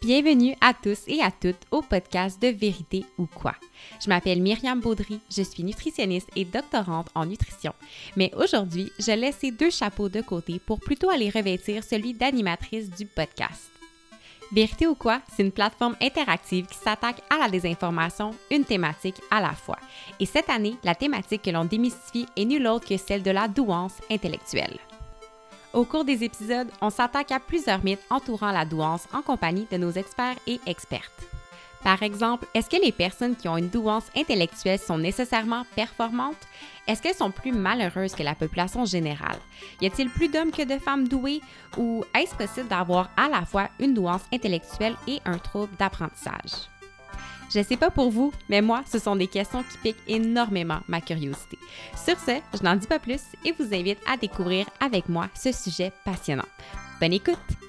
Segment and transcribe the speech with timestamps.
[0.00, 3.56] Bienvenue à tous et à toutes au podcast de Vérité ou quoi.
[4.00, 7.72] Je m'appelle Myriam Baudry, je suis nutritionniste et doctorante en nutrition.
[8.16, 12.90] Mais aujourd'hui, je laisse ces deux chapeaux de côté pour plutôt aller revêtir celui d'animatrice
[12.90, 13.72] du podcast.
[14.52, 19.40] Vérité ou quoi, c'est une plateforme interactive qui s'attaque à la désinformation, une thématique à
[19.40, 19.78] la fois.
[20.20, 23.48] Et cette année, la thématique que l'on démystifie est nulle autre que celle de la
[23.48, 24.78] douance intellectuelle.
[25.74, 29.76] Au cours des épisodes, on s'attaque à plusieurs mythes entourant la douance en compagnie de
[29.76, 31.12] nos experts et expertes.
[31.84, 36.48] Par exemple, est-ce que les personnes qui ont une douance intellectuelle sont nécessairement performantes?
[36.86, 39.38] Est-ce qu'elles sont plus malheureuses que la population générale?
[39.80, 41.42] Y a-t-il plus d'hommes que de femmes douées?
[41.76, 46.68] Ou est-ce possible d'avoir à la fois une douance intellectuelle et un trouble d'apprentissage?
[47.50, 51.00] Je sais pas pour vous, mais moi, ce sont des questions qui piquent énormément ma
[51.00, 51.58] curiosité.
[51.96, 55.52] Sur ce, je n'en dis pas plus et vous invite à découvrir avec moi ce
[55.52, 56.46] sujet passionnant.
[57.00, 57.67] Bonne écoute!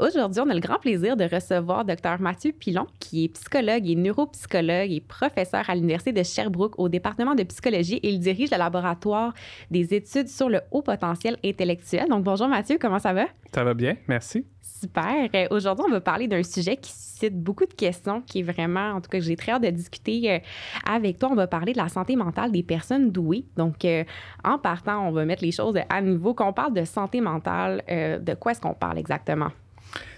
[0.00, 3.94] Aujourd'hui, on a le grand plaisir de recevoir Dr Mathieu Pilon, qui est psychologue et
[3.94, 9.34] neuropsychologue et professeur à l'Université de Sherbrooke au département de psychologie il dirige le laboratoire
[9.70, 12.08] des études sur le haut potentiel intellectuel.
[12.08, 13.26] Donc, bonjour Mathieu, comment ça va?
[13.54, 14.44] Ça va bien, merci.
[14.62, 15.28] Super.
[15.32, 18.94] Euh, aujourd'hui, on va parler d'un sujet qui suscite beaucoup de questions, qui est vraiment,
[18.94, 20.38] en tout cas, j'ai très hâte de discuter euh,
[20.90, 21.28] avec toi.
[21.30, 23.44] On va parler de la santé mentale des personnes douées.
[23.56, 24.02] Donc, euh,
[24.42, 26.34] en partant, on va mettre les choses à niveau.
[26.34, 29.50] Quand on parle de santé mentale, de quoi est-ce qu'on parle exactement?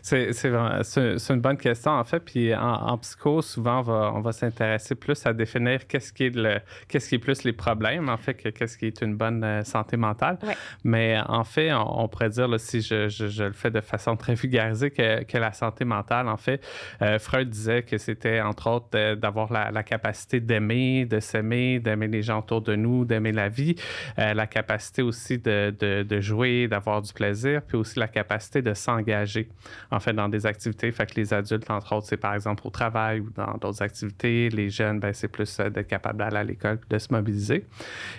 [0.03, 2.21] C'est, c'est, une bonne question, en fait.
[2.21, 6.37] Puis en, psycho, souvent, on va, on va, s'intéresser plus à définir qu'est-ce qui est,
[6.37, 9.43] le, qu'est-ce qui est plus les problèmes, en fait, que qu'est-ce qui est une bonne
[9.43, 10.39] euh, santé mentale.
[10.85, 14.35] Mais en fait, on, pourrait dire, là, si je, je, le fais de façon très
[14.35, 16.65] vulgarisée, que, que la santé mentale, en fait,
[17.03, 22.07] euh, Freud disait que c'était, entre autres, d'avoir la, la, capacité d'aimer, de s'aimer, d'aimer
[22.07, 23.75] les gens autour de nous, d'aimer la vie,
[24.21, 28.63] euh, la capacité aussi de, de, de jouer, d'avoir du plaisir, puis aussi la capacité
[28.63, 29.49] de s'engager
[29.91, 30.91] en fait, dans des activités.
[30.92, 34.48] Fait que les adultes, entre autres, c'est par exemple au travail ou dans d'autres activités.
[34.48, 37.67] Les jeunes, ben, c'est plus euh, d'être capable d'aller à l'école, de se mobiliser.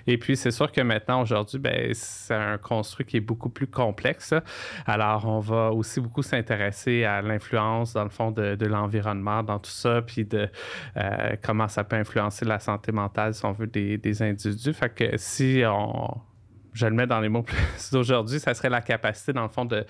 [0.06, 3.68] Et puis, c'est sûr que maintenant, aujourd'hui, ben, c'est un construit qui est beaucoup plus
[3.68, 4.34] complexe.
[4.86, 9.72] Alors, on va aussi beaucoup s'intéresser à l'influence, dans le fond, de, l'environnement dans tout
[9.72, 10.50] ça, puis de
[10.98, 14.74] euh, comment ça peut influencer la santé mentale, si on veut, des, des individus.
[14.74, 16.20] Fait que si on
[16.78, 17.58] je le mets dans les mots plus
[17.92, 19.86] d'aujourd'hui, ça serait la capacité, dans le fond, de,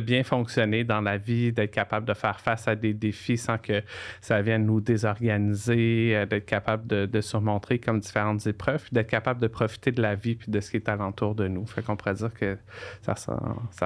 [0.00, 3.82] bien fonctionner dans la vie, d'être capable de faire face à des défis sans que
[4.20, 9.46] ça vienne nous désorganiser, euh, d'être capable de, surmonter comme différentes épreuves, d'être capable de
[9.46, 11.66] profiter de la vie puis de ce qui est alentour de nous.
[11.66, 12.56] Fait qu'on pourrait dire que
[13.02, 13.12] ça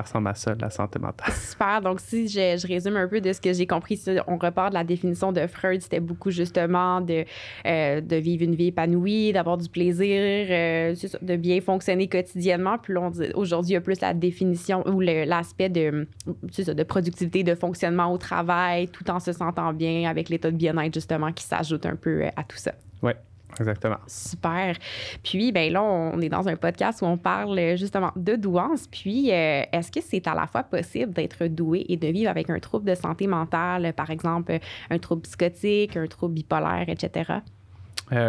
[0.00, 1.32] ressemble, à ça, la santé mentale.
[1.32, 1.80] Super.
[1.82, 4.84] Donc, si je, résume un peu de ce que j'ai compris, on repart de la
[4.84, 7.24] définition de Freud, c'était beaucoup justement de,
[7.66, 12.43] euh, vivre une vie épanouie, d'avoir du plaisir, euh, de bien fonctionner quotidiennement
[12.82, 12.94] puis
[13.34, 18.18] aujourd'hui, il y a plus la définition ou l'aspect de, de productivité, de fonctionnement au
[18.18, 22.24] travail, tout en se sentant bien avec l'état de bien-être, justement, qui s'ajoute un peu
[22.24, 22.72] euh, à tout ça.
[23.02, 23.12] Oui.
[23.60, 23.98] Exactement.
[24.06, 24.76] Super.
[25.22, 28.88] Puis, ben là, on est dans un podcast où on parle euh, justement de douance.
[28.88, 32.50] Puis, euh, est-ce que c'est à la fois possible d'être doué et de vivre avec
[32.50, 34.58] un trouble de santé mentale, par exemple
[34.90, 37.24] un trouble psychotique, un trouble bipolaire, etc.?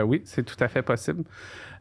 [0.03, 1.23] Oui, c'est tout à fait possible.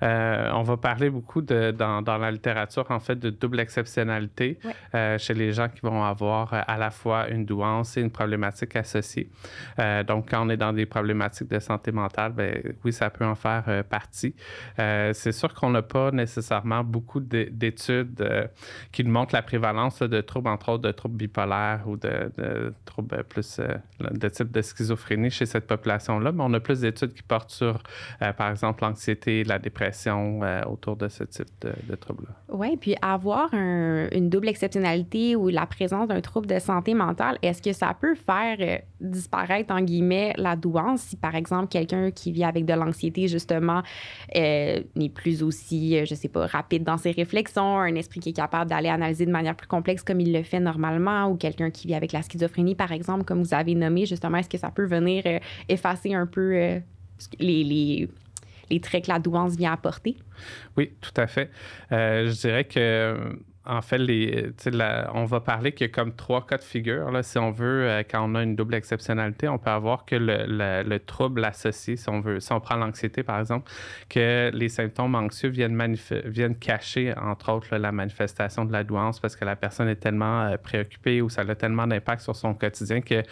[0.02, 4.58] Euh, on va parler beaucoup de, dans, la littérature, en fait, de double exceptionnalité
[4.94, 8.10] euh, chez les gens qui vont avoir euh, à la fois une douance et une
[8.10, 9.30] problématique associée.
[10.06, 13.34] donc, quand on est dans des problématiques de santé mentale, ben, oui, ça peut en
[13.34, 14.34] faire partie.
[14.76, 18.50] c'est sûr qu'on n'a pas nécessairement beaucoup d'études
[18.92, 23.60] qui montrent la prévalence de troubles, entre autres de troubles bipolaires ou de, troubles plus
[24.00, 27.73] de type de schizophrénie chez cette population-là, mais on a plus d'études qui portent sur,
[28.36, 32.34] par exemple, l'anxiété, la dépression euh, autour de ce type de, de trouble-là.
[32.48, 37.62] Oui, puis avoir une double exceptionnalité ou la présence d'un trouble de santé mentale, est-ce
[37.62, 42.32] que ça peut faire euh, disparaître, en guillemets, la douance si, par exemple, quelqu'un qui
[42.32, 43.82] vit avec de l'anxiété, justement,
[44.36, 48.34] euh, n'est plus aussi, je sais pas, rapide dans ses réflexions, un esprit qui est
[48.34, 51.88] capable d'aller analyser de manière plus complexe comme il le fait normalement, ou quelqu'un qui
[51.88, 54.86] vit avec la schizophrénie, par exemple, comme vous avez nommé, justement, est-ce que ça peut
[54.86, 55.22] venir
[55.68, 56.80] effacer un peu
[57.38, 58.08] les, les,
[58.70, 60.16] les traits que la douance vient apporter?
[60.76, 61.50] Oui, tout à fait.
[61.92, 64.50] Euh, je dirais que en fait, les,
[65.14, 67.10] on va parler qu'il y a comme trois cas de figure.
[67.10, 70.16] Là, si on veut, euh, quand on a une double exceptionnalité, on peut avoir que
[70.16, 73.70] le, le, trouble associé, si on veut, si on prend l'anxiété par exemple,
[74.08, 75.96] que les symptômes anxieux viennent,
[76.26, 80.42] viennent cacher, entre autres, la manifestation de la douance parce que la personne est tellement
[80.42, 83.22] euh, préoccupée ou ça a tellement d'impact sur son quotidien que,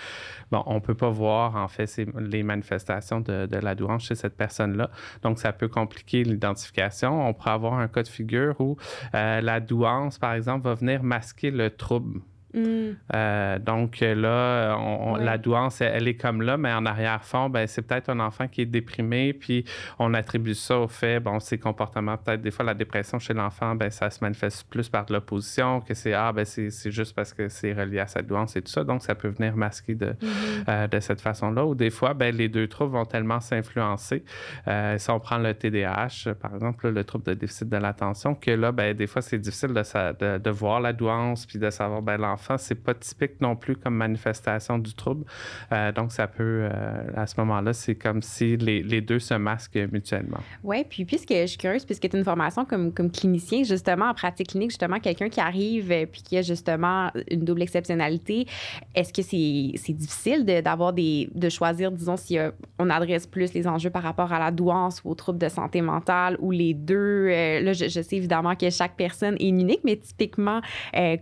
[0.50, 4.36] bon, on peut pas voir, en fait, les manifestations de, de la douance chez cette
[4.36, 4.90] personne-là.
[5.22, 7.26] Donc, ça peut compliquer l'identification.
[7.26, 8.76] On pourrait avoir un cas de figure où
[9.14, 12.20] euh, la douance, par exemple, va venir masquer le trouble
[12.54, 12.96] Mm.
[13.14, 14.76] Euh, donc là,
[15.18, 18.62] la douance, elle, est comme là, mais en arrière-fond, ben, c'est peut-être un enfant qui
[18.62, 19.64] est déprimé, puis
[19.98, 23.74] on attribue ça au fait, bon, ses comportements, peut-être des fois la dépression chez l'enfant,
[23.74, 27.32] ben, ça se manifeste plus par de l'opposition, que c'est, ah, ben, c'est, juste parce
[27.32, 30.06] que c'est relié à sa douance et tout ça, donc ça peut venir masquer de,
[30.06, 30.64] mm-hmm.
[30.68, 34.24] euh, de cette façon-là, ou des fois, ben, les deux troubles vont tellement s'influencer.
[34.68, 38.50] Euh, si on prend le TDAH, par exemple, le trouble de déficit de l'attention, que
[38.50, 42.18] là, ben, des fois, c'est difficile de, de, voir la douance, puis de savoir, ben,
[42.18, 45.24] l'enfant c'est pas typique non plus comme manifestation du trouble.
[45.72, 49.34] Euh, donc, ça peut, euh, à ce moment-là, c'est comme si les, les, deux se
[49.34, 50.38] masquent mutuellement.
[50.62, 54.06] Oui, puis puisque je suis curieuse, puisque tu as une formation comme, comme clinicien, justement,
[54.06, 58.46] en pratique clinique, justement, quelqu'un qui arrive euh, puis qui a justement une double exceptionnalité,
[58.94, 62.38] est-ce que c'est difficile d'avoir des, de choisir, disons, si
[62.78, 65.80] on adresse plus les enjeux par rapport à la douance ou aux troubles de santé
[65.80, 67.28] mentale ou les deux?
[67.28, 70.60] là, je, sais évidemment que chaque personne est unique, mais typiquement,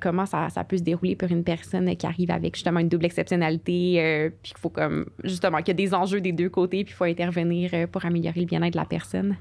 [0.00, 3.04] comment ça, ça peut se dérouler pour une personne qui arrive avec justement une double
[3.04, 6.84] exceptionnalité, euh, puis qu'il faut comme justement qu'il y a des enjeux des deux côtés,
[6.84, 9.36] puis il faut intervenir euh, pour améliorer le bien-être de la personne.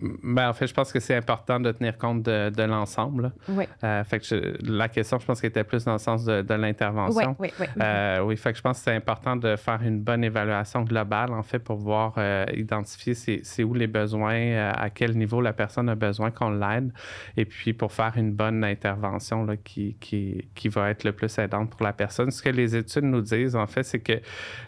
[0.00, 3.32] Ben, en fait, je pense que c'est important de tenir compte de, l'ensemble.
[3.48, 3.64] Oui.
[3.82, 7.36] Euh, fait que la question, je pense qu'elle était plus dans le sens de, l'intervention.
[7.38, 7.82] Oui, oui, oui.
[7.82, 11.32] Euh, oui, fait que je pense que c'est important de faire une bonne évaluation globale,
[11.32, 15.88] en fait, pour pouvoir euh, identifier c'est où les besoins, à quel niveau la personne
[15.88, 16.92] a besoin qu'on l'aide,
[17.36, 21.38] et puis pour faire une bonne intervention là, qui, qui, qui va être le plus
[21.38, 22.30] aidante pour la personne.
[22.30, 24.20] Ce que les études nous disent, en fait, c'est que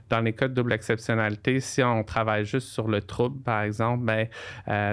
[0.08, 4.04] dans les cas de double exceptionnalité, si on travaille juste sur le trouble, par exemple,
[4.04, 4.28] ben,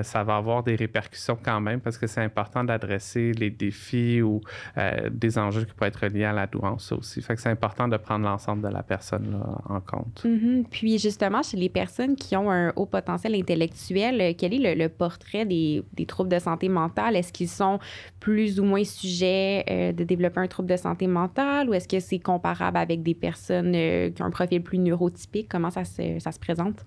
[0.04, 4.42] ça va avoir des répercussions quand même parce que c'est important d'adresser les défis ou
[4.78, 7.22] euh, des enjeux qui pourraient être liés à la douance aussi.
[7.22, 10.24] Fait que c'est important de prendre l'ensemble de la personne en compte.
[10.26, 10.66] Mm-hmm.
[10.70, 14.90] Puis justement, chez les personnes qui ont un haut potentiel intellectuel, euh, quel est le,
[14.90, 17.16] portrait des, troubles de santé mentale?
[17.16, 17.80] Est-ce qu'ils sont
[18.20, 22.00] plus ou moins sujets euh, de développer un trouble de santé mentale ou est-ce que
[22.00, 23.74] c'est comparable avec des personnes
[24.14, 25.48] qui ont un profil plus neurotypique?
[25.50, 26.84] Comment ça se présente?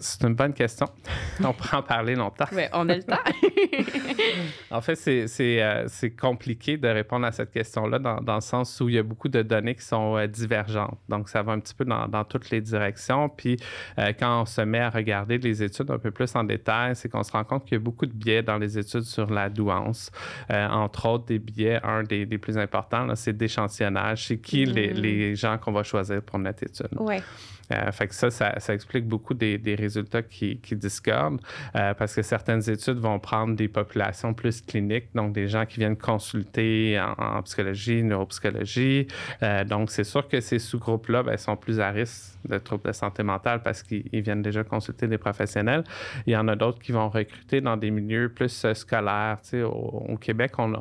[0.00, 0.86] C'est une bonne question.
[1.44, 2.44] on pourrait en parler longtemps.
[2.52, 3.16] Oui, on a le temps.
[4.70, 8.88] en fait, euh, c'est compliqué de répondre à cette question-là dans, dans, le sens où
[8.88, 10.98] il y a beaucoup de données qui sont euh, divergentes.
[11.08, 13.28] Donc, ça va un petit peu dans, dans toutes les directions.
[13.28, 13.56] Puis,
[13.98, 17.08] euh, quand on se met à regarder les études un peu plus en détail, c'est
[17.08, 19.48] qu'on se rend compte qu'il y a beaucoup de biais dans les études sur la
[19.48, 20.12] douance.
[20.48, 24.26] entre autres, des biais, un des, des plus importants, c'est d'échantillonnage.
[24.28, 24.96] C'est qui les, mm.
[24.96, 26.88] les, gens qu'on va choisir pour notre étude.
[27.00, 27.16] Oui.
[27.92, 31.40] Fait que ça, ça, explique beaucoup des, résultats qui, discordent
[31.74, 35.80] euh, parce que certaines études vont prendre des populations plus cliniques, donc des gens qui
[35.80, 39.06] viennent consulter en, psychologie, neuropsychologie.
[39.42, 42.92] Euh, donc, c'est sûr que ces sous-groupes-là ben, sont plus à risque de troubles de
[42.92, 45.84] santé mentale parce qu'ils viennent déjà consulter des professionnels.
[46.26, 49.38] Il y en a d'autres qui vont recruter dans des milieux plus euh, scolaires.
[49.54, 50.72] Au, au, Québec, on,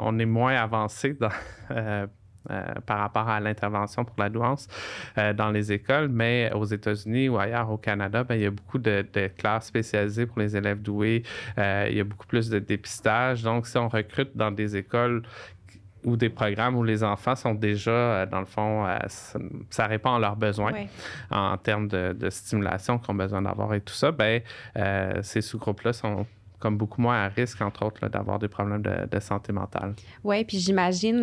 [0.00, 1.28] on, est moins avancé dans,
[1.70, 2.06] euh,
[2.86, 4.66] par rapport à l'intervention pour la douance
[5.18, 8.50] euh, dans les écoles, mais aux États-Unis ou ailleurs au Canada, ben, il y a
[8.50, 9.04] beaucoup de,
[9.36, 11.22] classes spécialisées pour les élèves doués.
[11.58, 13.42] Euh, il y a beaucoup plus de dépistage.
[13.42, 15.22] Donc, si on recrute dans des écoles
[16.02, 18.86] ou des programmes où les enfants sont déjà, dans le fond,
[19.68, 20.72] ça, répond à leurs besoins
[21.30, 24.40] en termes de, stimulation qu'ils ont besoin d'avoir et tout ça, ben,
[25.20, 26.24] ces sous-groupes-là sont
[26.60, 29.94] comme beaucoup moins à risque, entre autres, d'avoir des problèmes de, santé mentale.
[30.22, 31.22] Oui, puis j'imagine,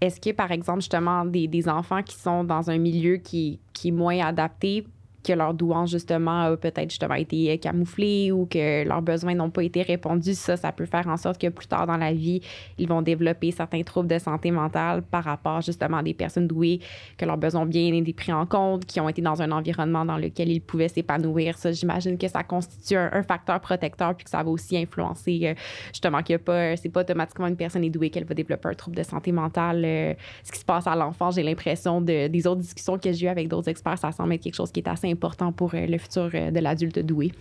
[0.00, 3.88] est-ce que, par exemple, justement, des, des, enfants qui sont dans un milieu qui, qui
[3.88, 4.86] est moins adapté
[5.24, 9.62] que leur douance, justement, a peut-être justement été camouflée ou que leurs besoins n'ont pas
[9.62, 12.40] été répondus, ça, ça peut faire en sorte que plus tard dans la vie,
[12.78, 16.80] ils vont développer certains troubles de santé mentale par rapport justement à des personnes douées,
[17.16, 20.04] que leurs besoins ont bien été pris en compte, qui ont été dans un environnement
[20.04, 21.56] dans lequel ils pouvaient s'épanouir.
[21.58, 25.54] Ça, j'imagine que ça constitue un, facteur protecteur puis que ça va aussi influencer euh,
[25.88, 28.96] justement que pas, c'est pas automatiquement une personne est douée qu'elle va développer un trouble
[28.96, 29.82] de santé mentale.
[29.84, 33.26] Euh, ce qui se passe à l'enfant, j'ai l'impression de, des autres discussions que j'ai
[33.26, 35.86] eues avec d'autres experts, ça semble être quelque chose qui est assez important pour euh,
[35.86, 37.32] le futur euh, de l'adulte doué.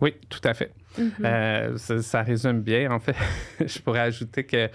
[0.00, 0.70] Oui, tout à fait.
[0.98, 2.00] Mm-hmm.
[2.00, 2.90] ça, résume bien.
[2.90, 3.16] En fait,
[3.64, 4.68] je pourrais ajouter que,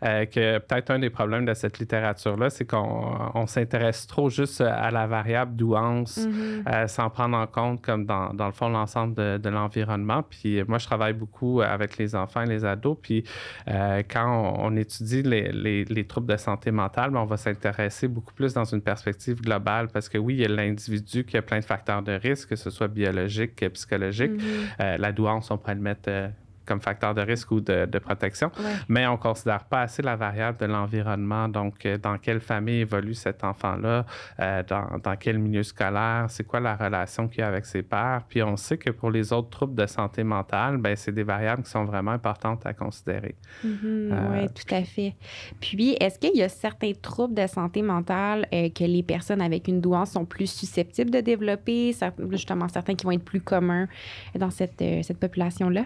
[0.00, 5.06] que peut-être un des problèmes de cette littérature-là, c'est qu'on s'intéresse trop juste à la
[5.06, 6.88] variable douance mm-hmm.
[6.88, 10.22] sans prendre en compte, comme dans, dans le fond, l'ensemble de, de l'environnement.
[10.22, 12.96] Puis moi, je travaille beaucoup avec les enfants et les ados.
[13.00, 13.24] Puis
[13.66, 18.32] quand on, étudie les, les, les, troubles de santé mentale, ben, on va s'intéresser beaucoup
[18.32, 21.58] plus dans une perspective globale parce que oui, il y a l'individu qui a plein
[21.58, 24.32] de facteurs de risque, que ce soit biologique, psychologique.
[24.32, 24.80] Mm-hmm.
[24.80, 26.28] Euh, la douance, on pourrait le mettre euh,
[26.70, 28.52] comme facteur de risque ou de, protection,
[28.88, 31.48] mais on ne considère pas assez la variable de l'environnement.
[31.48, 34.06] Donc, euh, dans quelle famille évolue cet enfant-là,
[34.38, 38.22] euh, dans, quel milieu scolaire, c'est quoi la relation qu'il a avec ses pairs?
[38.28, 41.64] Puis on sait que pour les autres troubles de santé mentale, ben c'est des variables
[41.64, 43.34] qui sont vraiment importantes à considérer.
[43.66, 44.30] Mm-hmm.
[44.30, 45.14] oui, euh, tout à fait.
[45.60, 49.80] Puis, est-ce qu'il y a certains troubles de santé mentale que les personnes avec une
[49.80, 51.96] douance sont plus susceptibles de développer,
[52.30, 53.88] justement certains qui vont être plus communs
[54.38, 55.84] dans cette, cette population-là?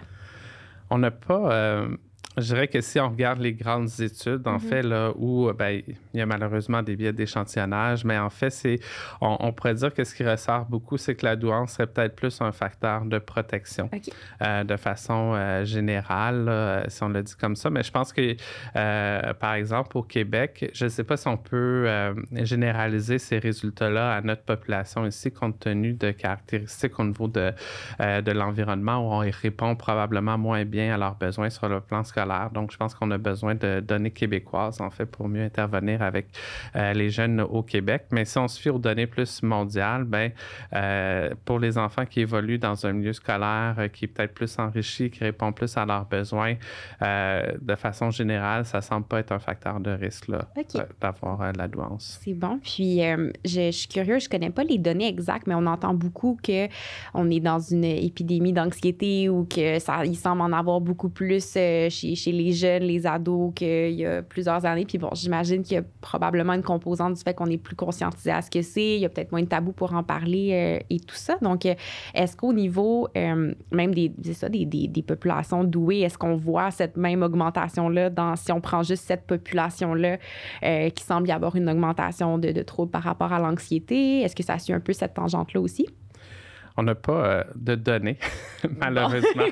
[0.89, 1.97] On n'a pas euh,
[2.37, 4.59] je dirais que si on regarde les grandes études, en mm-hmm.
[4.59, 5.81] fait, là, où ben,
[6.13, 8.79] il y a malheureusement des biais d'échantillonnage, mais en fait, c'est,
[9.21, 12.41] on, pourrait dire que ce qui ressort beaucoup, c'est que la douance serait peut-être plus
[12.41, 13.89] un facteur de protection
[14.41, 17.69] euh, de façon euh, générale, si on le dit comme ça.
[17.69, 18.35] Mais je pense que,
[18.75, 21.87] euh, par exemple, au Québec, je ne sais pas si on peut
[22.31, 27.53] généraliser ces résultats-là à notre population ici, compte tenu de caractéristiques au niveau de,
[27.99, 32.24] de l'environnement où on répond probablement moins bien à leurs besoins sur le plan scolaire
[32.53, 36.27] donc, je pense qu'on a besoin de données québécoises, en fait, pour mieux intervenir avec
[36.75, 38.05] euh, les jeunes au Québec.
[38.11, 40.31] Mais si on se fie aux données plus mondiales, ben,
[40.73, 44.57] euh, pour les enfants qui évoluent dans un milieu scolaire euh, qui est peut-être plus
[44.59, 46.55] enrichi, qui répond plus à leurs besoins,
[47.01, 50.47] de façon générale, ça semble pas être un facteur de risque là,
[51.01, 52.19] d'avoir la douance.
[52.23, 52.59] C'est bon.
[52.63, 53.01] Puis,
[53.45, 56.67] je, suis curieux, je connais pas les données exactes, mais on entend beaucoup que
[57.13, 61.53] on est dans une épidémie d'anxiété ou que ça, il semble en avoir beaucoup plus
[61.53, 64.85] chez chez les jeunes, les ados qu'il y a plusieurs années.
[64.85, 68.31] Puis bon, j'imagine qu'il y a probablement une composante du fait qu'on est plus conscientisé
[68.31, 68.95] à ce que c'est.
[68.95, 71.37] Il y a peut-être moins de tabous pour en parler euh, et tout ça.
[71.41, 71.75] Donc, euh,
[72.13, 76.97] est-ce qu'au niveau euh, même des, ça, des, des, populations douées, est-ce qu'on voit cette
[76.97, 80.17] même augmentation-là dans, si on prend juste cette population-là
[80.89, 84.21] qui semble y avoir une augmentation de, de troubles par rapport à l'anxiété?
[84.21, 85.85] Est-ce que ça suit un peu cette tangente-là aussi?
[86.77, 88.17] On n'a pas euh, de données,
[88.77, 89.45] malheureusement,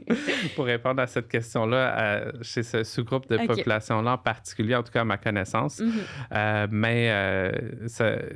[0.56, 4.92] pour répondre à cette question-là euh, chez ce sous-groupe de population-là en particulier, en tout
[4.92, 5.80] cas à ma connaissance.
[5.80, 5.92] Mm-hmm.
[6.32, 7.08] Euh, mais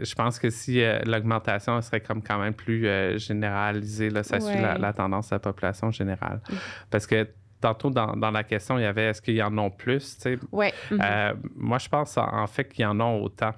[0.02, 2.86] je pense que si l'augmentation serait comme quand même plus
[3.18, 6.40] généralisée, là, ça suit la, tendance de la population générale.
[6.48, 6.54] Mm.
[6.90, 7.26] Parce que
[7.60, 10.18] tantôt dans, la question, il y avait est-ce qu'il y en a plus?
[10.52, 10.66] Oui.
[10.90, 11.34] Mm-hmm.
[11.56, 13.52] moi, je pense en fait qu'il y en a autant.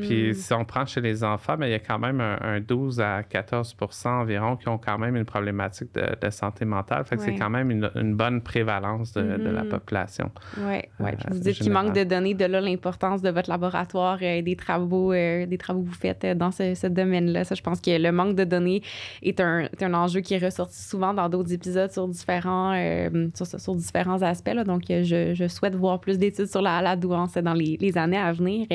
[0.00, 0.34] Puis mm.
[0.34, 3.22] si on prend chez les enfants, mais il y a quand même un, 12 à
[3.22, 7.04] 14% environ qui ont quand même une problématique de, santé mentale.
[7.04, 9.68] Fait que c'est quand même une, bonne prévalence de, la mm-hmm.
[9.68, 10.30] population.
[10.58, 11.10] Oui, oui.
[11.10, 14.56] Euh, vous dites qu'il manque de données, de là l'importance de votre laboratoire et des
[14.56, 17.44] travaux, euh, des travaux que vous faites dans ce, domaine-là.
[17.44, 18.82] Ça, je pense que le manque de données
[19.22, 23.74] est un, un enjeu qui est ressorti souvent dans d'autres épisodes sur différents, euh, sur,
[23.74, 24.54] différents aspects.
[24.64, 28.32] Donc, je, souhaite voir plus d'études sur la, la douance dans les, les, années à
[28.32, 28.66] venir.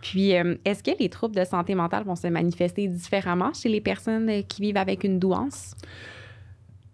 [0.00, 3.80] Puis, euh, est-ce que les troubles de santé mentale vont se manifester différemment chez les
[3.80, 5.74] personnes euh, qui vivent avec une douance?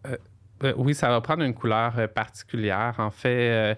[0.07, 2.95] Euh, oui, ça va prendre une couleur particulière.
[2.99, 3.77] En fait,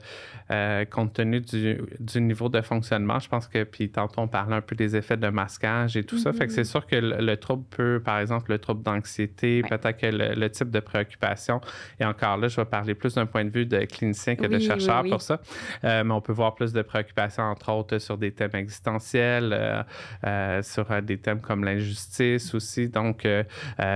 [0.50, 3.18] euh, compte tenu du, niveau de fonctionnement.
[3.18, 6.18] Je pense que, puis tantôt, on parlait un peu des effets de masquage et tout
[6.18, 6.34] ça.
[6.34, 6.64] Fait que c'est mm-hmm.
[6.64, 10.80] sûr que le, trouble peut, par exemple, le trouble d'anxiété, peut-être que le, type de
[10.80, 11.62] préoccupation,
[11.98, 14.58] et encore là, je vais parler plus d'un point de vue de clinicien que de
[14.58, 15.40] chercheur pour ça,
[15.84, 19.84] euh, mais on peut voir plus de préoccupations, entre autres, sur des thèmes existentiels,
[20.24, 23.26] euh, sur des thèmes comme l'injustice aussi, donc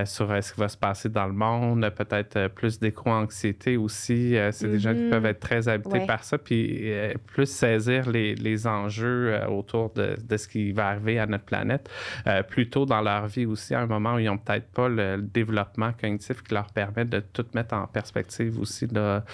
[0.05, 4.35] sur ce qui va se passer dans le monde, peut-être plus d'éco-anxiété aussi.
[4.53, 8.35] c'est des gens qui peuvent être très habités par ça puis euh, plus saisir les,
[8.35, 11.89] les enjeux euh, autour de, de, ce qui va arriver à notre planète,
[12.27, 15.19] euh, plutôt dans leur vie aussi, à un moment où ils n'ont peut-être pas le,
[15.19, 18.87] développement cognitif qui leur permet de tout mettre en perspective aussi.
[18.87, 19.25] Là,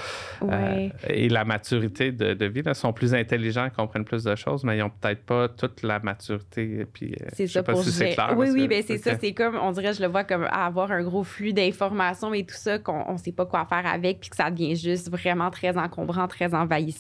[1.09, 2.63] et la maturité de, de vie.
[2.65, 5.83] Ils sont plus intelligents, ils comprennent plus de choses, mais ils n'ont peut-être pas toute
[5.83, 6.87] la maturité.
[6.93, 8.35] Puis, c'est ça pas si c'est clair.
[8.37, 9.13] Oui, oui, ben c'est ça.
[9.19, 12.55] C'est comme, on dirait, je le vois comme avoir un gros flux d'informations et tout
[12.55, 15.77] ça qu'on ne sait pas quoi faire avec, puis que ça devient juste vraiment très
[15.77, 16.94] encombrant, très envahissant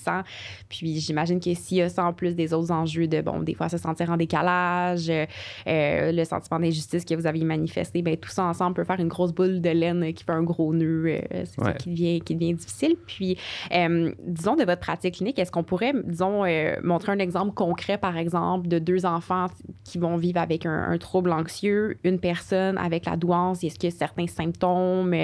[0.68, 3.54] puis j'imagine que s'il y a ça en plus des autres enjeux de, bon, des
[3.54, 8.30] fois se sentir en décalage, euh, le sentiment d'injustice que vous aviez manifesté, bien, tout
[8.30, 11.06] ça ensemble peut faire une grosse boule de laine qui fait un gros nœud.
[11.06, 12.96] Euh, c'est ça qui devient, qui devient difficile.
[13.06, 13.36] Puis,
[13.72, 16.44] euh, disons, de votre pratique clinique, est-ce qu'on pourrait, disons,
[16.82, 19.46] montrer un exemple concret, par exemple, de deux enfants
[19.84, 23.90] qui vont vivre avec un, un trouble anxieux, une personne avec la douance, est-ce qu'il
[23.90, 25.14] y a certains symptômes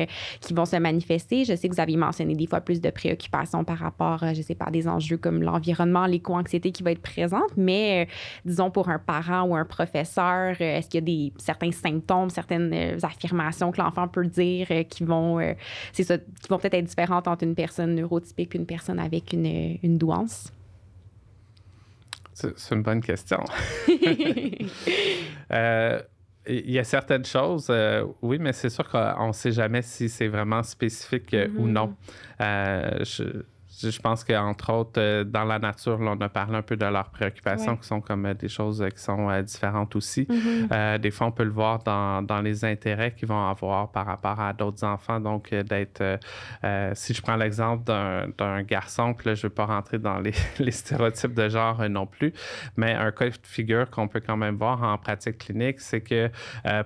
[0.40, 0.90] qui vont se manifester?
[0.90, 1.44] Manifester?
[1.44, 4.54] Je sais que vous avez mentionné des fois plus de préoccupations par rapport, je sais
[4.60, 8.08] pas, à des enjeux comme l'environnement, l'éco-anxiété qui va être présente, mais
[8.44, 12.98] disons pour un parent ou un professeur, est-ce qu'il y a des, certains symptômes, certaines
[13.02, 15.40] affirmations que l'enfant peut dire qui vont,
[15.92, 19.32] c'est ça, qui vont peut-être être différentes entre une personne neurotypique et une personne avec
[19.32, 20.52] une, une douance?
[22.34, 23.42] C'est une bonne question.
[25.52, 26.00] euh,
[26.48, 30.08] il y a certaines choses, euh, oui, mais c'est sûr qu'on ne sait jamais si
[30.08, 31.88] c'est vraiment spécifique euh, ou non.
[31.88, 32.42] Mm-hmm.
[32.42, 33.24] Euh, je,
[33.82, 37.10] je pense qu'entre autres, euh, dans la nature, on a parlé un peu de leurs
[37.10, 40.24] préoccupations qui sont comme euh, des choses euh, qui sont différentes aussi.
[40.24, 40.98] Mm-hmm.
[40.98, 44.40] des fois, on peut le voir dans, dans les intérêts qu'ils vont avoir par rapport
[44.40, 45.20] à d'autres enfants.
[45.20, 46.18] Donc, d'être,
[46.94, 50.32] si je prends l'exemple d'un, garçon, que là, je ne veux pas rentrer dans les,
[50.58, 52.32] les stéréotypes de genre non plus,
[52.76, 56.30] mais un cas de figure qu'on peut quand même voir en pratique clinique, c'est que,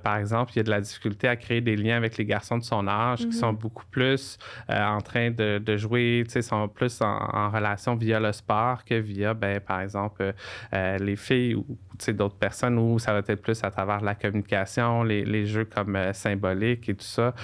[0.02, 2.58] par exemple, il y a de la difficulté à créer des liens avec les garçons
[2.58, 3.32] de son âge qui mm-hmm.
[3.32, 8.20] sont beaucoup plus en train de, de jouer, tu sais, sont plus en, relation via
[8.20, 10.32] le sport que via, ben, par exemple, euh,
[10.72, 11.66] euh, les filles ou
[12.08, 16.12] d'autres personnes où ça va être plus à travers la communication, les, jeux comme euh,
[16.12, 17.34] symboliques et tout ça.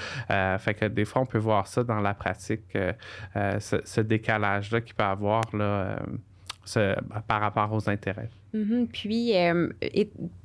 [0.59, 2.77] fait que des fois, on peut voir ça dans la pratique,
[3.35, 5.99] ce, décalage-là qu'il peut avoir là,
[7.27, 8.31] par rapport aux intérêts.
[8.55, 8.87] Mm-hmm.
[8.89, 9.69] Puis, euh,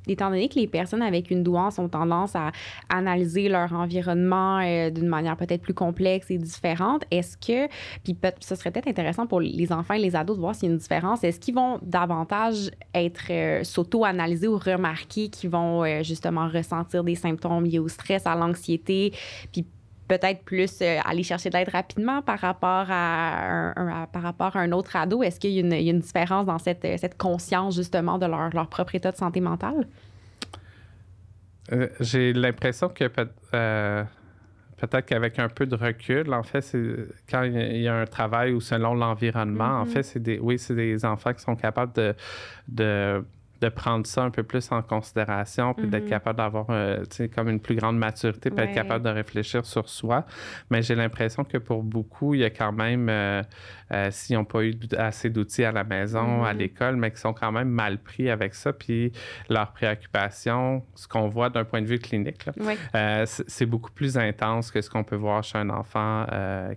[0.06, 2.52] étant donné que les personnes avec une douance ont tendance à
[2.88, 7.68] analyser leur environnement euh, d'une manière peut-être plus complexe et différente, est-ce que,
[8.04, 10.70] puis ce serait peut-être intéressant pour les enfants et les ados de voir s'il y
[10.70, 16.48] a une différence, est-ce qu'ils vont davantage être euh, s'auto-analyser ou remarquer qu'ils vont justement
[16.48, 19.12] ressentir des symptômes liés au stress, à l'anxiété,
[19.52, 19.66] puis
[20.08, 24.60] peut-être plus euh, aller chercher de l'aide rapidement par rapport à un, par rapport à
[24.60, 25.22] un autre ado?
[25.22, 28.94] Est-ce qu'il y, a une différence dans cette, cette conscience justement de leur, leur, propre
[28.94, 29.86] état de santé mentale?
[31.72, 34.04] Euh, j'ai l'impression que peut, euh,
[34.80, 38.52] être qu'avec un peu de recul, en fait, c'est quand il y a un travail
[38.52, 39.88] ou selon l'environnement, en mm-hmm.
[39.88, 42.14] fait, c'est des oui, c'est des enfants qui sont capables de,
[42.68, 43.24] de
[43.60, 46.10] de prendre ça un peu plus en considération, puis d'être mhm.
[46.10, 50.26] capable d'avoir euh, comme une plus grande maturité, puis être capable de réfléchir sur soi.
[50.70, 53.42] Mais j'ai l'impression que pour beaucoup, il y a quand même, euh,
[53.92, 56.58] euh, s'ils n'ont pas eu assez d'outils à la maison, à mhm.
[56.58, 59.12] l'école, mais qui sont quand même mal pris avec ça, puis
[59.48, 62.44] leurs préoccupations, ce qu'on voit d'un point de vue clinique,
[63.24, 66.26] c'est beaucoup plus intense que ce qu'on peut voir chez un enfant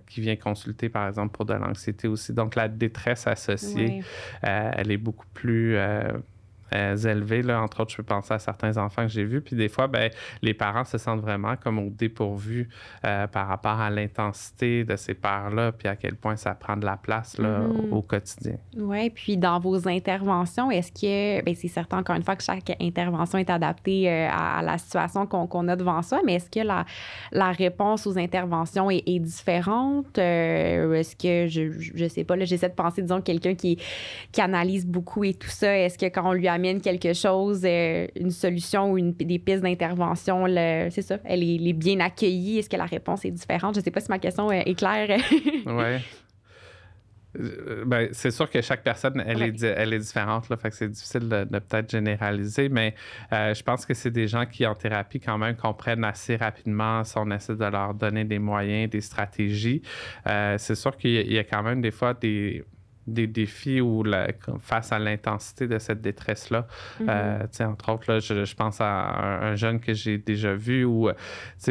[0.06, 2.32] qui vient consulter, par exemple, pour de l'anxiété aussi.
[2.32, 4.02] Donc, la détresse associée,
[4.42, 5.76] elle est beaucoup plus
[6.74, 7.42] euh, élevés.
[7.42, 7.62] Là.
[7.62, 9.40] Entre autres, je peux penser à certains enfants que j'ai vus.
[9.40, 10.10] Puis des fois, ben,
[10.42, 12.68] les parents se sentent vraiment comme au dépourvu
[13.04, 16.84] euh, par rapport à l'intensité de ces pères-là, puis à quel point ça prend de
[16.84, 17.90] la place là, mm-hmm.
[17.90, 18.56] au, quotidien.
[18.76, 22.76] Oui, puis dans vos interventions, est-ce que, bien, c'est certain encore une fois que chaque
[22.80, 26.84] intervention est adaptée euh, à, la situation qu'on a devant soi, mais est-ce que la,
[27.32, 30.18] la réponse aux interventions est, différente?
[30.18, 33.78] est-ce que, je ne sais pas, là, j'essaie de penser, disons, quelqu'un qui,
[34.32, 37.62] qui analyse beaucoup et tout ça, est-ce que quand on lui a amène quelque chose,
[37.64, 40.46] euh, une solution ou une, des pistes d'intervention,
[40.90, 42.58] c'est ça, elle est, bien accueillie?
[42.58, 43.74] Est-ce que la réponse est différente?
[43.74, 45.18] Je ne sais pas si ma question est claire.
[45.66, 46.00] oui.
[47.38, 50.76] Euh, ben, c'est sûr que chaque personne, elle, est, elle est différente, là, fait que
[50.76, 52.94] c'est difficile de, peut-être généraliser, mais
[53.32, 57.04] euh, je pense que c'est des gens qui, en thérapie, quand même, comprennent assez rapidement
[57.04, 59.82] si on essaie de leur donner des moyens, des stratégies.
[60.26, 62.64] c'est sûr qu'il y, a quand même des fois des
[63.12, 64.04] des défis ou
[64.60, 66.66] face à l'intensité de cette détresse-là.
[67.00, 67.66] Euh, mm-hmm.
[67.66, 71.10] entre autres, là, je, pense à un, jeune que j'ai déjà vu où,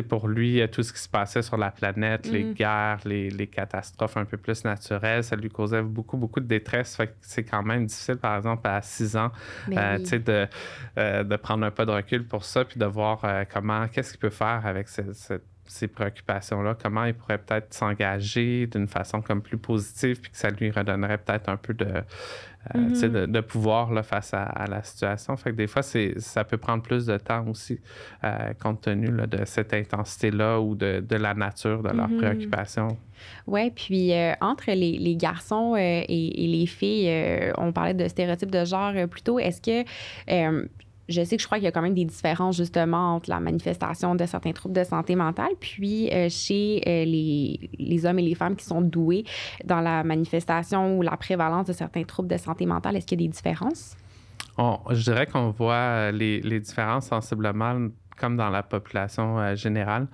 [0.07, 2.53] pour lui, tout ce qui se passait sur la planète, les mm-hmm.
[2.53, 6.97] guerres, les, les, catastrophes un peu plus naturelles, ça lui causait beaucoup, beaucoup de détresse.
[7.21, 9.31] c'est quand même difficile, par exemple, à 6 ans,
[9.71, 10.47] euh, de,
[10.97, 13.21] euh, de prendre un pas de recul pour ça, puis de voir
[13.51, 18.87] comment, qu'est-ce qu'il peut faire avec cette ces préoccupations-là, comment il pourrait peut-être s'engager d'une
[18.87, 23.27] façon comme plus positive, puis que ça lui redonnerait peut-être un peu de, euh, mm-hmm.
[23.27, 25.37] de, pouvoir là, face à, la situation.
[25.37, 27.79] Fait que des fois, ça peut prendre plus de temps aussi,
[28.23, 32.17] euh, compte tenu de cette intensité-là ou de, la nature de leurs mm-hmm.
[32.17, 32.97] préoccupations.
[33.45, 38.65] Oui, puis euh, entre les, garçons et, et, les filles, on parlait de stéréotypes de
[38.65, 39.37] genre plutôt.
[39.37, 39.87] Est-ce que
[41.09, 43.39] je sais que je crois qu'il y a quand même des différences justement entre la
[43.39, 48.23] manifestation de certains troubles de santé mentale, puis euh, chez euh, les, les, hommes et
[48.23, 49.25] les femmes qui sont doués
[49.65, 52.95] dans la manifestation ou la prévalence de certains troubles de santé mentale.
[52.95, 53.95] Est-ce qu'il y a des différences?
[54.89, 57.87] je dirais qu'on voit les, les, différences sensiblement
[58.19, 60.07] comme dans la population générale.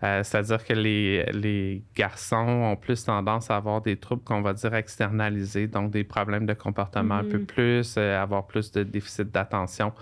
[0.00, 4.74] C'est-à-dire que les, les garçons ont plus tendance à avoir des troubles qu'on va dire
[4.74, 7.46] externalisés, donc des problèmes de comportement un peu mm-hmm.
[7.46, 9.92] plus, avoir plus de déficit d'attention,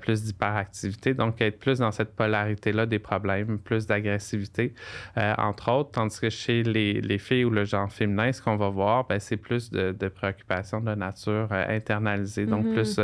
[0.00, 4.74] plus d'hyperactivité, donc être plus dans cette polarité-là des problèmes, plus d'agressivité,
[5.16, 8.68] entre autres, tandis que chez les, les, filles ou le genre féminin, ce qu'on va
[8.68, 12.74] voir, ben, c'est plus de, de, préoccupations de nature internalisée, donc mm-hmm.
[12.74, 13.00] plus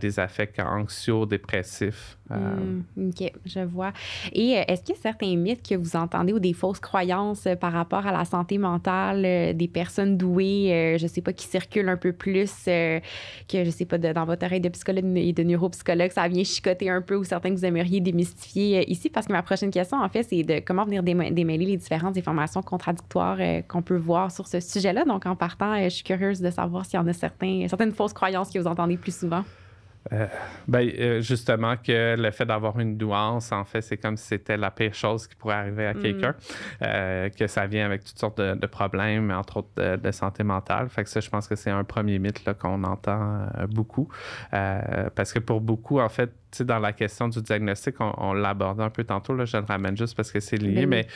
[0.00, 2.18] des affects anxieux, dépressifs.
[2.36, 3.92] Mm, OK, je vois.
[4.32, 7.72] Et est-ce qu'il y a certains mythes que vous entendez ou des fausses croyances par
[7.72, 12.12] rapport à la santé mentale des personnes douées, je sais pas, qui circulent un peu
[12.12, 13.00] plus que,
[13.52, 17.02] je sais pas, dans votre oreille de psychologue et de neuropsychologue, ça vient chicoter un
[17.02, 19.08] peu ou certains que vous aimeriez démystifier ici?
[19.08, 22.62] Parce que ma prochaine question, en fait, c'est de comment venir démêler les différentes informations
[22.62, 25.04] contradictoires qu'on peut voir sur ce sujet-là.
[25.04, 28.12] Donc, en partant, je suis curieuse de savoir s'il y en a certains, certaines fausses
[28.12, 29.44] croyances que vous entendez plus souvent.
[30.12, 30.26] Euh,
[30.66, 34.56] ben, euh, justement, que le fait d'avoir une douance, en fait, c'est comme si c'était
[34.56, 36.02] la pire chose qui pourrait arriver à mm.
[36.02, 36.34] quelqu'un,
[36.82, 40.88] euh, que ça vient avec toutes sortes de, problèmes, entre autres de, santé mentale.
[40.88, 44.08] Fait que ça, je pense que c'est un premier mythe qu'on entend beaucoup.
[44.50, 49.04] parce que pour beaucoup, en fait, dans la question du diagnostic, on, l'aborde un peu
[49.04, 51.06] tantôt, là, je le ramène juste parce que c'est lié, ben mais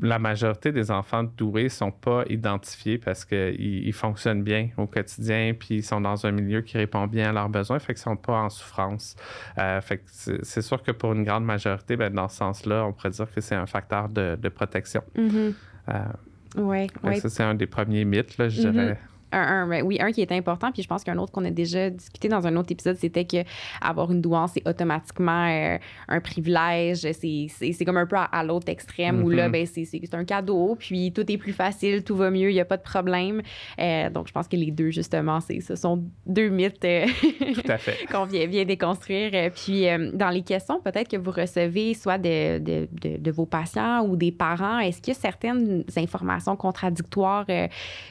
[0.00, 5.54] la majorité des enfants doués ne sont pas identifiés parce qu'ils fonctionnent bien au quotidien,
[5.58, 8.16] puis ils sont dans un milieu qui répond bien à leurs besoins, fait qu'ils ne
[8.16, 9.14] sont pas en souffrance.
[9.58, 13.10] Euh, fait c'est sûr que pour une grande majorité, ben, dans ce sens-là, on pourrait
[13.10, 15.02] dire que c'est un facteur de, protection.
[15.16, 15.54] Mm-hmm.
[15.90, 18.72] Euh, ça, c'est un des premiers mythes, là, je mm-hmm.
[18.72, 18.98] dirais.
[19.34, 21.90] Un, ben oui, un qui est important, puis je pense qu'un autre qu'on a déjà
[21.90, 23.38] discuté dans un autre épisode, c'était que
[23.80, 27.06] avoir une douance, c'est automatiquement euh, un privilège.
[27.12, 29.52] C'est comme un peu à, l'autre extrême où là, mm-hmm.
[29.52, 32.64] ben, c'est un cadeau, puis tout est plus facile, tout va mieux, il n'y a
[32.64, 33.42] pas de problème.
[33.80, 37.06] Euh, donc, je pense que les deux, justement, ce sont deux mythes euh,
[38.12, 39.50] qu'on vient, vient, déconstruire.
[39.52, 44.16] Puis, dans les questions, peut-être que vous recevez soit de, de, de, vos patients ou
[44.16, 47.46] des parents, est-ce qu'il y a certaines informations contradictoires?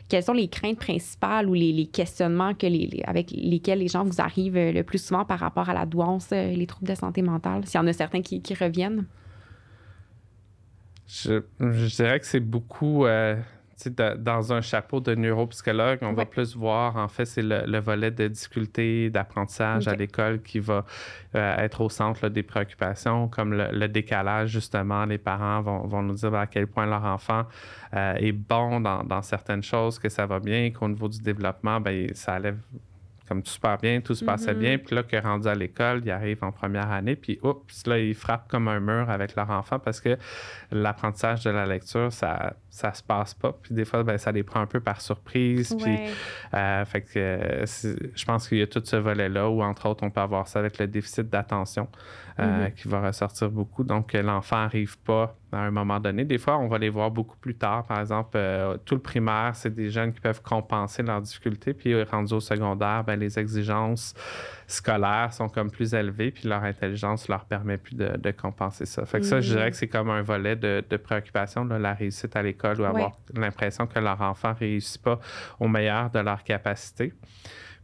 [0.09, 1.12] quelles sont les craintes principales?
[1.47, 5.25] Ou les, questionnements que les, avec lesquels les gens vous arrivent euh, le plus souvent
[5.25, 7.93] par rapport à la douance euh, les troubles de santé mentale, s'il y en a
[7.93, 9.05] certains qui, reviennent?
[11.07, 11.41] Je,
[11.95, 13.35] dirais que c'est beaucoup euh,
[14.17, 18.27] dans un chapeau de neuropsychologue, on va plus voir, en fait, c'est le, volet de
[18.27, 20.85] difficulté d'apprentissage à l'école qui va
[21.35, 25.05] euh, être au centre des préoccupations, comme le, décalage, justement.
[25.05, 27.43] Les parents vont, nous dire à quel point leur enfant
[27.93, 32.13] euh, est bon dans, certaines choses, que ça va bien, qu'au niveau du développement, ben,
[32.13, 32.55] ça allait
[33.27, 34.57] comme tout super bien, tout se passait mm-hmm.
[34.57, 34.77] bien.
[34.77, 37.97] Puis là, qu'il est rendu à l'école, il arrive en première année, puis oups, là,
[37.97, 40.17] il frappe comme un mur avec leur enfant parce que
[40.71, 43.53] l'apprentissage de la lecture, ça, ça se passe pas.
[43.53, 45.75] Puis des fois, ben, ça les prend un peu par surprise.
[45.79, 45.95] Puis,
[46.55, 47.63] euh, fait que
[48.15, 50.57] je pense qu'il y a tout ce volet-là où, entre autres, on peut avoir ça
[50.57, 51.87] avec le déficit d'attention
[52.39, 52.73] euh, mm-hmm.
[52.73, 53.83] qui va ressortir beaucoup.
[53.83, 56.25] Donc, l'enfant n'arrive pas à un moment donné.
[56.25, 57.85] Des fois, on va les voir beaucoup plus tard.
[57.85, 61.75] Par exemple, euh, tout le primaire, c'est des jeunes qui peuvent compenser leurs difficultés.
[61.75, 64.15] Puis, rendus au secondaire, ben, les exigences
[64.65, 69.05] scolaires sont comme plus élevées, puis leur intelligence leur permet plus de, compenser ça.
[69.05, 72.41] Fait que ça, je dirais que c'est comme un volet de, préoccupation, la réussite à
[72.41, 75.19] l'école ou avoir l'impression que leur enfant ne réussit pas
[75.59, 77.13] au meilleur de leur capacité.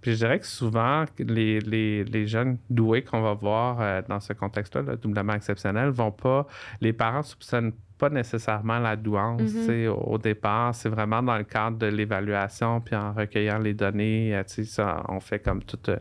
[0.01, 4.19] Puis je dirais que souvent, les, les, les jeunes doués qu'on va voir euh, dans
[4.19, 6.47] ce contexte-là, doublement exceptionnel, vont pas.
[6.81, 9.89] Les parents soupçonnent pas nécessairement la douance mm-hmm.
[9.89, 10.73] au, départ.
[10.73, 15.19] C'est vraiment dans le cadre de l'évaluation, puis en recueillant les données, euh, ça, on
[15.19, 15.97] fait comme toute euh,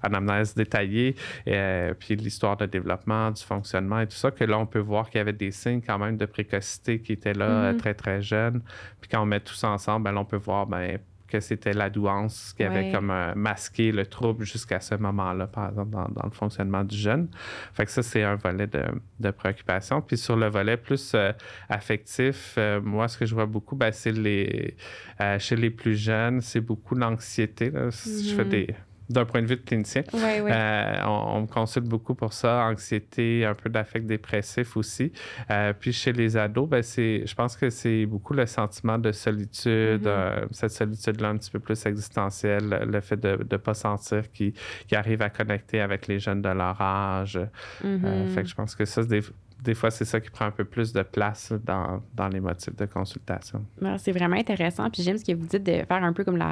[0.00, 4.78] anamnèse détaillée, puis l'histoire de développement, du fonctionnement et tout ça, que là, on peut
[4.78, 7.76] voir qu'il y avait des signes quand même de précocité qui étaient là mm-hmm.
[7.76, 8.62] très, très jeunes.
[9.00, 10.98] Puis quand on met tout ça ensemble, ben, on peut voir ben,
[11.30, 15.70] que c'était la douance qui avait comme euh, masqué le trouble jusqu'à ce moment-là, par
[15.70, 17.28] exemple, dans, le fonctionnement du jeune.
[17.72, 20.02] Fait que ça, c'est un volet de, préoccupation.
[20.02, 21.32] Puis sur le volet plus euh,
[21.68, 24.76] affectif, euh, moi, ce que je vois beaucoup, ben, c'est les
[25.38, 27.70] chez les plus jeunes, c'est beaucoup l'anxiété.
[27.90, 28.48] Si je fais mm-hmm.
[28.48, 28.74] des
[29.10, 30.02] d'un point de vue de clinicien.
[30.14, 35.12] Euh, on, me consulte beaucoup pour ça, anxiété, un peu d'affect dépressif aussi.
[35.50, 39.10] Euh, puis chez les ados, ben c'est, je pense que c'est beaucoup le sentiment de
[39.10, 40.06] solitude, mm-hmm.
[40.06, 44.54] euh, cette solitude-là un petit peu plus existentielle, le fait de ne pas sentir qu'ils
[44.92, 47.38] arrivent à connecter avec les jeunes de leur âge.
[47.84, 48.28] Mm-hmm.
[48.28, 49.22] fait que je pense que ça, c'est des
[49.62, 52.74] des fois, c'est ça qui prend un peu plus de place dans, dans les motifs
[52.76, 53.64] de consultation.
[53.98, 54.88] C'est vraiment intéressant.
[54.90, 56.42] Puis j'aime ce que vous dites de faire un peu comme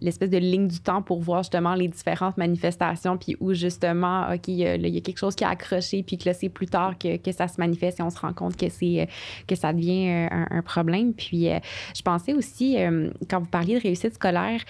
[0.00, 4.48] l'espèce de ligne du temps pour voir justement les différentes manifestations, puis où justement, OK,
[4.48, 7.16] il y a quelque chose qui a accroché, puis que là, c'est plus tard que,
[7.16, 9.08] que, ça se manifeste et on se rend compte que, c'est,
[9.46, 11.12] que ça devient euh, un, problème.
[11.14, 11.58] Puis euh,
[11.94, 14.60] je pensais aussi, euh, quand vous parliez de réussite scolaire,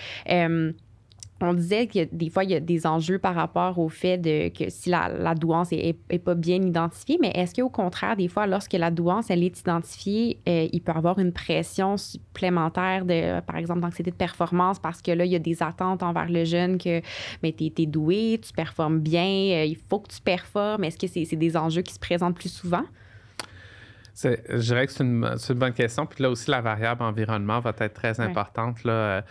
[1.40, 4.48] on disait que des fois, il y a des enjeux par rapport au fait de,
[4.48, 8.72] que si la, douance est, pas bien identifiée, mais est-ce qu'au contraire, des fois, lorsque
[8.72, 14.10] la douance, est identifiée, euh, il peut avoir une pression supplémentaire de, par exemple, d'anxiété
[14.10, 17.02] de performance parce que là, il y a des attentes envers le jeune que,
[17.42, 20.84] mais tu es, doué, tu performes bien, euh, il faut que tu performes.
[20.84, 22.84] Est-ce que c'est des enjeux qui se présentent plus souvent?
[24.14, 26.06] Je dirais que c'est une, une, bonne question.
[26.06, 29.22] Puis là aussi, la variable environnement va être très importante là, euh,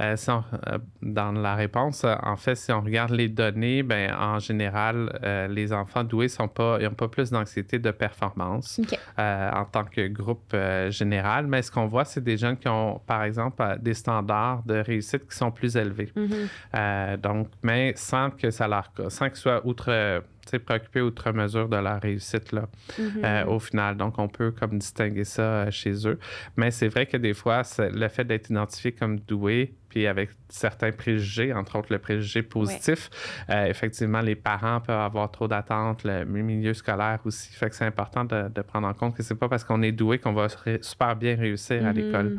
[0.00, 2.04] euh, euh, dans la réponse.
[2.04, 6.78] En fait, si on regarde les données, ben, en général, les enfants doués n'ont pas,
[6.90, 8.80] pas plus d'anxiété de performance
[9.18, 10.56] en tant que groupe
[10.88, 11.46] général.
[11.46, 15.28] Mais ce qu'on voit, c'est des jeunes qui ont, par exemple, des standards de réussite
[15.28, 16.12] qui sont plus élevés.
[16.16, 17.16] Mm-hmm.
[17.18, 20.22] donc, mais sans que ça leur, sans que ce soit outre
[20.64, 23.24] préoccupés outre mesure de la réussite là, mm-hmm.
[23.24, 23.96] euh, au final.
[23.96, 26.18] Donc, on peut comme distinguer ça euh, chez eux.
[26.56, 30.90] Mais c'est vrai que des fois, le fait d'être identifié comme doué, puis avec certains
[30.90, 33.10] préjugés, entre autres le préjugé positif,
[33.50, 37.52] euh, effectivement, les parents peuvent avoir trop d'attentes, le milieu scolaire aussi.
[37.52, 40.18] Fait que c'est important de, prendre en compte que c'est pas parce qu'on est doué
[40.18, 40.46] qu'on va
[40.80, 42.38] super bien réussir à l'école.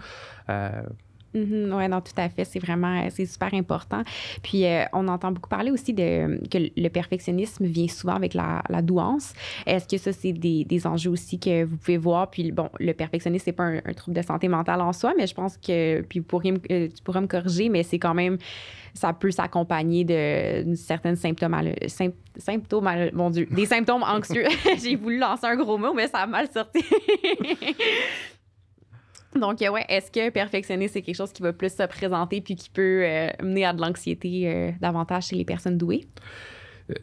[1.36, 1.74] Mm-hmm.
[1.74, 2.46] oui, non, tout à fait.
[2.46, 4.04] C'est vraiment, c'est super important.
[4.42, 8.62] Puis, euh, on entend beaucoup parler aussi de que le perfectionnisme vient souvent avec la,
[8.82, 9.34] douance.
[9.66, 12.30] Est-ce que ça, c'est des, enjeux aussi que vous pouvez voir?
[12.30, 15.34] Puis, bon, le perfectionnisme, c'est pas un, trouble de santé mentale en soi, mais je
[15.34, 18.38] pense que, puis vous pourriez euh, tu pourrais me corriger, mais c'est quand même,
[18.94, 21.56] ça peut s'accompagner d'une certaine symptôme,
[22.38, 24.46] symptômes, mon Dieu, des symptômes anxieux.
[24.84, 26.84] J'ai voulu lancer un gros mot, mais ça a mal sorti.
[29.40, 32.56] Donc, euh, ouais, est-ce que perfectionner, c'est quelque chose qui va plus se présenter puis
[32.56, 36.06] qui peut euh, mener à de l'anxiété euh, davantage chez les personnes douées?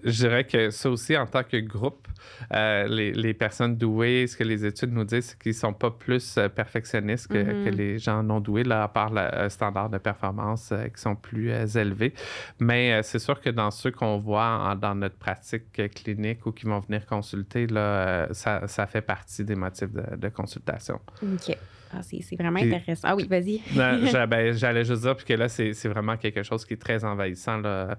[0.05, 2.07] Je dirais que ça aussi, en tant que groupe,
[2.51, 6.39] les, personnes douées, ce que les études nous disent, c'est qu'ils ne sont pas plus
[6.55, 7.71] perfectionnistes que, mm-hmm.
[7.71, 12.13] les gens non doués, là, à part le standard de performance qui sont plus élevés.
[12.59, 16.81] Mais c'est sûr que dans ceux qu'on voit dans notre pratique clinique ou qui vont
[16.81, 21.01] venir consulter, là, ça, ça, fait partie des motifs de, de consultation.
[21.23, 21.57] OK.
[21.93, 23.09] Ah, c'est vraiment intéressant.
[23.09, 23.61] Ah oui, vas-y.
[23.75, 27.59] Ben, j'allais juste dire, que là, c'est vraiment quelque chose qui est très envahissant.
[27.59, 27.99] Là.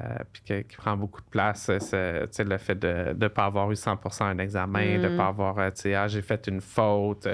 [0.00, 3.76] Euh, puis qui, prend beaucoup de place, c'est le fait de ne pas avoir eu
[3.76, 5.28] 100 un examen, de ne pas mm.
[5.28, 7.28] avoir, euh, tu sais, ah, j'ai fait une faute.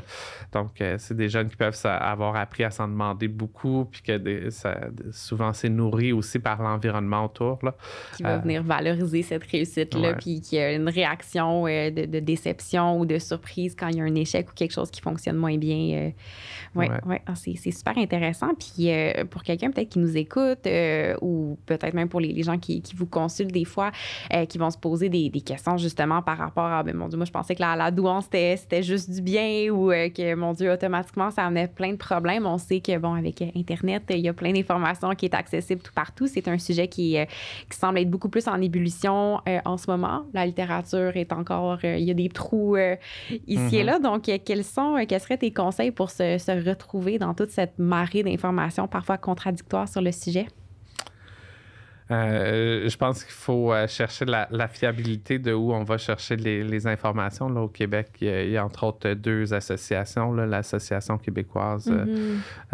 [0.52, 4.48] Donc, euh, c'est des jeunes qui peuvent avoir appris à s'en demander beaucoup, puis que
[5.12, 7.60] souvent c'est nourri aussi par l'environnement autour.
[7.62, 7.76] Là.
[8.16, 13.18] Qui va venir valoriser cette réussite-là, puis qui a une réaction de, déception ou de
[13.18, 16.12] surprise quand il y a un échec ou quelque chose qui fonctionne moins bien.
[16.74, 16.90] oui, ouais.
[17.06, 17.22] ouais.
[17.24, 18.50] Ah, c'est super intéressant.
[18.54, 18.90] Puis
[19.30, 20.68] pour quelqu'un peut-être qui nous écoute,
[21.20, 23.90] ou peut-être même pour les, les qui, vous consultent des fois,
[24.32, 27.24] euh, qui vont se poser des, questions justement par rapport à, ben, mon Dieu, moi,
[27.24, 30.72] je pensais que la, la douance, c'était juste du bien ou euh, que, mon Dieu,
[30.72, 32.46] automatiquement, ça amenait plein de problèmes.
[32.46, 35.92] On sait que, bon, avec Internet, il y a plein d'informations qui est accessible tout
[35.92, 36.26] partout.
[36.26, 37.24] C'est un sujet qui, euh,
[37.70, 40.24] qui semble être beaucoup plus en ébullition en ce moment.
[40.32, 42.76] La littérature est encore, il y a des trous
[43.46, 43.84] ici et mm-hmm.
[43.84, 43.98] là.
[43.98, 48.22] Donc, quels sont, quels seraient tes conseils pour se, se retrouver dans toute cette marée
[48.22, 50.46] d'informations parfois contradictoires sur le sujet?
[52.10, 56.86] Euh, je pense qu'il faut euh, chercher la, fiabilité de où on va chercher les,
[56.86, 57.48] informations.
[57.48, 62.04] Là, au Québec, il y, a, entre autres deux associations, l'Association québécoise euh,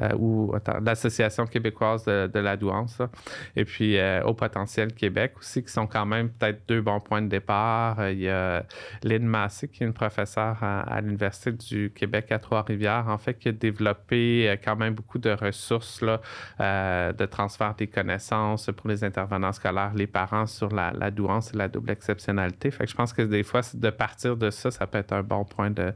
[0.01, 0.14] mm-hmm.
[0.18, 3.01] ou l'Association québécoise de, la douance
[3.57, 7.29] et puis Au Potentiel Québec aussi, qui sont quand même peut-être deux bons points de
[7.29, 8.11] départ.
[8.11, 8.64] Il y a
[9.03, 13.49] Lynn Massé, qui est une professeure à, l'Université du Québec à Trois-Rivières, en fait, qui
[13.49, 16.20] a développé quand même beaucoup de ressources là,
[17.12, 21.57] de transfert des connaissances pour les intervenants intervenants scolaires, les parents sur la, douance et
[21.57, 22.71] la double exceptionnalité.
[22.71, 25.23] Fait que je pense que des fois, de partir de ça, ça peut être un
[25.23, 25.93] bon point de,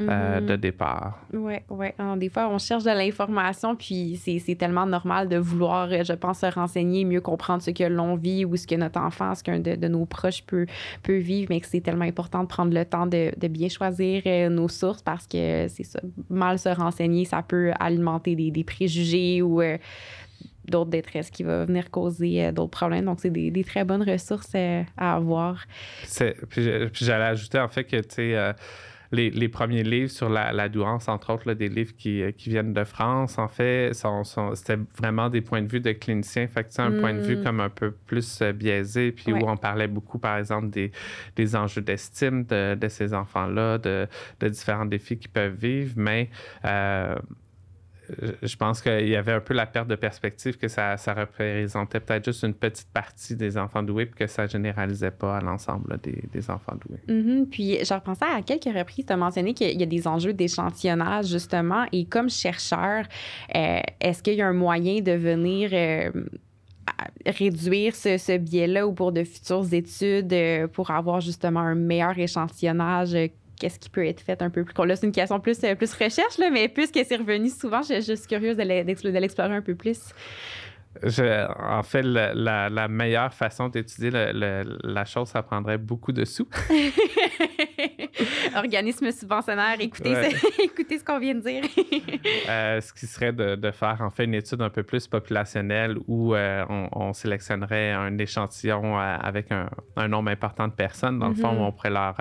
[0.00, 1.20] euh, de départ.
[1.32, 1.88] Oui, oui.
[2.16, 6.40] Des fois, on cherche de l'information, puis c'est tellement normal de vouloir, euh, je pense,
[6.40, 9.58] se renseigner, mieux comprendre ce que l'on vit ou ce que notre enfant, ce qu'un
[9.58, 10.66] de, nos proches peut,
[11.02, 14.22] peut vivre, mais que c'est tellement important de prendre le temps de, de bien choisir
[14.26, 18.64] euh, nos sources parce que c'est ça, mal se renseigner, ça peut alimenter des, des
[18.64, 19.60] préjugés ou
[20.68, 23.04] d'autres détresses qui vont venir causer euh, d'autres problèmes.
[23.06, 25.64] Donc, c'est des, très bonnes ressources euh, à avoir.
[26.50, 28.52] Puis, j'allais ajouter en fait que, tu sais, euh,
[29.12, 33.48] les, premiers livres sur la, douance, entre autres, des livres qui, viennent de France, en
[33.48, 36.46] fait, sont, c'était vraiment des points de vue de cliniciens.
[36.46, 37.44] Fait que c'est un point de vue mm.
[37.44, 40.92] comme un peu plus biaisé, puis où on parlait beaucoup, par exemple, des,
[41.36, 44.08] des enjeux d'estime de, de, ces enfants-là, de,
[44.40, 45.92] de, différents défis qu'ils peuvent vivre.
[45.96, 46.30] Mais
[48.42, 52.24] je pense qu'il y avait un peu la perte de perspective que ça, représentait peut-être
[52.24, 56.50] juste une petite partie des enfants doués puis que ça généralisait pas à l'ensemble des,
[56.50, 57.00] enfants doués.
[57.08, 57.46] Mm-hmm.
[57.46, 61.26] Puis, je repensais à quelques reprises, tu as mentionné qu'il y a des enjeux d'échantillonnage,
[61.26, 61.84] justement.
[61.92, 63.04] Et comme chercheur,
[63.54, 65.70] euh, est-ce qu'il y a un moyen de venir.
[65.72, 66.10] Euh,
[67.26, 73.14] réduire ce, biais-là ou pour de futures études, euh, pour avoir justement un meilleur échantillonnage?
[73.62, 74.74] Qu'est-ce qui peut être fait un peu plus?
[74.84, 78.14] Là, c'est une question plus, plus recherche, là, mais puisque c'est revenu souvent, je, je
[78.14, 80.12] suis curieuse de l'explorer un peu plus
[81.58, 86.48] en fait, la, meilleure façon d'étudier la chose, ça prendrait beaucoup de sous.
[88.56, 90.14] Organisme subventionnaire, écoutez,
[90.62, 91.64] écoutez ce qu'on vient de dire.
[92.48, 96.34] Euh, ce qui serait de, faire en fait une étude un peu plus populationnelle où
[96.34, 101.18] euh, on, sélectionnerait un échantillon euh, avec un, nombre important de personnes.
[101.18, 101.66] Dans le fond, mm-hmm.
[101.66, 102.16] on pourrait leur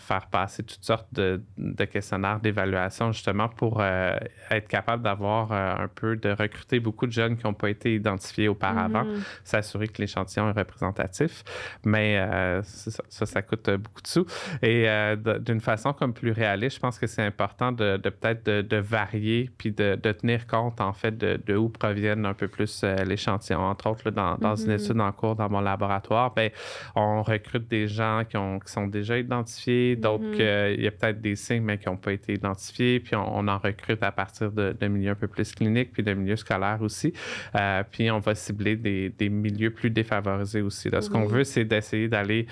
[0.00, 1.40] faire passer toutes sortes de,
[1.84, 7.44] questionnaires d'évaluation justement pour être capable d'avoir un peu de recruter beaucoup de jeunes qui
[7.44, 9.22] n'ont pas été identifiés auparavant, mm-hmm.
[9.44, 11.44] s'assurer que l'échantillon est représentatif.
[11.84, 12.18] Mais
[12.62, 14.26] ça, ça, coûte beaucoup de sous.
[14.62, 18.76] Et euh, d'une façon comme plus réaliste, je pense que c'est important de, peut-être de,
[18.76, 23.60] varier puis de, tenir compte en fait de, où proviennent un peu plus euh, l'échantillon.
[23.60, 24.84] Entre autres, dans, une mm-hmm.
[24.84, 26.50] étude en cours dans mon laboratoire, ben,
[26.94, 30.74] on recrute des gens qui, ont, qui sont déjà identifiés, d'autres mm-hmm.
[30.74, 33.58] il y a peut-être des signes mais qui n'ont pas été identifiés, puis on, en
[33.58, 37.12] recrute à partir de, milieux un peu plus cliniques puis de milieux scolaires aussi.
[37.54, 40.90] Euh, puis on va cibler des, milieux plus défavorisés aussi.
[40.90, 42.46] Ce qu'on veut, c'est d'essayer d'aller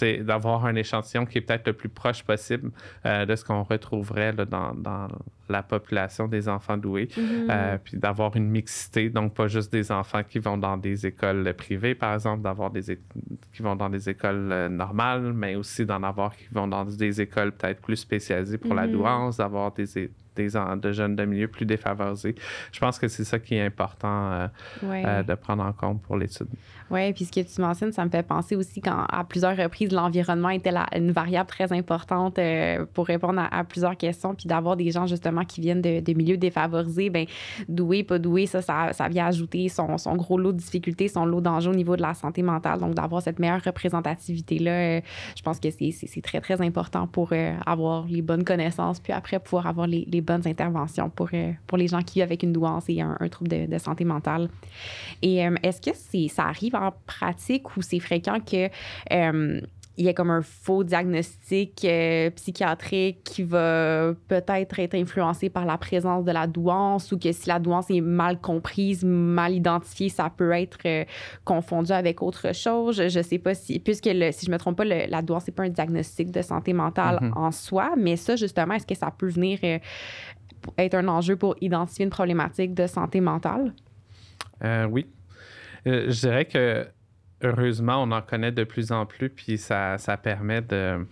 [0.00, 2.70] d'avoir un échantillon qui est peut-être le plus proche possible
[3.06, 5.08] euh, de ce qu'on retrouverait dans,
[5.48, 7.50] la population des enfants doués, mm-hmm.
[7.50, 11.52] euh, puis d'avoir une mixité, donc pas juste des enfants qui vont dans des écoles
[11.52, 12.98] privées, par exemple, d'avoir des
[13.52, 17.20] qui vont dans des écoles euh, normales, mais aussi d'en avoir qui vont dans des
[17.20, 18.92] écoles peut-être plus spécialisées pour la mm-hmm.
[18.92, 22.34] douance, d'avoir des, des de jeunes de milieux plus défavorisés.
[22.72, 24.48] Je pense que c'est ça qui est important
[24.82, 26.48] de prendre en compte pour l'étude.
[26.90, 30.50] Oui, puis ce que tu mentionnes, ça me fait penser aussi qu'à plusieurs reprises, l'environnement
[30.50, 35.06] était une variable très importante euh, pour répondre à, plusieurs questions, puis d'avoir des gens
[35.06, 37.26] justement qui viennent de, milieux défavorisés, ben
[37.68, 41.40] doués, pas doués, ça, ça, vient ajouter son, son, gros lot de difficultés, son lot
[41.40, 42.80] d'enjeux au niveau de la santé mentale.
[42.80, 45.00] Donc, d'avoir cette meilleure représentativité-là, euh,
[45.36, 49.38] je pense que c'est très, très important pour euh, avoir les bonnes connaissances, puis après
[49.38, 51.30] pouvoir avoir les, les bonnes interventions pour,
[51.66, 54.48] pour les gens qui vivent avec une douance et un, trouble de, santé mentale.
[55.22, 55.96] Et est-ce que
[56.28, 58.68] ça arrive en pratique où c'est fréquent que
[59.12, 59.60] euh,
[59.96, 65.66] il y a comme un faux diagnostic euh, psychiatrique qui va peut-être être influencé par
[65.66, 70.08] la présence de la douance ou que si la douance est mal comprise, mal identifiée,
[70.08, 71.04] ça peut être euh,
[71.44, 72.96] confondu avec autre chose.
[72.96, 75.64] Je ne sais pas si, puisque si je me trompe pas, la douance n'est pas
[75.64, 77.38] un diagnostic de santé mentale mm-hmm.
[77.38, 79.58] en soi, mais ça, justement, est-ce que ça peut venir
[80.78, 83.74] être un enjeu pour identifier une problématique de santé mentale?
[84.90, 85.06] oui,
[85.86, 86.86] euh, je dirais que
[87.42, 91.06] heureusement, on en connaît de plus en plus, puis ça, ça permet de,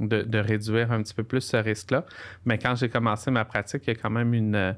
[0.00, 2.04] de, réduire un petit peu plus ce risque-là.
[2.44, 4.76] Mais quand j'ai commencé ma pratique, il y a quand même une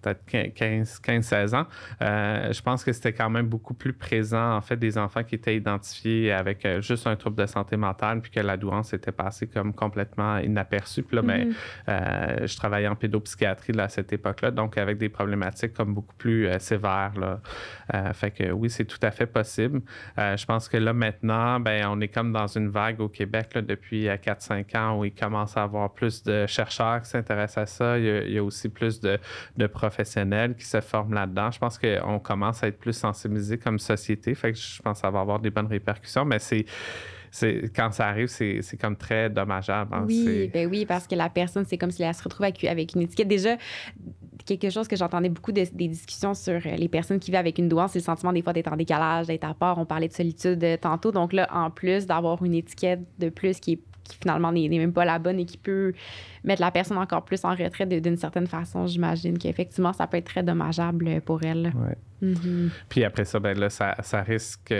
[0.00, 1.66] peut-être 15-16 ans,
[2.02, 5.34] euh, je pense que c'était quand même beaucoup plus présent, en fait, des enfants qui
[5.34, 9.12] étaient identifiés avec euh, juste un trouble de santé mentale, puis que la douance était
[9.12, 11.02] passée comme complètement inaperçue.
[11.02, 11.52] Puis là, ben,
[11.88, 16.48] euh, je travaillais en pédopsychiatrie à cette époque-là, donc avec des problématiques comme beaucoup plus
[16.58, 17.12] sévères.
[17.18, 18.12] Là.
[18.12, 19.80] fait que oui, c'est tout à fait possible.
[20.16, 23.62] je pense que là, maintenant, ben, on est comme dans une vague au Québec là,
[23.62, 27.98] depuis 4-5 ans où il commence à avoir plus de chercheurs qui s'intéressent à ça.
[27.98, 29.18] Il y a, aussi plus de,
[29.56, 31.50] de professionnels qui se forment là-dedans.
[31.50, 34.34] Je pense qu'on commence à être plus sensibilisé comme société.
[34.34, 36.66] Fait que je pense que ça va avoir des bonnes répercussions, mais c'est
[37.74, 39.94] quand ça arrive, c'est comme très dommageable.
[39.94, 40.04] Hein.
[40.06, 43.02] Oui, ben oui, parce que la personne, c'est comme si elle se retrouve avec, une
[43.02, 43.28] étiquette.
[43.28, 43.56] Déjà,
[44.46, 47.92] quelque chose que j'entendais beaucoup des discussions sur les personnes qui vivent avec une douance,
[47.92, 49.78] c'est le sentiment des fois d'être en décalage, d'être à part.
[49.78, 51.12] On parlait de solitude euh, tantôt.
[51.12, 54.92] Donc là, en plus d'avoir une étiquette de plus qui est qui finalement n'est même
[54.92, 55.92] pas la bonne et qui peut
[56.44, 60.26] mettre la personne encore plus en retrait d'une certaine façon, j'imagine qu'effectivement, ça peut être
[60.26, 61.72] très dommageable pour elle.
[62.22, 62.70] Mm-hmm.
[62.88, 64.74] Puis après ça, ben là, ça, risque.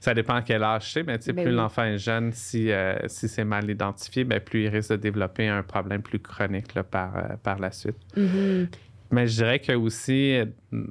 [0.00, 3.28] Ça dépend à quel âge c'est, mais ben plus l'enfant est jeune, si, euh, si
[3.28, 7.16] c'est mal identifié, ben plus il risque de développer un problème plus chronique là, par,
[7.16, 7.96] euh, par la suite.
[8.16, 8.68] Mm-hmm.
[9.10, 10.38] Mais je dirais que aussi,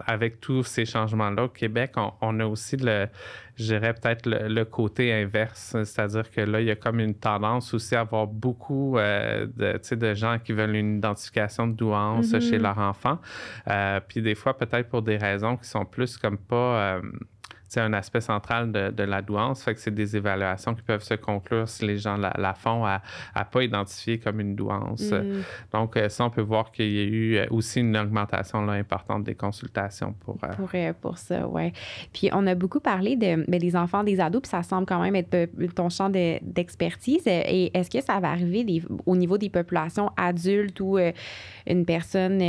[0.06, 3.08] avec tous ces changements-là au Québec, on, a aussi le,
[3.56, 5.76] je dirais peut-être le, côté inverse.
[5.84, 9.95] C'est-à-dire que là, il y a comme une tendance aussi à avoir beaucoup euh, de,
[9.95, 12.62] de gens qui veulent une identification de douance chez mm-hmm.
[12.62, 13.19] leur enfant.
[13.67, 16.95] Euh, puis des fois, peut-être pour des raisons qui sont plus comme pas.
[16.95, 17.02] Euh,
[17.79, 19.63] un aspect central de, de, la douance.
[19.63, 23.01] Fait que c'est des évaluations qui peuvent se conclure si les gens la, font à,
[23.33, 25.12] à pas identifier comme une douance.
[25.12, 25.41] Mm.
[25.71, 29.36] Donc, ça, on peut voir qu'il y a eu aussi une augmentation là, importante des
[29.36, 30.38] consultations pour...
[30.38, 30.69] Pour,
[31.01, 31.71] pour ça, oui.
[32.13, 35.01] Puis, on a beaucoup parlé de, ben, des enfants, des ados, puis ça semble quand
[35.01, 37.23] même être ton champ d'expertise.
[37.25, 40.97] Et est-ce que ça va arriver au niveau des populations adultes où
[41.67, 42.39] une personne,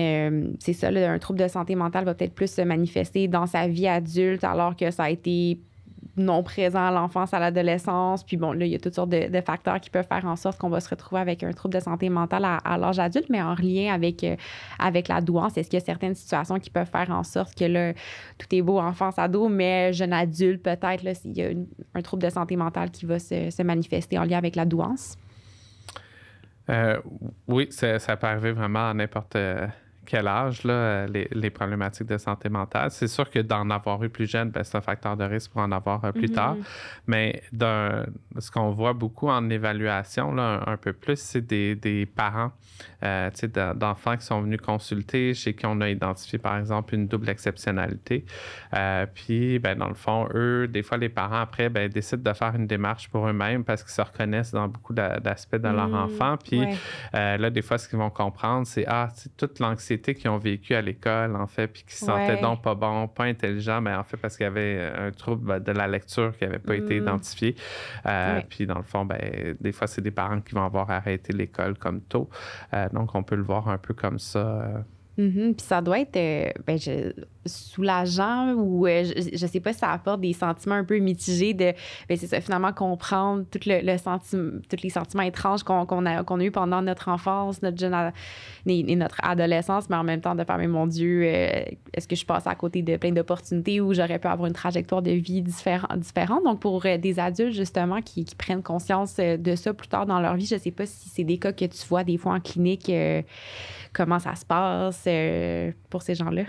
[0.58, 3.88] c'est ça, un trouble de santé mentale va peut-être plus se manifester dans sa vie
[3.88, 5.58] adulte alors que ça a été
[6.16, 8.24] non présent à l'enfance, à l'adolescence.
[8.24, 10.58] Puis bon, là, il y a toutes sortes de, facteurs qui peuvent faire en sorte
[10.58, 13.54] qu'on va se retrouver avec un trouble de santé mentale à, l'âge adulte, mais en
[13.54, 14.36] lien avec, euh,
[14.78, 15.56] avec la douance.
[15.56, 17.92] Est-ce qu'il y a certaines situations qui peuvent faire en sorte que là,
[18.38, 21.50] tout est beau enfance, ado, mais jeune adulte, peut-être, là, s'il y a
[21.94, 25.16] un trouble de santé mentale qui va se, manifester en lien avec la douance?
[26.70, 26.98] Euh,
[27.48, 29.36] oui, ça, ça, peut arriver vraiment à n'importe
[30.04, 32.90] quel âge là, les, problématiques de santé mentale.
[32.90, 35.62] C'est sûr que d'en avoir eu plus jeune, ben, c'est un facteur de risque pour
[35.62, 36.34] en avoir euh, plus mm-hmm.
[36.34, 36.56] tard.
[37.06, 37.42] Mais
[38.38, 42.52] ce qu'on voit beaucoup en évaluation, là, un, peu plus, c'est des, des, parents
[43.02, 43.30] euh,
[43.74, 48.24] d'enfants qui sont venus consulter, chez qui on a identifié, par exemple, une double exceptionnalité.
[48.74, 52.36] Euh, puis, ben, dans le fond, eux, des fois, les parents, après, ben, décident de
[52.36, 55.94] faire une démarche pour eux-mêmes parce qu'ils se reconnaissent dans beaucoup d'aspects de leur mm.
[55.94, 56.36] enfant.
[56.36, 56.62] Puis,
[57.12, 60.82] là, des fois, ce qu'ils vont comprendre, c'est, ah, toute l'anxiété qui ont vécu à
[60.82, 64.16] l'école, en fait, puis qui se sentaient donc pas bons, pas intelligents, mais en fait,
[64.16, 67.02] parce qu'il y avait un trouble de la lecture qui n'avait pas été mm.
[67.02, 67.56] identifié.
[68.06, 71.32] Euh, puis, dans le fond, ben, des fois, c'est des parents qui vont avoir arrêté
[71.32, 72.28] l'école comme tôt.
[72.72, 74.84] Euh, donc, on peut le voir un peu comme ça.
[75.18, 75.28] Euh.
[75.28, 75.54] Mm-hmm.
[75.54, 76.12] Puis ça doit être,
[76.66, 77.12] ben, je,
[77.46, 81.54] soulageant ou euh, je, ne sais pas si ça apporte des sentiments un peu mitigés
[81.54, 81.72] de
[82.08, 86.40] ben c'est ça finalement comprendre tout le, sentiment tous les sentiments étranges qu'on a qu'on
[86.40, 88.12] a eu pendant notre enfance notre jeune
[88.66, 92.16] et, notre adolescence mais en même temps de faire mais mon dieu euh, est-ce que
[92.16, 95.42] je passe à côté de plein d'opportunités où j'aurais pu avoir une trajectoire de vie
[95.42, 96.44] différente différente?
[96.44, 100.20] Donc pour euh, des adultes justement qui, qui, prennent conscience de ça plus tard dans
[100.20, 102.40] leur vie je sais pas si c'est des cas que tu vois des fois en
[102.40, 102.90] clinique
[103.94, 105.08] comment ça se passe
[105.88, 106.44] pour ces gens-là?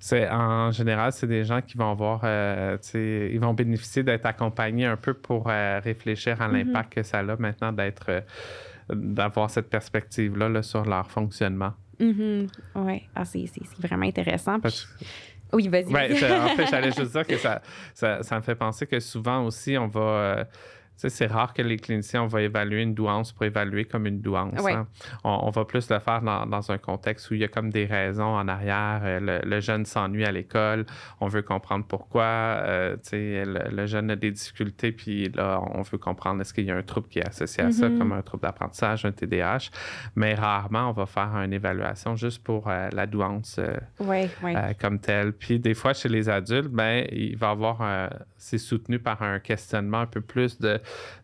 [0.00, 4.86] C'est en général, c'est des gens qui vont avoir, euh, ils vont bénéficier d'être accompagnés
[4.86, 6.52] un peu pour euh, réfléchir à mm-hmm.
[6.52, 8.20] l'impact que ça a maintenant d'être, euh,
[8.90, 11.72] d'avoir cette perspective-là là, sur leur fonctionnement.
[11.98, 12.48] Mm-hmm.
[12.76, 13.50] Oui, ah, c'est,
[13.80, 14.58] vraiment intéressant.
[15.52, 15.86] Oui, vas-y.
[15.86, 17.60] en fait, j'allais juste dire que ça,
[17.92, 20.46] ça, ça, me fait penser que souvent aussi, on va
[20.98, 24.66] c'est rare que les cliniciens, vont évaluer une douance pour évaluer comme une douance.
[24.66, 24.88] Hein.
[25.22, 28.36] On, va plus le faire dans, un contexte où il y a comme des raisons
[28.36, 29.00] en arrière.
[29.04, 30.86] Euh, le, jeune s'ennuie à l'école,
[31.20, 32.24] on veut comprendre pourquoi.
[32.24, 36.70] Euh, le, le, jeune a des difficultés, puis là, on veut comprendre est-ce qu'il y
[36.70, 37.98] a un trouble qui est associé à ça, mm-hmm.
[37.98, 39.70] comme un trouble d'apprentissage, un TDAH.
[40.16, 43.60] Mais rarement, on va faire une évaluation juste pour euh, la douance
[44.80, 45.32] comme telle.
[45.32, 50.00] Puis des fois, chez les adultes, ben, il va avoir, c'est soutenu par un questionnement
[50.00, 50.80] un peu plus de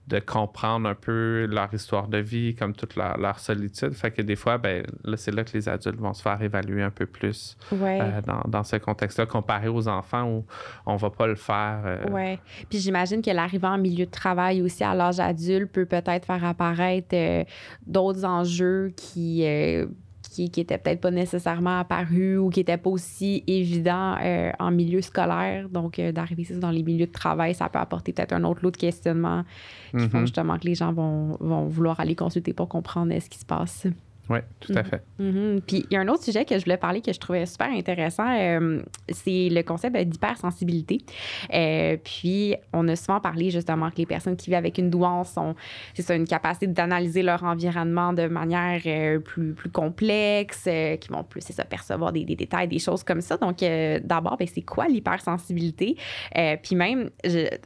[0.07, 3.95] de comprendre un peu leur histoire de vie, comme toute leur, solitude.
[3.95, 6.83] Fait que des fois, ben, là, c'est là que les adultes vont se faire évaluer
[6.83, 10.45] un peu plus euh, dans, ce contexte-là, comparé aux enfants où
[10.85, 11.83] on va pas le faire.
[11.85, 12.05] Euh.
[12.11, 12.39] Oui.
[12.69, 16.45] Puis j'imagine que l'arrivée en milieu de travail aussi à l'âge adulte peut peut-être faire
[16.45, 17.45] apparaître euh,
[17.87, 19.45] d'autres enjeux qui
[20.29, 24.71] qui, qui était peut-être pas nécessairement apparu ou qui n'était pas aussi évident euh, en
[24.71, 25.69] milieu scolaire.
[25.69, 28.71] Donc, euh, d'arriver dans les milieux de travail, ça peut apporter peut-être un autre lot
[28.71, 29.45] de questionnements
[29.91, 30.21] qui font mm-hmm.
[30.23, 33.87] justement que les gens vont, vont vouloir aller consulter pour comprendre ce qui se passe.
[34.31, 34.89] Oui, tout à mhm.
[34.89, 35.03] fait.
[35.19, 35.61] Mhm.
[35.67, 37.69] Puis il y a un autre sujet que je voulais parler que je trouvais super
[37.69, 40.99] intéressant, euh, c'est le concept d'hypersensibilité.
[41.53, 45.37] Euh, puis on a souvent parlé justement que les personnes qui vivent avec une douance
[45.37, 45.55] ont,
[45.99, 50.69] ça, une capacité d'analyser leur environnement de manière euh, plus, plus complexe,
[51.01, 53.37] qui vont plus, ça, percevoir des, des, détails, des choses comme ça.
[53.37, 53.59] Donc
[54.05, 55.97] d'abord, ben, c'est quoi l'hypersensibilité?
[56.63, 57.11] puis même,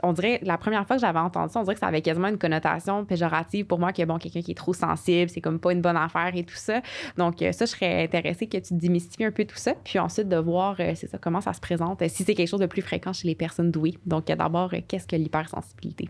[0.02, 2.28] on dirait, la première fois que j'avais entendu ça, on dirait que ça avait quasiment
[2.28, 5.72] une connotation péjorative pour moi que, bon, quelqu'un qui est trop sensible, c'est comme pas
[5.72, 6.82] une bonne affaire et tout ça.
[7.16, 10.28] Donc, euh, ça, je serais intéressée que tu démystifies un peu tout ça, puis ensuite
[10.28, 12.82] de voir, euh, c'est ça, comment ça se présente, si c'est quelque chose de plus
[12.82, 13.94] fréquent chez les personnes douées.
[14.06, 16.08] Donc, d'abord, euh, qu'est-ce que l'hypersensibilité?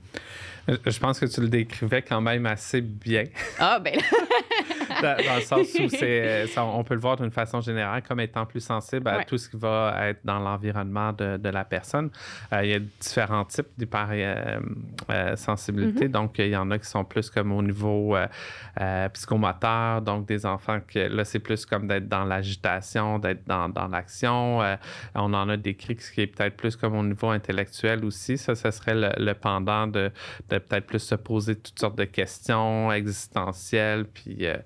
[0.68, 3.24] Je pense que tu le décrivais quand même assez bien.
[3.59, 3.95] Ah, ben
[5.02, 8.61] dans, le sens où c'est, on peut le voir d'une façon générale comme étant plus
[8.61, 12.11] sensible à tout ce qui va être dans l'environnement de, de la personne.
[12.52, 16.09] il y a différents types d'hypersensibilité.
[16.09, 16.12] Mm-hmm.
[16.12, 18.16] Donc, il y en a qui sont plus comme au niveau
[19.12, 23.88] psychomoteur, donc des enfants que là, c'est plus comme d'être dans l'agitation, d'être dans, dans
[23.88, 24.62] l'action.
[24.62, 24.76] Euh,
[25.14, 28.38] on en a décrit ce qui est peut-être plus comme au niveau intellectuel aussi.
[28.38, 30.11] Ça, ce serait le, pendant de,
[30.48, 34.59] de peut-être plus se poser toutes sortes de questions existentielles, puis euh,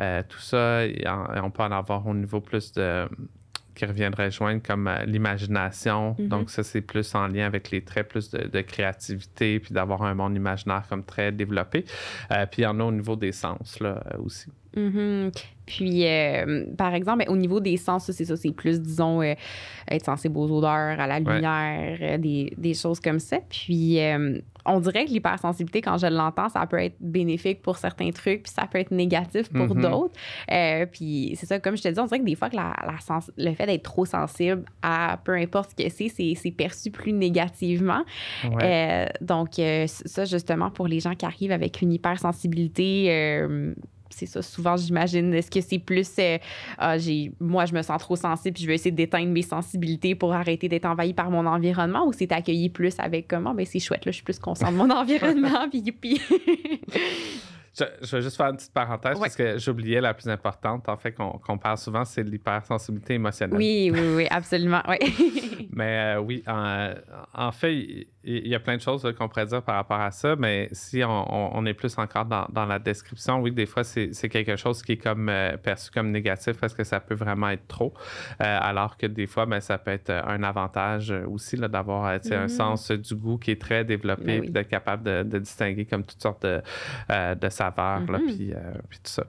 [0.00, 0.82] euh, tout ça.
[1.42, 3.08] on peut en avoir au niveau plus de
[3.74, 6.14] qui reviendrait joindre comme l'imagination.
[6.18, 6.28] Mhm.
[6.28, 10.02] Donc, ça, c'est plus en lien avec les traits, plus de, de créativité, puis d'avoir
[10.02, 11.86] un monde imaginaire comme très développé.
[12.30, 14.50] Euh, puis il y en a au niveau des sens, là, aussi.
[14.76, 15.30] Mhm.
[15.70, 19.34] Puis, euh, par exemple, au niveau des sens, c'est ça, c'est plus, disons, euh,
[19.88, 23.38] être sensible aux odeurs, à la lumière, euh, des, des choses comme ça.
[23.48, 28.10] Puis, euh, on dirait que l'hypersensibilité, quand je l'entends, ça peut être bénéfique pour certains
[28.10, 29.80] trucs, puis ça peut être négatif pour Mhm.
[29.82, 30.14] d'autres.
[30.92, 32.98] Puis, c'est ça, comme je te dis, on dirait que des fois, que la, la
[32.98, 37.12] sens- le fait d'être trop sensible à peu importe ce que c'est, c'est, perçu plus
[37.12, 38.02] négativement.
[38.52, 39.08] Ouais.
[39.20, 39.50] Donc,
[39.86, 43.40] ça, justement, pour les gens qui arrivent avec une hypersensibilité,
[44.10, 45.32] c'est ça, souvent, j'imagine.
[45.34, 46.38] Est-ce que c'est plus, euh,
[46.78, 50.14] ah, j'ai, moi, je me sens trop sensible, puis je vais essayer d'éteindre mes sensibilités
[50.14, 53.80] pour arrêter d'être envahi par mon environnement, ou c'est accueilli plus avec comment, ben c'est
[53.80, 56.20] chouette, là, je suis plus consciente de mon environnement, puis youpi.
[57.78, 59.20] Je, je vais juste faire une petite parenthèse Ouais.
[59.22, 63.56] parce que j'oubliais la plus importante, en fait, qu'on qu'on parle souvent, c'est l'hypersensibilité émotionnelle.
[63.56, 64.82] oui, oui, oui, absolument.
[65.72, 66.92] Mais euh, oui, en,
[67.34, 67.74] en fait,
[68.24, 71.02] il y, a plein de choses qu'on pourrait dire par rapport à ça, mais si
[71.04, 74.56] on, on- est plus encore dans, dans la description, oui, des fois, c'est c'est quelque
[74.56, 77.94] chose qui est comme euh, perçu comme négatif parce que ça peut vraiment être trop,
[78.42, 82.18] Euh, alors que des fois, ben, ça peut être un avantage aussi là, d'avoir un
[82.18, 82.48] Mhm.
[82.48, 84.40] sens du goût qui est très développé, Ben oui.
[84.42, 86.60] puis d'être capable de, de distinguer comme toutes sortes de,
[87.34, 87.69] de saveurs,
[88.10, 88.26] là, Mhm.
[88.26, 89.24] puis, euh, puis tout ça.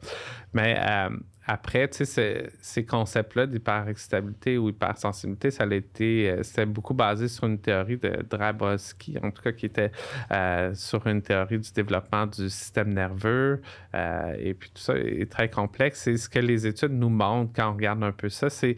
[0.54, 1.10] Mais euh,
[1.48, 7.28] après, tu sais, ces- concepts-là d'hyperexcitabilité ou hypersensibilité, ça a été, euh, c'était beaucoup basé
[7.28, 9.92] sur une théorie de Drabowski, en tout cas, qui était
[10.32, 13.62] euh, sur une théorie du développement du système nerveux.
[13.96, 16.08] euh, et puis tout ça est très complexe.
[16.08, 18.76] Et ce que les études nous montrent quand on regarde un peu ça, c'est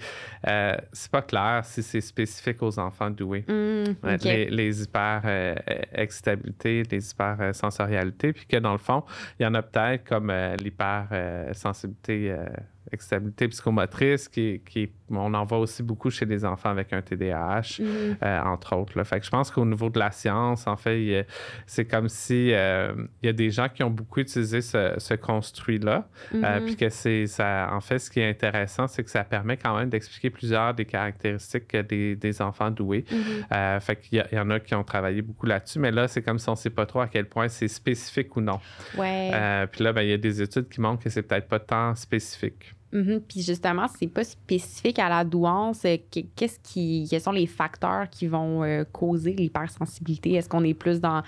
[0.47, 3.45] euh, c'est pas clair si c'est spécifique aux enfants doués.
[4.03, 4.24] Ok.
[4.24, 9.03] les, les hyper-excitabilités, les hyper-sensorialités, puis que dans le fond,
[9.39, 12.36] il y en a peut-être comme l'hyper-sensibilité,
[12.93, 17.79] excitabilité psychomotrice, qui, qui, on en voit aussi beaucoup chez les enfants avec un TDAH,
[17.79, 18.17] Mhm.
[18.23, 18.97] euh, entre autres.
[18.97, 19.03] là.
[19.03, 21.27] Fait que je pense qu'au niveau de la science, en fait,
[21.67, 25.13] c'est comme si euh, il y a des gens qui ont beaucoup utilisé ce, ce
[25.13, 26.65] construit-là, euh, Mhm.
[26.65, 27.69] puis que c'est ça.
[27.71, 30.85] En fait, ce qui est intéressant, c'est que ça permet quand même d'expliquer plusieurs des
[30.85, 33.05] caractéristiques des, des enfants doués.
[33.51, 35.91] Euh, fait qu'il y, a- il y en a qui ont travaillé beaucoup là-dessus, mais
[35.91, 38.41] là, c'est comme si on ne sait pas trop à quel point c'est spécifique ou
[38.41, 38.59] non.
[38.97, 39.31] Ouais.
[39.71, 41.93] Puis là, ben, il y a des études qui montrent que c'est peut-être pas tant
[41.95, 42.73] spécifique.
[42.93, 43.21] Mhm.
[43.27, 45.83] Puis justement, c'est pas spécifique à la douance.
[45.85, 50.33] euh, que- Qu'est-ce qui, quels sont les facteurs qui vont euh, causer l'hypersensibilité?
[50.33, 51.23] Est-ce qu'on est plus dans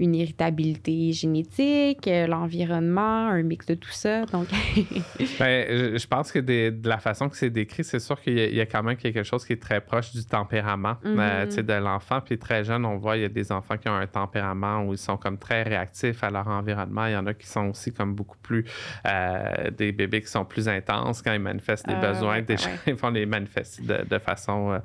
[0.00, 4.24] une irritabilité génétique, euh, l'environnement, un mix de tout ça?
[4.26, 4.48] Donc,
[5.38, 8.40] Ben, je, pense que des- de la façon que c'est décrit, c'est sûr qu'il y,
[8.40, 11.18] a- il y a quand même quelque chose qui est très proche du tempérament Mhm.
[11.20, 12.20] euh, tu sais, de l'enfant.
[12.20, 14.92] Puis très jeune, on voit, il y a des enfants qui ont un tempérament où
[14.92, 17.06] ils sont comme très réactifs à leur environnement.
[17.06, 18.64] Il y en a qui sont aussi comme beaucoup plus
[19.06, 22.42] euh, des bébés qui sont plus intenses quand ils manifestent des Ah, besoins.
[22.42, 22.76] Déjà, ouais.
[22.88, 24.78] ils vont les manifester de, de façon euh,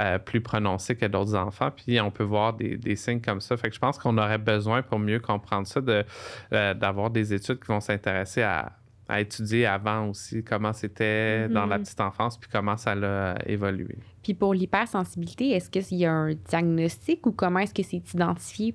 [0.00, 1.70] euh, plus prononcée que d'autres enfants.
[1.74, 3.56] Puis on peut voir des, des signes comme ça.
[3.56, 6.04] Fait que je pense qu'on aurait besoin, pour mieux comprendre ça, de,
[6.52, 8.72] euh, d'avoir des études qui vont s'intéresser à
[9.08, 11.84] à étudier avant aussi comment c'était dans la Mhm.
[11.84, 13.96] petite enfance puis comment ça l'a évolué.
[14.20, 18.74] puis pour l'hypersensibilité, est-ce qu'il y a un diagnostic ou comment est-ce que c'est identifié?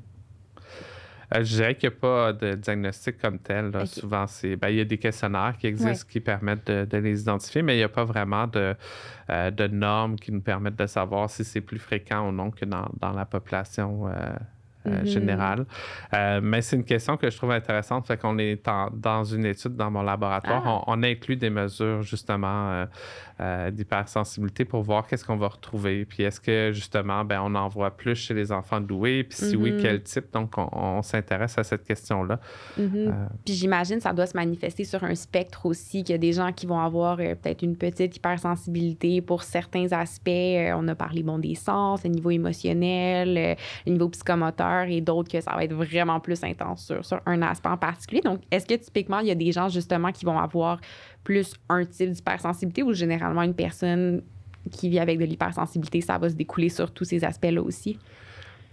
[1.34, 3.72] Euh, je dirais qu'il n'y a pas de diagnostic comme tel.
[3.72, 3.86] là.
[3.86, 7.22] Souvent, c'est ben, il y a des questionnaires qui existent qui permettent de, de les
[7.22, 8.76] identifier, mais il n'y a pas vraiment de,
[9.30, 12.66] euh, de normes qui nous permettent de savoir si c'est plus fréquent ou non que
[12.66, 14.12] dans, dans la population euh,
[14.88, 15.06] euh, Mhm.
[15.06, 15.66] générale.
[16.14, 18.08] Euh, mais c'est une question que je trouve intéressante.
[18.08, 20.64] Fait qu'on est en- dans une étude dans mon laboratoire.
[20.66, 20.82] Ah.
[20.88, 22.86] On, on inclut des mesures justement euh,
[23.40, 26.06] euh, d'hypersensibilité pour voir qu'est-ce qu'on va retrouver.
[26.06, 29.24] Puis est-ce que justement, ben, on en voit plus chez les enfants doués?
[29.24, 29.82] Puis si oui, Mhm.
[29.82, 30.32] quel type?
[30.34, 32.40] Donc, on, on s'intéresse à cette question-là.
[32.78, 32.92] Mhm.
[32.96, 33.12] Euh,
[33.46, 36.34] Puis j'imagine que ça doit se manifester sur un spectre aussi, qu'il y a des
[36.34, 40.30] gens qui vont avoir peut-être une petite hypersensibilité pour certains aspects.
[40.30, 45.42] On a parlé bon, des sens, le niveau émotionnel, le niveau psychomoteur et d'autres que
[45.42, 48.22] ça va être vraiment plus intense sur, sur un aspect en particulier.
[48.22, 50.80] Donc, est-ce que typiquement, il y a des gens justement qui vont avoir
[51.24, 54.22] plus un type d'hypersensibilité ou généralement une personne
[54.72, 57.98] qui vit avec de l'hypersensibilité, ça va se découler sur tous ces aspects-là aussi?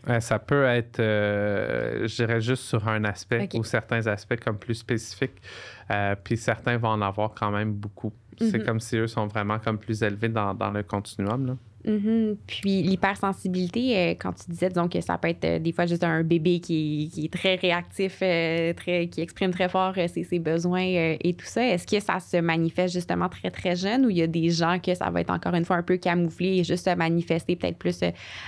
[0.09, 4.59] Euh, ça peut être, euh, je dirais, juste sur un aspect ou certains aspects comme
[4.59, 5.43] plus spécifiques.
[5.91, 8.13] Euh, puis certains vont en avoir quand même beaucoup.
[8.41, 8.65] C'est Mhm.
[8.65, 11.47] comme si eux sont vraiment comme plus élevés dans, dans le continuum.
[11.47, 11.57] Là.
[11.85, 12.37] Mhm.
[12.47, 16.03] Puis l'hypersensibilité, euh, quand tu disais donc que ça peut être euh, des fois juste
[16.03, 20.39] un bébé qui, qui est très réactif, euh, très, qui exprime très fort ses, ses
[20.39, 24.19] besoins et tout ça, est-ce que ça se manifeste justement très très jeune ou il
[24.19, 26.65] y a des gens que ça va être encore une fois un peu camouflé et
[26.65, 28.03] juste se manifester peut-être plus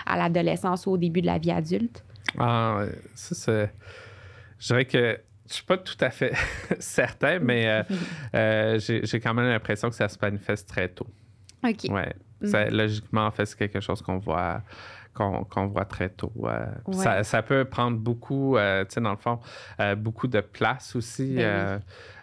[0.06, 2.04] à l'adolescence ou au début de la vie adulte?
[2.38, 3.72] Ah, ça, c'est.
[4.58, 6.32] Je dirais que je suis pas tout à fait
[6.80, 7.84] certain, mais
[8.34, 11.06] j'ai j'ai quand même l'impression que ça se manifeste très tôt.
[11.62, 11.90] OK.
[11.90, 12.12] Ouais.
[12.44, 14.62] Ça, logiquement, en fait, c'est quelque chose qu'on voit
[15.12, 16.32] qu'on voit très tôt.
[16.44, 19.38] Euh, ça, ça, peut prendre beaucoup, euh, tu sais, dans le fond,
[19.80, 21.34] euh, beaucoup de place aussi.
[21.34, 21.78] Ben euh,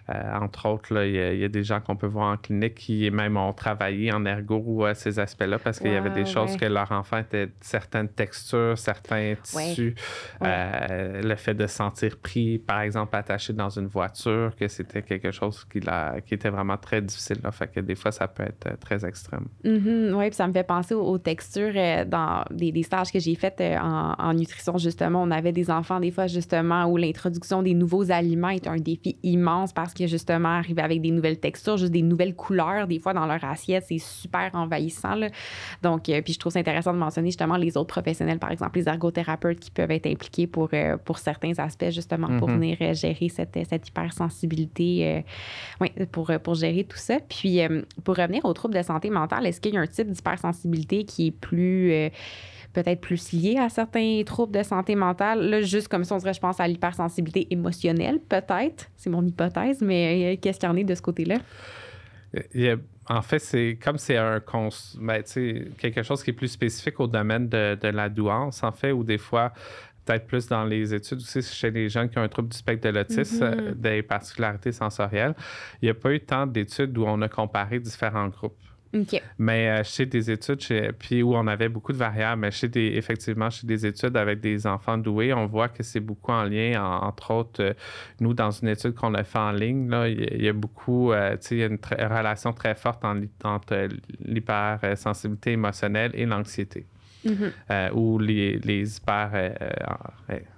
[0.09, 3.51] entre autres, il y, a des gens qu'on peut voir en clinique qui même ont
[3.51, 6.91] travaillé en ergo ou à ces aspects-là parce qu'il y avait des choses que leur
[6.93, 9.95] enfant était certaines textures, certains tissus.
[10.41, 15.01] Euh, le fait de se sentir pris, par exemple, attaché dans une voiture, que c'était
[15.01, 15.81] quelque chose qui,
[16.25, 17.39] qui était vraiment très difficile.
[17.43, 17.51] Là.
[17.51, 19.47] Fait que des fois, ça peut être euh, très extrême.
[19.65, 20.13] Mm-hmm.
[20.13, 21.73] oui, puis ça me fait penser aux, textures
[22.05, 25.21] dans des, stages que j'ai faits en, en, nutrition, justement.
[25.21, 29.17] On avait des enfants, des fois, justement, où l'introduction des nouveaux aliments est un défi
[29.23, 33.13] immense parce que justement arriver avec des nouvelles textures, juste des nouvelles couleurs, des fois
[33.13, 35.15] dans leur assiette, c'est super envahissant.
[35.81, 38.77] Donc, euh, puis je trouve ça intéressant de mentionner justement les autres professionnels, par exemple
[38.77, 42.53] les ergothérapeutes qui peuvent être impliqués pour, euh, pour certains aspects, justement, pour mm-hmm.
[42.53, 45.23] venir euh, gérer cette, cette hypersensibilité,
[45.81, 47.17] oui, pour, pour gérer tout ça.
[47.27, 47.59] Puis,
[48.03, 51.27] pour revenir aux troubles de santé mentale, est-ce qu'il y a un type d'hypersensibilité qui
[51.27, 52.11] est plus
[52.78, 55.49] peut-être plus lié à certains troubles de santé mentale.
[55.49, 58.91] Là, juste comme ça, on dirait, je pense à l'hypersensibilité émotionnelle, peut-être.
[58.95, 61.38] C'est mon hypothèse, mais euh, qu'est-ce qu'il y en est de ce côté-là?
[63.09, 64.43] en fait, c'est comme c'est un
[64.99, 65.23] ben,
[65.78, 69.17] quelque chose qui est plus spécifique au domaine de, la douance, en fait, ou des
[69.17, 69.53] fois,
[70.05, 72.88] peut-être plus dans les études aussi chez les gens qui ont un trouble du spectre
[72.88, 73.59] de l'autisme, mm-hmm.
[73.59, 75.34] euh, des particularités sensorielles.
[75.82, 78.59] Il n'y a pas eu tant d'études où on a comparé différents groupes.
[79.38, 80.61] Mais euh, chez des études,
[80.97, 84.39] puis où on avait beaucoup de variables, mais chez des, effectivement, chez des études avec
[84.39, 87.73] des enfants doués, on voit que c'est beaucoup en lien, entre autres, euh,
[88.19, 91.35] nous, dans une étude qu'on a fait en ligne, là, il, y a beaucoup, euh,
[91.38, 93.03] tu sais, il y a une relation très forte
[93.43, 93.88] entre
[94.23, 96.85] l'hypersensibilité émotionnelle et l'anxiété.
[97.25, 97.91] Mm-hmm.
[97.93, 99.31] ou les, les hyper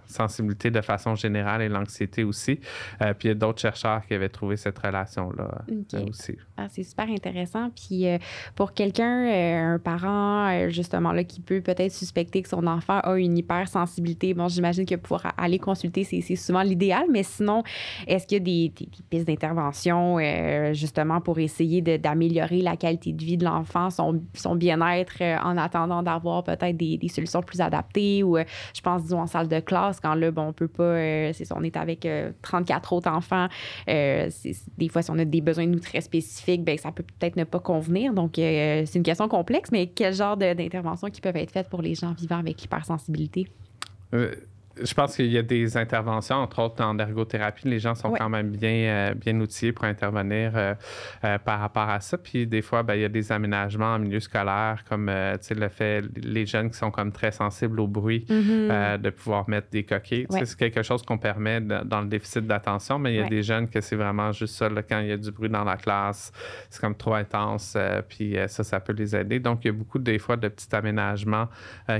[0.10, 2.60] sensibilité de façon générale et l'anxiété aussi.
[3.01, 6.36] Euh, puis il y a d'autres chercheurs qui avaient trouvé cette relation-là euh, aussi.
[6.57, 7.70] Ah, c'est super intéressant.
[7.70, 8.18] Puis euh,
[8.55, 9.28] pour quelqu'un,
[9.74, 14.47] un parent, justement, là, qui peut peut-être suspecter que son enfant a une hypersensibilité, bon,
[14.47, 17.64] j'imagine que pouvoir aller consulter, c'est souvent l'idéal, mais sinon,
[18.07, 20.18] est-ce qu'il y a des, des, pistes d'intervention,
[20.74, 26.01] justement, pour essayer d'améliorer la qualité de vie de l'enfant, son, son bien-être, en attendant
[26.01, 29.98] d'avoir peut-être des, des, solutions plus adaptées ou, je pense, disons, en salle de classe,
[30.01, 32.07] quand là, bon, on peut pas, euh, c'est on est avec
[32.41, 33.47] 34 euh, autres enfants.
[33.87, 34.29] Euh,
[34.77, 37.35] des fois, si on a des besoins de nous très spécifiques, ben, ça peut peut-être
[37.35, 38.13] ne pas convenir.
[38.13, 41.95] Donc, c'est une question complexe, mais quel genre d'interventions qui peuvent être faites pour les
[41.95, 43.47] gens vivant avec l'hypersensibilité?
[44.84, 47.67] Je pense qu'il y a des interventions, entre autres en ergothérapie.
[47.67, 50.73] Les gens sont quand même bien, euh, bien outillés pour intervenir euh,
[51.23, 52.17] euh, par rapport à ça.
[52.17, 56.03] Puis des fois, ben, il y a des aménagements en milieu scolaire, comme le fait,
[56.15, 58.99] les jeunes qui sont comme très sensibles au bruit, mm-hmm.
[58.99, 60.27] de pouvoir mettre des coquilles.
[60.30, 63.69] C'est quelque chose qu'on permet dans le déficit d'attention, mais il y a des jeunes
[63.69, 66.32] que c'est vraiment juste ça, quand il y a du bruit dans la classe,
[66.69, 67.77] c'est comme trop intense,
[68.07, 69.39] puis ça, ça peut les aider.
[69.39, 71.47] Donc, il y a beaucoup des fois de petits aménagements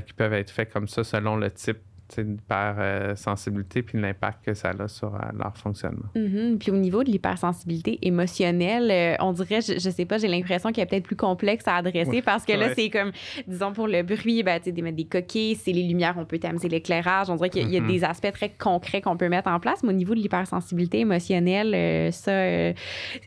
[0.06, 1.80] qui peuvent être faits comme ça selon le type
[2.18, 6.10] d'hypersensibilité puis l'impact que ça a sur euh, leur fonctionnement.
[6.16, 6.58] Mm-hmm.
[6.58, 10.72] Puis au niveau de l'hypersensibilité émotionnelle, euh, on dirait, je, je sais pas, j'ai l'impression
[10.72, 13.12] qu'il est peut-être plus complexe à adresser parce que là, c'est comme,
[13.48, 16.40] disons, pour le bruit, ben, tu sais, mettre des coquilles, c'est les lumières, on peut
[16.40, 17.30] tamiser l'éclairage.
[17.30, 17.88] On dirait qu'il y, a mm-hmm.
[17.88, 19.84] des aspects très concrets qu'on peut mettre en place.
[19.84, 22.32] Mais au niveau de l'hypersensibilité émotionnelle, euh, ça,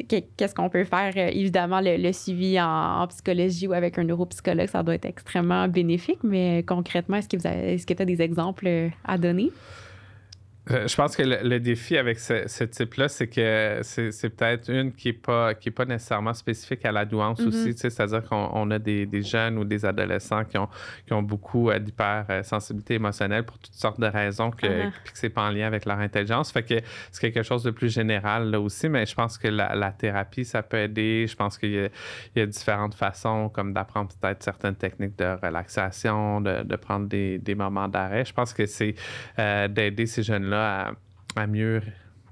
[0.09, 1.17] qu'est-ce qu'on peut faire?
[1.17, 6.19] évidemment, le, suivi en, psychologie ou avec un neuropsychologue, ça doit être extrêmement bénéfique.
[6.23, 8.67] Mais concrètement, est-ce que vous est-ce que tu as des exemples
[9.05, 9.53] à donner?
[10.71, 15.09] Euh, je pense que le, défi avec ce, type-là, c'est que c'est peut-être une qui
[15.09, 17.49] n'est pas, qui est pas nécessairement spécifique à la douance mm-hmm.
[17.49, 17.75] aussi.
[17.77, 20.69] C'est-à-dire qu'on a des, jeunes ou des adolescents qui ont,
[21.07, 24.91] qui ont beaucoup euh, d'hypersensibilité émotionnelle pour toutes sortes de raisons, que, uh-huh.
[24.91, 26.53] que c'est pas en lien avec leur intelligence.
[26.53, 26.75] Fait que
[27.11, 30.63] c'est quelque chose de plus général là aussi, mais je pense que la, thérapie, ça
[30.63, 31.27] peut aider.
[31.29, 31.91] Je pense qu'il
[32.37, 37.89] y, a différentes façons, comme d'apprendre peut-être certaines techniques de relaxation, de, prendre des, moments
[37.89, 38.25] d'arrêt.
[38.25, 38.95] Je pense que c'est
[39.39, 41.83] euh, d'aider ces jeunes-là à, mieux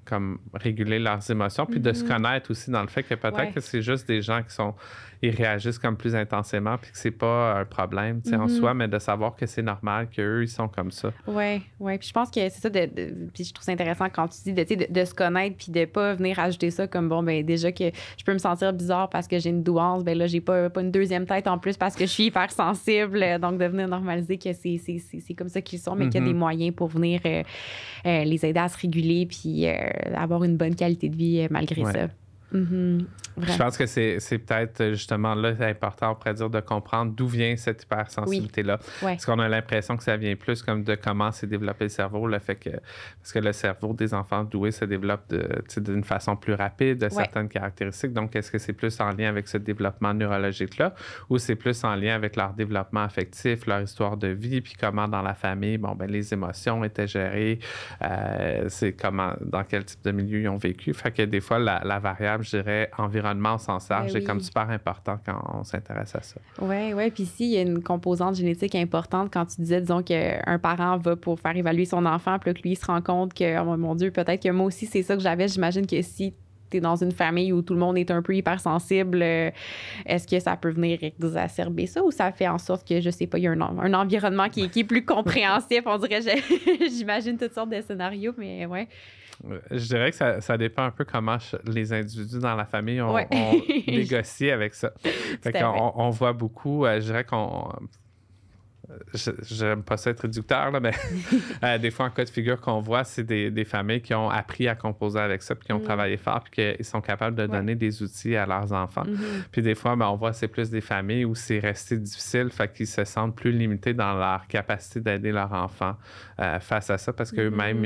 [0.04, 2.08] comme réguler leurs émotions, puis de se mm-hmm.
[2.08, 4.74] connaître aussi dans le fait que peut-être que c'est juste des gens qui sont
[5.22, 8.58] ils réagissent comme plus intensément puis que c'est pas un problème en mm-hmm.
[8.58, 11.12] soi, mais de savoir que c'est normal qu'eux, ils sont comme ça.
[11.26, 11.98] Oui, oui.
[11.98, 12.86] Puis je pense que c'est ça, de,
[13.32, 16.14] puis je trouve ça intéressant quand tu dis de, de, se connaître puis de pas
[16.14, 17.84] venir ajouter ça comme, bon, ben déjà que
[18.16, 20.80] je peux me sentir bizarre parce que j'ai une douance, ben là, j'ai pas, pas
[20.80, 23.24] une deuxième tête en plus parce que je suis hyper sensible.
[23.40, 26.32] Donc, de venir normaliser que c'est comme ça qu'ils sont, mais qu'il y a des
[26.32, 26.36] mm-hmm.
[26.36, 27.42] moyens pour venir euh,
[28.06, 29.74] euh, les aider à se réguler puis euh,
[30.14, 32.08] avoir une bonne qualité de vie malgré ça.
[32.52, 33.06] Mhm.
[33.36, 37.56] Je pense que c'est peut-être justement là important, on pourrait dire, de comprendre d'où vient
[37.56, 38.78] cette hypersensibilité-là.
[39.00, 42.26] Parce qu'on a l'impression que ça vient plus comme de comment s'est développé le cerveau,
[42.26, 45.32] le fait que, parce que le cerveau des enfants doués se développe
[45.76, 48.12] d'une façon plus rapide, de certaines caractéristiques.
[48.12, 50.94] Donc, est-ce que c'est plus en lien avec ce développement neurologique-là
[51.28, 55.08] ou c'est plus en lien avec leur développement affectif, leur histoire de vie, puis comment
[55.08, 57.58] dans la famille, bon, ben, les émotions étaient gérées,
[58.02, 60.92] euh, c'est comment, dans quel type de milieu ils ont vécu.
[60.94, 64.40] Fait que des fois, la, variable, je dirais, environnement au sens large, ben est comme
[64.40, 66.40] super important quand on s'intéresse à ça.
[66.60, 67.10] Oui, oui.
[67.10, 70.98] Puis ici, il y a une composante génétique importante quand tu disais, disons, qu'un parent
[70.98, 73.76] va pour faire évaluer son enfant, puis que lui, il se rend compte que, oh
[73.76, 75.48] mon Dieu, peut-être que moi aussi, c'est ça que j'avais.
[75.48, 76.34] J'imagine que si
[76.70, 79.50] tu es dans une famille où tout le monde est un peu hypersensible, euh,
[80.06, 83.26] est-ce que ça peut venir exacerber ça ou ça fait en sorte que, je sais
[83.26, 85.82] pas, il y a un, un environnement qui, qui, est plus compréhensif?
[85.86, 86.20] On dirait,
[86.88, 88.88] j'imagine toutes sortes de scénarios, mais ouais.
[89.70, 93.16] Je dirais que ça, ça, dépend un peu comment les individus dans la famille ont,
[93.86, 94.92] négocié avec ça.
[95.42, 97.70] Fait qu'on, on voit beaucoup, euh, je dirais qu'on
[99.42, 100.92] j'aime pas ça être réducteur, là, mais
[101.64, 104.30] euh, des fois, en cas de figure qu'on voit, c'est des, des, familles qui ont
[104.30, 105.84] appris à composer avec ça, puis qui ont mm.
[105.84, 109.04] travaillé fort, puis qui sont capables de donner des outils à leurs enfants.
[109.04, 109.44] Mm-hmm.
[109.52, 112.72] Puis des fois, ben, on voit c'est plus des familles où c'est resté difficile, fait
[112.72, 115.96] qu'ils se sentent plus limités dans leur capacité d'aider leurs enfants
[116.40, 117.84] euh, face à ça, parce qu'eux-mêmes,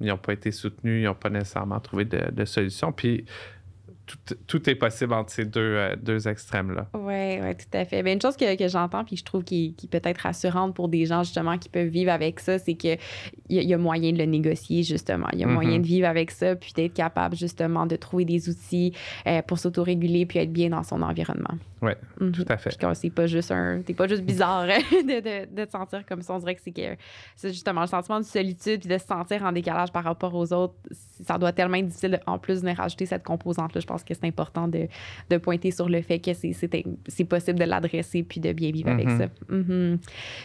[0.00, 2.92] ils n'ont pas été soutenus, ils n'ont pas nécessairement trouvé de, de solution.
[2.92, 3.24] Puis
[4.46, 6.88] tout, est possible entre ces deux, euh, deux extrêmes-là.
[6.94, 8.02] Oui, oui, tout à fait.
[8.02, 10.88] Bien, une chose que, que j'entends, puis je trouve qui, qui, peut être rassurante pour
[10.88, 12.98] des gens, justement, qui peuvent vivre avec ça, c'est qu'il
[13.48, 15.28] y, y, a moyen de le négocier, justement.
[15.32, 18.48] Il y a moyen de vivre avec ça, puis d'être capable, justement, de trouver des
[18.48, 18.92] outils
[19.26, 21.54] euh, pour s'autoréguler, puis être bien dans son environnement.
[21.82, 22.32] Oui, mm-hmm.
[22.32, 22.76] tout à fait.
[22.76, 23.80] Puis c'est pas juste un...
[23.82, 26.34] T'es pas juste bizarre de, de, de, te sentir comme ça.
[26.34, 26.60] On dirait que
[27.36, 30.52] c'est justement le sentiment de solitude, puis de se sentir en décalage par rapport aux
[30.52, 30.74] autres.
[31.24, 33.80] Ça doit tellement être difficile, en plus, de rajouter cette composante-là.
[33.80, 34.88] Je pense que c'est important de,
[35.30, 39.08] de, pointer sur le fait que c'est possible de l'adresser puis de bien vivre avec
[39.08, 39.18] mm-hmm.
[39.18, 39.26] ça.
[39.50, 39.98] Mm-hmm.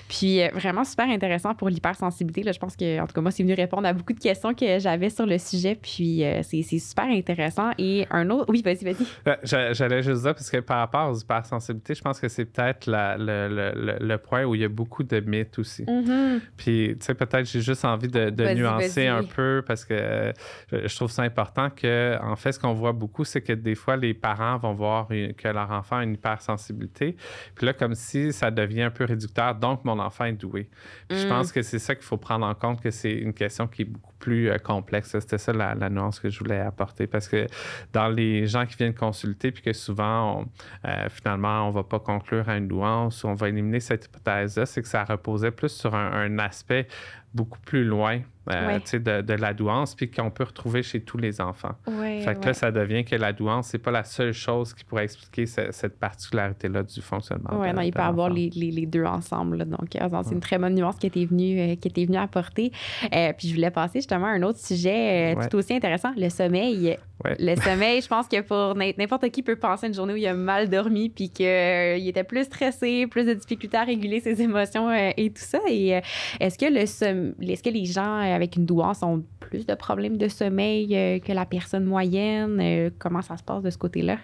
[0.07, 2.51] Puis euh, vraiment super intéressant pour l'hypersensibilité.
[2.51, 4.79] Je pense que, en tout cas, moi, c'est venu répondre à beaucoup de questions que
[4.79, 5.75] j'avais sur le sujet.
[5.75, 7.71] Puis euh, c'est super intéressant.
[7.77, 8.45] Et un autre.
[8.49, 9.05] Oui, vas-y, vas-y.
[9.27, 12.87] Euh, j'allais juste dire, parce que par rapport aux hypersensibilités, je pense que c'est peut-être
[12.87, 15.83] le, le, le, point où il y a beaucoup de mythes aussi.
[15.83, 16.39] Mm-hmm.
[16.57, 20.33] Puis, tu sais, peut-être j'ai juste envie de, de nuancer un peu parce que
[20.71, 23.95] je trouve ça important que, en fait, ce qu'on voit beaucoup, c'est que des fois,
[23.95, 27.15] les parents vont voir que leur enfant a une hypersensibilité.
[27.55, 30.69] Puis là, comme si ça devient un peu réducteur, donc mon enfant est doué.
[31.07, 31.53] Puis je pense mm.
[31.53, 34.13] que c'est ça qu'il faut prendre en compte, que c'est une question qui est beaucoup
[34.19, 35.17] plus euh, complexe.
[35.19, 37.07] C'était ça la, nuance que je voulais apporter.
[37.07, 37.47] Parce que
[37.93, 40.45] dans les gens qui viennent consulter, puis que souvent,
[40.85, 44.05] euh, finalement, on ne va pas conclure à une nuance ou on va éliminer cette
[44.05, 46.87] hypothèse-là, c'est que ça reposait plus sur un aspect
[47.35, 48.21] beaucoup plus loin
[48.51, 51.73] euh, de, de, la douance, puis qu'on peut retrouver chez tous les enfants.
[51.85, 55.03] fait que là, ça devient que la douance, c'est pas la seule chose qui pourrait
[55.03, 57.49] expliquer cette particularité-là du fonctionnement.
[57.53, 59.65] Oui, non, il peut avoir les, les, deux ensemble.
[59.65, 62.71] Donc, euh, c'est une très bonne nuance qui était venue, euh, qui était venue apporter.
[63.09, 66.97] puis, je voulais passer justement à un autre sujet tout aussi intéressant, le sommeil.
[67.23, 70.33] Le sommeil, je pense que pour n'importe qui peut penser une journée où il a
[70.33, 75.29] mal dormi, puis qu'il était plus stressé, plus de difficultés à réguler ses émotions et
[75.29, 75.59] tout ça.
[75.69, 76.01] Et
[76.39, 80.27] est-ce que le est-ce que les gens avec une douance ont plus de problèmes de
[80.27, 82.59] sommeil euh, que la personne moyenne?
[82.61, 84.17] Euh, comment ça se passe de ce côté-là?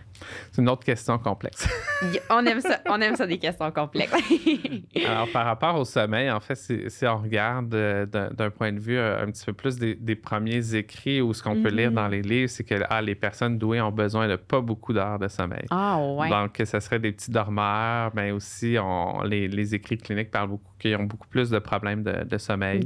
[0.51, 1.67] C'est une autre question complexe.
[2.29, 4.13] on aime ça, on aime ça des questions complexes.
[5.07, 8.99] Alors, par rapport au sommeil, en fait, si, on regarde euh, d'un point de vue
[8.99, 12.11] un petit peu plus des, premiers écrits ou ce qu'on peut lire dans mm-hmm.
[12.11, 15.27] les livres, c'est que ah, les personnes douées ont besoin de pas beaucoup d'heures de
[15.27, 15.65] sommeil.
[15.69, 16.29] Ah, ouais.
[16.29, 20.71] Donc, ce serait des petits dormeurs, mais aussi on, les, les, écrits cliniques parlent beaucoup
[20.79, 22.85] qu'ils ont beaucoup plus de problèmes de, sommeil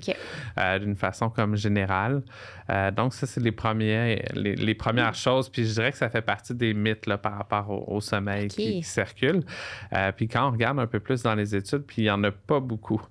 [0.79, 2.23] d'une façon comme générale.
[2.69, 5.49] Euh, donc, ça, c'est les, premiers, les, premières choses.
[5.49, 8.83] Puis je dirais que ça fait partie des mythes là, par rapport au, sommeil qui,
[8.83, 9.43] circulent.
[9.93, 12.23] Euh, puis quand on regarde un peu plus dans les études, puis il n'y en
[12.23, 13.01] a pas beaucoup.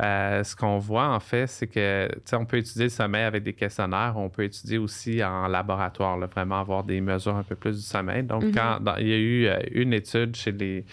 [0.00, 3.24] Euh, ce qu'on voit, en fait, c'est que, tu sais, on peut étudier le sommeil
[3.24, 4.14] avec des questionnaires.
[4.16, 8.22] On peut étudier aussi en laboratoire, vraiment avoir des mesures un peu plus du sommeil.
[8.22, 8.54] Donc, mm-hmm.
[8.54, 10.84] quand il y a eu une étude chez les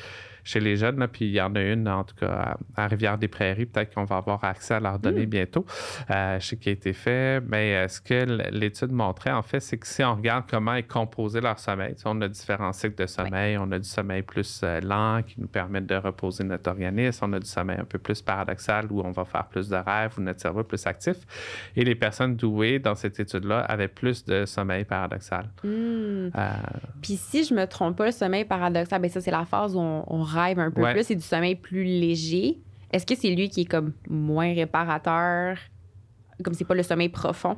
[0.50, 1.00] chez les jeunes.
[1.00, 3.68] Là, puis il y en a une, en tout cas, à, Rivière-des-Prairies.
[3.68, 5.30] Peut-être qu'on va avoir accès à leurs données hmm.
[5.30, 5.66] bientôt.
[6.10, 7.42] Euh, je sais qui a été fait.
[7.48, 10.84] Mais euh, ce que l'étude montrait, en fait, c'est que si on regarde comment est
[10.84, 13.58] composé leur sommeil, on a différents cycles de sommeil.
[13.58, 17.26] On a du sommeil plus euh, lent qui nous permet de reposer notre organisme.
[17.26, 20.14] On a du sommeil un peu plus paradoxal où on va faire plus de rêves,
[20.18, 21.18] où notre cerveau est plus actif.
[21.76, 25.50] Et les personnes douées dans cette étude-là avaient plus de sommeil paradoxal.
[25.64, 26.30] Hmm.
[27.02, 29.80] Puis si je me trompe pas, le sommeil paradoxal, ben ça, c'est la phase où
[29.80, 32.60] on, on rêve un peu plus, c'est du sommeil plus léger.
[32.92, 35.58] Est-ce que c'est lui qui est comme moins réparateur,
[36.44, 37.58] comme c'est pas le sommeil profond?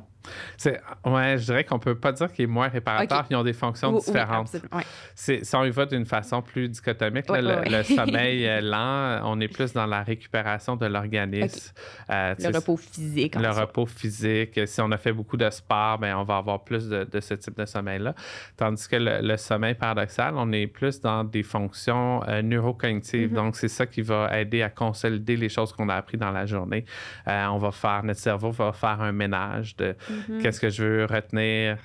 [1.04, 3.24] Ouais, je dirais qu'on peut pas dire qu'il est moins réparateur.
[3.30, 4.54] Ils ont des fonctions différentes.
[4.72, 4.82] Oui,
[5.14, 9.86] si on y va d'une façon plus dichotomique, le, sommeil lent, on est plus dans
[9.86, 11.72] la récupération de l'organisme.
[12.10, 13.34] Euh, le repos physique.
[13.34, 14.60] Le repos physique.
[14.66, 17.56] Si on a fait beaucoup de sport, ben, on va avoir plus de, ce type
[17.56, 18.14] de sommeil-là.
[18.56, 23.32] Tandis que le, sommeil paradoxal, on est plus dans des fonctions euh, neurocognitives.
[23.32, 23.34] Mm-hmm.
[23.34, 26.46] Donc, c'est ça qui va aider à consolider les choses qu'on a apprises dans la
[26.46, 26.84] journée.
[27.28, 30.42] Euh, on va faire, notre cerveau va faire un ménage de mm-hmm.
[30.42, 31.78] qu'est-ce que je veux retenir?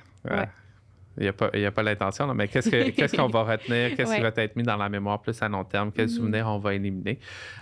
[1.18, 3.96] Il n'y a pas, pas l'intention, mais qu'est-ce qu'on va retenir?
[3.96, 5.90] Qu'est-ce qui va être mis dans la mémoire plus à long terme?
[5.92, 6.10] Quels mm-hmm.
[6.10, 7.18] souvenirs on va éliminer?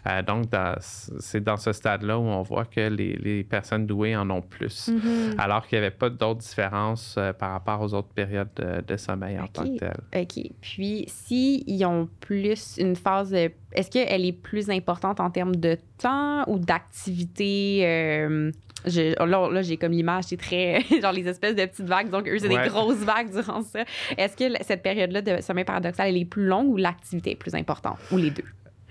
[0.07, 0.47] Euh, donc,
[0.81, 5.39] c'est dans ce stade-là où on voit que les, personnes douées en ont plus, mm-hmm.
[5.39, 8.49] alors qu'il n'y avait pas d'autres différences euh, par rapport aux autres périodes
[8.87, 10.23] de, sommeil en tant que telles.
[10.23, 10.53] OK.
[10.61, 16.45] Puis, s'ils ont plus une phase, est-ce qu'elle est plus importante en termes de temps
[16.49, 17.83] ou d'activité?
[17.85, 18.51] Euh,
[18.85, 20.83] là, j'ai comme l'image, c'est très.
[21.03, 22.11] genre les espèces de petites vagues.
[22.11, 23.85] Donc, eux, c'est des grosses vagues durant ça.
[24.17, 27.55] Est-ce que cette période-là de sommeil paradoxal, elle est plus longue ou l'activité est plus
[27.55, 27.99] importante?
[28.13, 28.45] Ou les deux?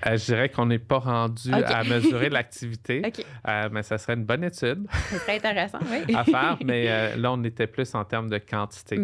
[0.07, 3.01] Euh, je dirais qu'on n'est pas rendu à mesurer l'activité,
[3.47, 4.85] euh, mais ça serait une bonne étude.
[4.91, 6.15] Ça serait intéressant, oui.
[6.15, 8.99] à faire, mais euh, là, on était plus en termes de quantité,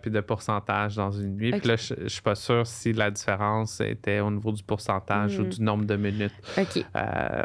[0.00, 1.50] puis de pourcentage dans une nuit.
[1.52, 5.38] Puis là, je ne suis pas sûr si la différence était au niveau du pourcentage
[5.38, 5.48] ou hmm.
[5.48, 6.34] du nombre de minutes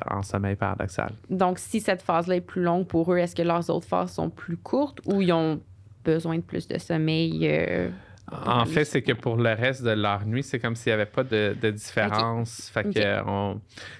[0.09, 1.11] en sommeil paradoxal.
[1.29, 4.29] Donc, si cette phase-là est plus longue pour eux, est-ce que leurs autres phases sont
[4.29, 5.59] plus courtes ou ils ont
[6.03, 7.91] besoin de plus de sommeil?
[8.29, 11.05] En fait, c'est que pour le reste de leur nuit, c'est comme s'il n'y avait
[11.05, 12.69] pas de, différence.
[12.73, 12.99] Fait que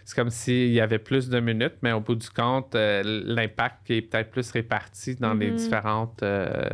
[0.04, 3.90] c'est comme s'il y avait plus de minutes, mais au bout du compte, euh, l'impact
[3.90, 5.56] est peut-être plus réparti dans les mm-hmm.
[5.56, 6.70] différentes euh,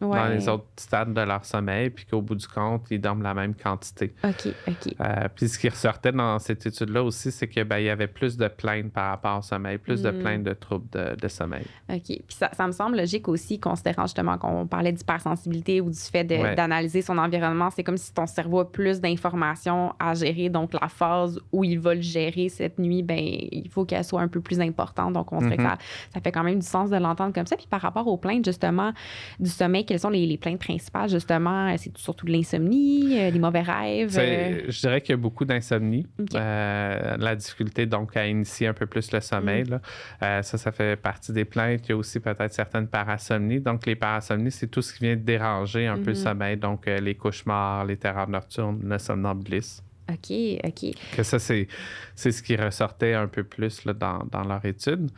[0.00, 3.34] dans les autres stades de leur sommeil, puis qu'au bout du compte, ils dorment la
[3.34, 4.12] même quantité.
[4.24, 4.94] OK, OK.
[5.00, 8.36] Euh, puis ce qui ressortait dans cette étude-là aussi, c'est qu'il ben, y avait plus
[8.36, 10.18] de plaintes par rapport au sommeil, plus de hmm.
[10.18, 11.64] plaintes de troubles de, sommeil.
[11.88, 12.04] OK.
[12.04, 16.24] Puis ça, ça, me semble logique aussi, considérant justement qu'on parlait d'hypersensibilité ou du fait
[16.24, 17.70] d'analyser son environnement.
[17.70, 20.50] C'est comme si ton cerveau a plus d'informations à gérer.
[20.50, 24.20] Donc, la phase où il va le gérer cette nuit, ben il faut qu'elle soit
[24.20, 25.14] un peu plus importante.
[25.14, 25.78] Donc, on serait mm-hmm.
[26.14, 27.56] ça fait quand même du sens de l'entendre comme ça.
[27.56, 28.92] Puis par rapport aux plaintes, justement,
[29.40, 31.74] du sommeil, quelles sont les, plaintes principales, justement?
[31.78, 34.16] C'est surtout de l'insomnie, euh, des mauvais rêves?
[34.18, 34.62] Euh?
[34.68, 36.06] Je dirais qu'il y a beaucoup d'insomnie.
[36.34, 39.64] Euh, la difficulté, donc, à initier un peu plus le sommeil.
[39.64, 40.42] Mm.
[40.42, 41.86] ça, ça fait partie des plaintes.
[41.86, 43.60] Il y a aussi peut-être certaines parasomnies.
[43.60, 46.22] Donc, les parasomnies, c'est tout ce qui vient déranger un peu le mm-hmm.
[46.22, 46.56] sommeil.
[46.56, 49.82] Donc, les cauchemars, les terreurs nocturnes, le somnambulisme.
[50.08, 50.94] OK, OK.
[51.16, 51.66] Que ça, c'est,
[52.14, 55.10] ce qui ressortait un peu plus là, dans, dans leur étude.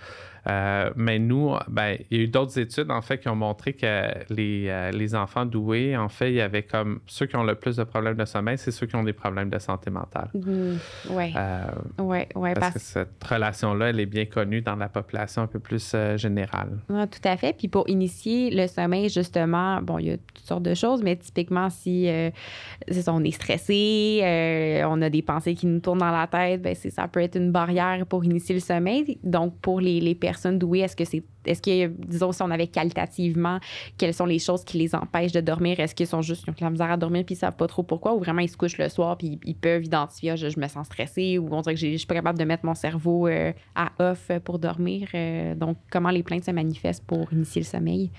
[0.47, 3.73] Euh, mais nous, ben, il y a eu d'autres études, en fait, qui ont montré
[3.73, 7.45] que les, euh, les, enfants doués, en fait, il y avait comme ceux qui ont
[7.45, 10.31] le plus de problèmes de sommeil, c'est ceux qui ont des problèmes de santé mentale.
[10.35, 11.33] Oui.
[11.37, 11.65] Euh,
[11.99, 15.59] ouais, ouais, parce, que cette relation-là, elle est bien connue dans la population un peu
[15.59, 16.79] plus générale.
[16.89, 17.55] tout à fait.
[17.57, 21.17] Puis pour initier le sommeil, justement, bon, il y a toutes sortes de choses, mais
[21.17, 22.09] typiquement, si
[23.07, 27.09] on est stressé, on a des pensées qui nous tournent dans la tête, ben, ça
[27.09, 29.19] peut être une barrière pour initier le sommeil.
[29.23, 32.51] Donc, pour les, les personnes personnes douées, est-ce que c'est est-ce que, disons, si on
[32.51, 33.59] avait qualitativement,
[33.97, 35.81] quelles sont les choses qui les empêchent de dormir?
[35.81, 37.83] Est-ce qu'ils sont juste, ils ont la misère à dormir puis ils savent pas trop
[37.83, 38.13] pourquoi?
[38.15, 40.87] Ou vraiment, ils se couchent le soir puis ils peuvent identifier, ah, je, me sens
[40.87, 43.93] stressé ou on dirait que je suis pas capable de mettre mon cerveau euh, à
[43.99, 45.09] off pour dormir.
[45.15, 48.11] Euh, donc, comment les plaintes se manifestent pour initier le sommeil?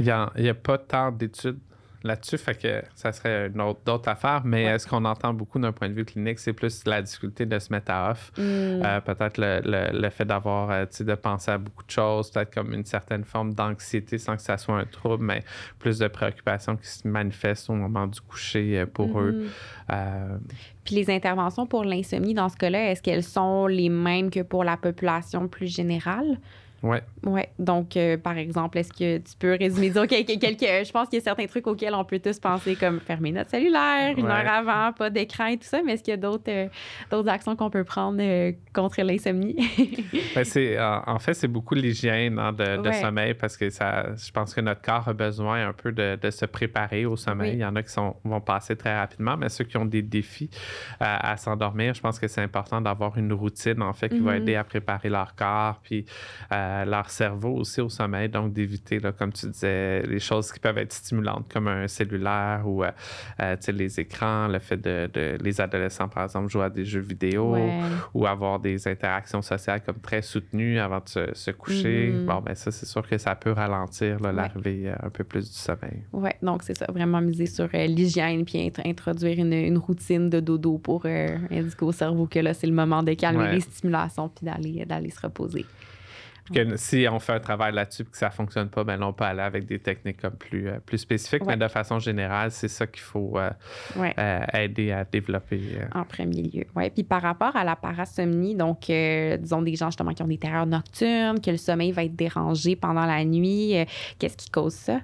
[0.00, 1.60] Il n'y a, pas tant d'études
[2.04, 4.42] là-dessus, fait que ça serait une autre, d'autres affaires.
[4.44, 7.58] Mais ce qu'on entend beaucoup d'un point de vue clinique, c'est plus la difficulté de
[7.58, 8.30] se mettre à off.
[8.36, 8.42] Mm.
[8.42, 12.30] Euh, peut-être le, le, fait d'avoir, euh, tu sais, de penser à beaucoup de choses,
[12.30, 15.42] peut-être comme une certaine forme d'anxiété sans que ça soit un trouble, mais
[15.78, 19.48] plus de préoccupations qui se manifestent au moment du coucher euh, pour eux.
[19.88, 20.38] Mm-hmm.
[20.84, 24.62] Puis les interventions pour l'insomnie, dans ce cas-là, est-ce qu'elles sont les mêmes que pour
[24.62, 26.38] la population plus générale?
[26.84, 26.98] Oui.
[27.24, 27.40] Oui.
[27.58, 30.26] Donc, euh, par exemple, est-ce que tu peux résumer, dire, quelques,
[30.86, 33.50] je pense qu'il y a certains trucs auxquels on peut tous penser, comme fermer notre
[33.50, 36.44] cellulaire une heure avant, pas d'écran et tout ça, mais est-ce qu'il y a d'autres,
[36.48, 36.68] euh,
[37.10, 39.56] d'autres actions qu'on peut prendre euh, contre l'insomnie?
[40.34, 44.52] ben c'est, en fait, c'est beaucoup l'hygiène hein, de, sommeil parce que ça, je pense
[44.52, 47.54] que notre corps a besoin un peu de, de se préparer au sommeil.
[47.54, 50.02] Il y en a qui sont, vont passer très rapidement, mais ceux qui ont des
[50.02, 50.50] défis
[51.00, 54.42] à s'endormir, je pense que c'est important d'avoir une routine, en fait, qui va mm-hmm.
[54.42, 56.04] aider à préparer leur corps, puis
[56.84, 60.92] leur cerveau aussi au sommeil, donc d'éviter, comme tu disais, les choses qui peuvent être
[60.92, 62.90] stimulantes, comme un cellulaire ou euh,
[63.40, 67.56] euh, les écrans, le fait de, les adolescents, par exemple, jouer à des jeux vidéo
[68.14, 72.10] ou avoir des interactions sociales comme très soutenues avant de se, coucher.
[72.10, 72.24] Mm-hmm.
[72.24, 75.56] Bon, ben ça, c'est sûr que ça peut ralentir l'arrivée euh, un peu plus du
[75.56, 76.04] sommeil.
[76.12, 81.04] Oui, donc c'est ça, vraiment miser sur l'hygiène puis introduire une, routine de dodo pour
[81.06, 84.46] indiquer au cerveau que là, c'est le moment de calmer les stimulations puis
[84.86, 85.66] d'aller se reposer.
[86.52, 89.08] Que si on fait un travail là-dessus et que ça ne fonctionne pas, ben là,
[89.08, 91.44] on peut aller avec des techniques comme plus, euh, plus spécifiques.
[91.46, 93.50] Mais de façon générale, c'est ça qu'il faut euh,
[93.96, 95.78] euh, aider à développer.
[95.94, 96.64] En premier lieu.
[96.76, 96.90] Oui.
[96.90, 100.66] Puis par rapport à la parasomnie, donc, disons des gens justement qui ont des terreurs
[100.66, 103.74] nocturnes, que le sommeil va être dérangé pendant la nuit,
[104.18, 105.00] qu'est-ce qui cause ça?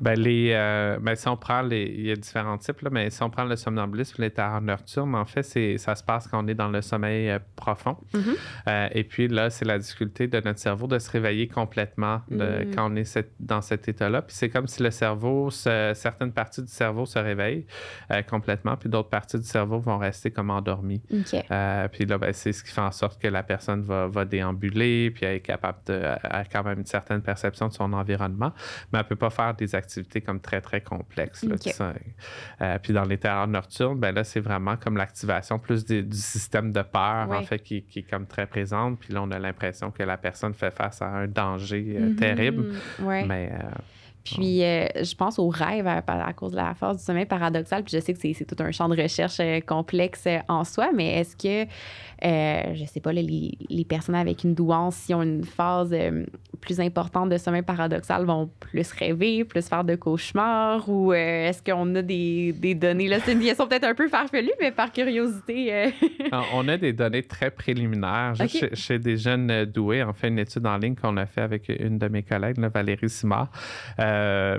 [0.00, 1.82] Ben, les, euh, ben, si on prend les.
[1.82, 5.24] Il y a différents types, là, mais si on prend le somnambulisme, l'état nocturne, en
[5.24, 7.96] fait, c'est, ça se passe quand on est dans le sommeil euh, profond.
[8.14, 8.36] Mm-hmm.
[8.68, 12.64] Euh, et puis là, c'est la difficulté de notre cerveau de se réveiller complètement de,
[12.64, 12.74] mm.
[12.74, 14.22] quand on est dans cet état-là.
[14.22, 17.66] Puis c'est comme si le cerveau, certaines parties du cerveau se réveillent
[18.28, 21.02] complètement, puis d'autres parties du cerveau vont rester comme endormies.
[21.92, 25.10] puis là, ben, c'est ce qui fait en sorte que la personne va, va déambuler,
[25.10, 26.00] puis elle est capable de.
[26.22, 28.52] a quand même une certaine perception de son environnement,
[28.92, 29.79] mais elle ne peut pas faire des activités
[30.24, 31.44] comme très, très complexes.
[32.60, 36.72] Euh, puis dans les terreurs nocturnes, ben là, c'est vraiment comme l'activation plus du système
[36.72, 38.98] de peur, en fait, qui, est comme très présente.
[39.00, 42.16] Puis là, on a l'impression que la personne fait face à un danger euh, mm-hmm.
[42.16, 42.74] terrible.
[43.26, 43.52] Mais.
[43.52, 43.68] Euh,
[44.24, 47.82] puis, je pense aux rêves à, cause de la force du sommeil paradoxal.
[47.84, 51.36] Puis, je sais que c'est tout un champ de recherche complexe en soi, mais est-ce
[51.36, 51.68] que
[52.24, 56.26] euh, je sais pas, les, les, personnes avec une douance, si ont une phase euh,
[56.60, 60.86] plus importante de sommeil paradoxal, vont plus rêver, plus faire de cauchemars?
[60.88, 63.08] Ou euh, est-ce qu'on a des, des, données?
[63.08, 65.92] Là, c'est une question peut-être un peu farfelue, mais par curiosité.
[66.54, 68.34] on a des données très préliminaires.
[68.74, 71.98] chez, des jeunes doués, on fait une étude en ligne qu'on a fait avec une
[71.98, 73.50] de mes collègues, Valérie Simard,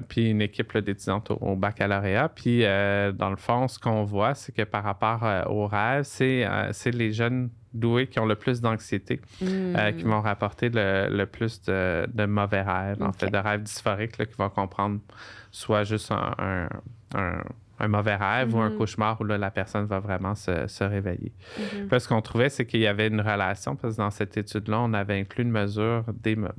[0.08, 2.30] puis une équipe d'étudiantes au, baccalauréat.
[2.30, 7.12] Puis, dans le fond, ce qu'on voit, c'est que par rapport aux rêves, c'est les
[7.12, 10.10] jeunes doués qui ont le plus d'anxiété, euh, qui hmm.
[10.10, 15.00] vont rapporter le, plus de, mauvais rêves, en fait, de rêves dysphoriques, qui vont comprendre
[15.52, 16.68] soit juste un,
[17.16, 17.42] un
[17.88, 18.78] mauvais rêve ou un mhm.
[18.78, 21.32] cauchemar où là, la personne va vraiment se, se réveiller.
[21.58, 24.80] Mm ce qu'on trouvait, c'est qu'il y avait une relation, parce que dans cette étude-là,
[24.82, 26.04] on avait inclus une mesure,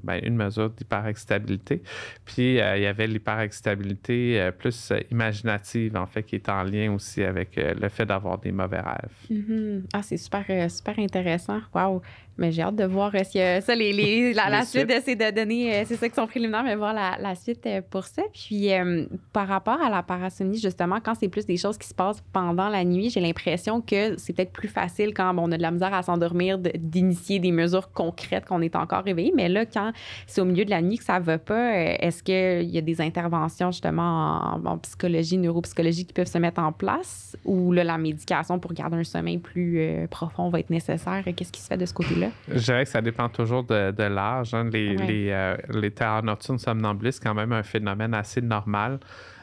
[0.03, 1.83] ben, une mesure d'hyperexcitabilité.
[2.25, 6.93] Puis, euh, il y avait l'hyperexcitabilité euh, plus imaginative, en fait, qui est en lien
[6.93, 9.11] aussi avec euh, le fait d'avoir des mauvais rêves.
[9.31, 9.85] Mhm.
[9.93, 11.61] Ah, c'est super, super intéressant.
[11.75, 12.03] Wow!
[12.39, 15.75] Mais j'ai hâte de voir est-ce que ça, les, les, la, suite de ces données,
[15.75, 18.23] euh, c'est ça qui sont préliminaires, mais voir la, la suite euh, pour ça.
[18.33, 21.95] Puis euh, par rapport à la parasomnie, justement, quand c'est plus des choses qui se
[21.95, 25.63] passent pendant la nuit, j'ai l'impression que c'est peut-être plus facile quand on a de
[25.63, 29.33] la misère à s'endormir d'initier des mesures concrètes qu'on est encore réveillé.
[29.37, 29.93] Mais là, quand
[30.27, 33.01] c'est au milieu de la nuit que ça va pas, est-ce qu'il y a des
[33.01, 37.37] interventions justement en, psychologie, neuropsychologie qui peuvent se mettre en place?
[37.45, 41.23] Ou là, la médication pour garder un sommeil plus profond va être nécessaire?
[41.37, 42.22] Qu'est-ce qui se fait de ce côté-là?
[42.49, 44.55] Je dirais que ça dépend toujours de, l'âge.
[44.55, 44.69] Hein.
[44.73, 48.99] Les, les, euh, les terreurs nocturnes somnambules, c'est quand même un phénomène assez normal.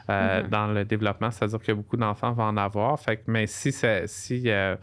[0.08, 0.48] Euh, mm-hmm.
[0.48, 2.98] dans le développement, c'est-à-dire que beaucoup d'enfants vont en avoir.
[2.98, 3.70] Fait mais si,
[4.06, 4.74] si euh,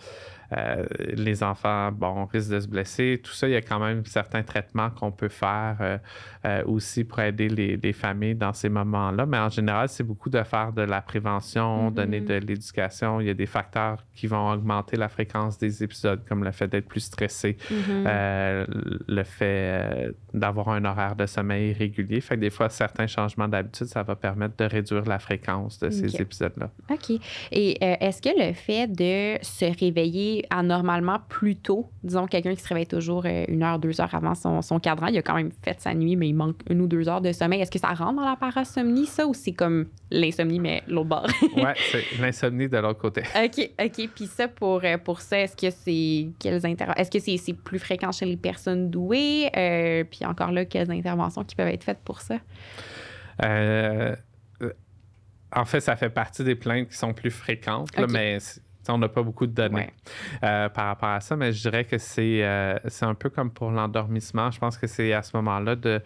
[0.56, 3.20] euh, les enfants, bon, risquent de se blesser.
[3.22, 5.98] Tout ça, il y a quand même certains traitements qu'on peut faire euh,
[6.45, 9.26] euh, aussi pour aider les, familles dans ces moments-là.
[9.26, 11.93] Mais en général, c'est beaucoup de faire de la prévention, mm-hmm.
[11.93, 13.20] donner de l'éducation.
[13.20, 16.68] Il y a des facteurs qui vont augmenter la fréquence des épisodes, comme le fait
[16.68, 18.66] d'être plus stressé, mm-hmm.
[19.08, 22.22] le fait d'avoir un horaire de sommeil régulier.
[22.22, 25.89] Fait que des fois, certains changements d'habitude, ça va permettre de réduire la fréquence de
[25.89, 26.70] ces épisodes-là.
[26.89, 27.20] OK.
[27.52, 31.90] Et est-ce que le fait de se réveiller anormalement plus tôt.
[32.04, 35.18] Disons, quelqu'un qui se réveille toujours euh, une heure, deux heures avant son, cadran, il
[35.18, 37.62] a quand même fait sa nuit, mais il manque une ou deux heures de sommeil.
[37.62, 41.28] Est-ce que ça rentre dans la parasomnie, ça, ou c'est comme l'insomnie, mais l'autre bord?
[41.56, 43.24] oui, c'est l'insomnie de l'autre côté.
[43.36, 44.10] OK, OK.
[44.16, 48.12] Puis ça, pour, euh, pour ça, est-ce que c'est quelles Est-ce que c'est plus fréquent
[48.12, 49.50] chez les personnes douées?
[49.56, 52.38] Euh, puis encore là, quelles interventions qui peuvent être faites pour ça?
[55.56, 58.40] en fait, ça fait partie des plaintes qui sont plus fréquentes, mais
[58.94, 59.94] on n'a pas beaucoup de données
[60.44, 63.72] euh, par rapport à ça, mais je dirais que c'est euh, un peu comme pour
[63.72, 64.52] l'endormissement.
[64.52, 66.02] Je pense que c'est à ce moment-là de,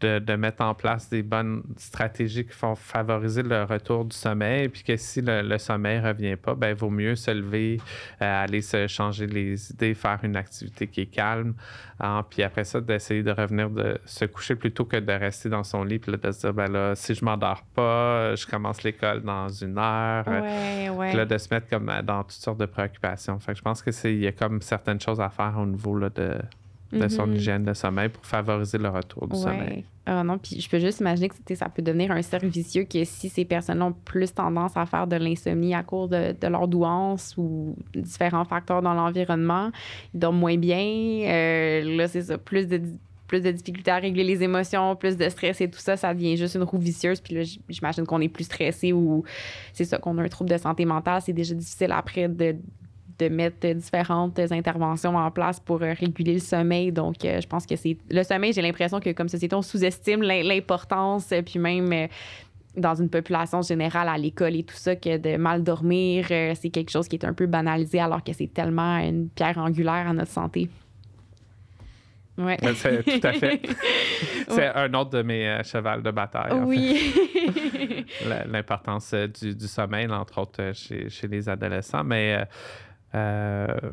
[0.00, 4.82] de, mettre en place des bonnes stratégies qui vont favoriser le retour du sommeil, puis
[4.82, 7.80] que si le, sommeil ne revient pas, ben, il vaut mieux se lever,
[8.22, 11.54] euh, aller se changer les idées, faire une activité qui est calme,
[11.98, 15.64] hein, puis après ça, d'essayer de revenir, de se coucher plutôt que de rester dans
[15.64, 19.22] son lit, puis de se dire, ben là, si je m'endors pas, je commence l'école
[19.22, 23.38] dans une heure, ouais, puis là, de se mettre comme dans toutes sortes de préoccupations.
[23.40, 25.66] Fait que je pense que c'est, il y a comme certaines choses à faire au
[25.66, 26.38] niveau là, de
[26.92, 27.34] de son mhm.
[27.34, 29.84] hygiène de sommeil pour favoriser le retour du sommeil.
[30.06, 33.04] Ah non, puis je peux juste imaginer que ça peut devenir un cercle vicieux que
[33.04, 37.34] si ces personnes ont plus tendance à faire de l'insomnie à cause de, leur douance
[37.36, 39.70] ou différents facteurs dans l'environnement,
[40.14, 40.78] ils dorment moins bien.
[40.78, 42.80] Euh, là, c'est ça, plus de
[43.26, 46.36] plus de difficultés à régler les émotions, plus de stress et tout ça, ça devient
[46.38, 47.20] juste une roue vicieuse.
[47.20, 49.22] Puis là, j'imagine qu'on est plus stressé ou
[49.74, 51.20] c'est ça, qu'on a un trouble de santé mentale.
[51.20, 52.56] C'est déjà difficile après de
[53.18, 56.92] de mettre différentes interventions en place pour réguler le sommeil.
[56.92, 61.32] Donc, je pense que c'est le sommeil, j'ai l'impression que comme société, on sous-estime l'importance,
[61.44, 62.08] puis même
[62.76, 66.90] dans une population générale à l'école et tout ça que de mal dormir, c'est quelque
[66.90, 70.30] chose qui est un peu banalisé alors que c'est tellement une pierre angulaire à notre
[70.30, 70.68] santé.
[72.38, 72.56] Ouais.
[72.76, 73.60] C'est, tout à fait.
[74.48, 76.52] c'est un autre de mes euh, chevals de bataille.
[76.52, 77.12] Oui.
[78.46, 82.04] L'importance euh, du, du, sommeil, entre autres, euh, chez, chez les adolescents.
[82.04, 82.44] Mais euh,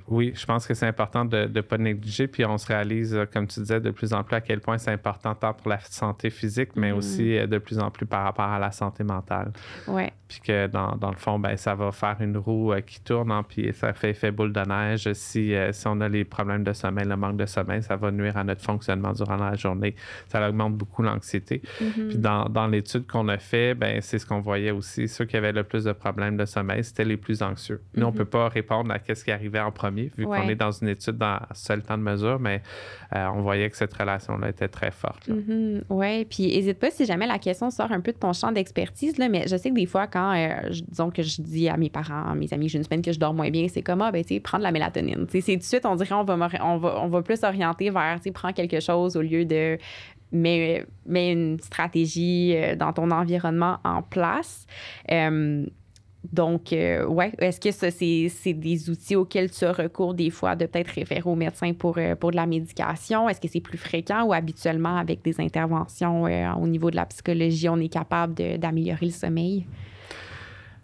[0.08, 2.28] oui, je pense que c'est important de ne pas négliger.
[2.28, 4.78] Puis on se réalise, euh, comme tu disais, de plus en plus à quel point
[4.78, 6.96] c'est important tant pour la santé physique, mais mm-hmm.
[6.96, 9.52] aussi euh, de plus en plus par rapport à la santé mentale.
[9.88, 10.12] Ouais.
[10.28, 13.44] Puis que dans, dans, le fond, ben, ça va faire une roue qui tourne, hein,
[13.48, 15.12] puis ça fait effet boule de neige.
[15.14, 18.36] Si, si on a les problèmes de sommeil, le manque de sommeil, ça va nuire
[18.36, 19.96] à notre fonctionnement durant la journée.
[20.28, 21.62] Ça augmente beaucoup l'anxiété.
[21.80, 22.08] Mm-hmm.
[22.08, 25.08] Puis dans, dans l'étude qu'on a fait, ben, c'est ce qu'on voyait aussi.
[25.08, 27.82] Ceux qui avaient le plus de problèmes de sommeil, c'était les plus anxieux.
[27.96, 28.18] Nous, on ne mm-hmm.
[28.18, 31.18] peut pas répondre à qu'est-ce qui arrivait en premier, vu qu'on est dans une étude
[31.18, 32.62] dans seul temps de mesure, mais
[33.16, 35.30] euh, on voyait que cette relation-là était très forte.
[35.30, 35.84] Mm-hmm.
[35.90, 39.18] Oui, puis n'hésite pas si jamais la question sort un peu de ton champ d'expertise,
[39.18, 42.32] mais je sais que des fois, quand, euh, disons que je dis à mes parents,
[42.32, 44.24] à mes amis, j'ai une semaine que je dors moins bien, c'est comme, ah, ben,
[44.24, 45.26] tu sais, prendre la mélatonine.
[45.30, 48.18] C'est tout de suite, on dirait, on va, on va, on va plus orienter vers,
[48.18, 49.78] tu sais, prends quelque chose au lieu de
[50.32, 54.66] mets, une stratégie euh, dans ton environnement en place.
[56.32, 60.56] Donc, euh, ouais, est-ce que ça, c'est, des outils auxquels tu as recours des fois
[60.56, 63.30] de peut-être référer au médecin pour, euh, pour de la médication?
[63.30, 67.06] Est-ce que c'est plus fréquent ou habituellement avec des interventions euh, au niveau de la
[67.06, 69.66] psychologie, on est capable d'améliorer le sommeil?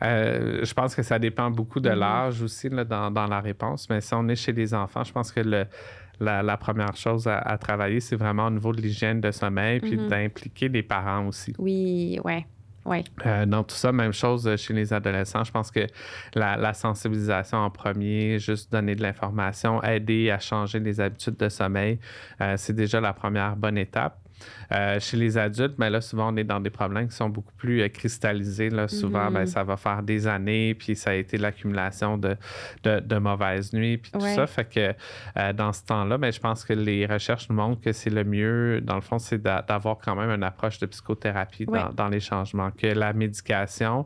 [0.03, 1.99] je pense que ça dépend beaucoup de mm-hmm.
[1.99, 3.87] l'âge aussi dans, dans, la réponse.
[3.87, 5.67] Mais si on est chez les enfants, je pense que le,
[6.19, 10.07] la, première chose à, travailler, c'est vraiment au niveau de l'hygiène de sommeil, puis mm-hmm.
[10.07, 11.53] d'impliquer les parents aussi.
[11.59, 12.47] Oui, ouais.
[12.85, 13.03] Oui.
[13.25, 15.43] Euh, dans tout ça, même chose chez les adolescents.
[15.43, 15.85] Je pense que
[16.33, 21.99] la, sensibilisation en premier, juste donner de l'information, aider à changer les habitudes de sommeil,
[22.39, 24.17] euh, c'est déjà la première bonne étape.
[24.71, 27.29] Euh, chez les adultes, mais ben là, souvent, on est dans des problèmes qui sont
[27.29, 28.69] beaucoup plus euh, cristallisés.
[28.69, 28.87] Là.
[28.87, 29.47] Souvent, ben, mm-hmm.
[29.47, 32.37] ça va faire des années, puis ça a été l'accumulation de,
[32.83, 34.47] de, mauvaises nuits, puis tout ça.
[34.47, 34.93] Fait que
[35.37, 38.23] euh, dans ce temps-là, ben, je pense que les recherches nous montrent que c'est le
[38.23, 42.21] mieux, dans le fond, c'est d'avoir quand même une approche de psychothérapie dans, dans, les
[42.21, 44.05] changements, que la médication,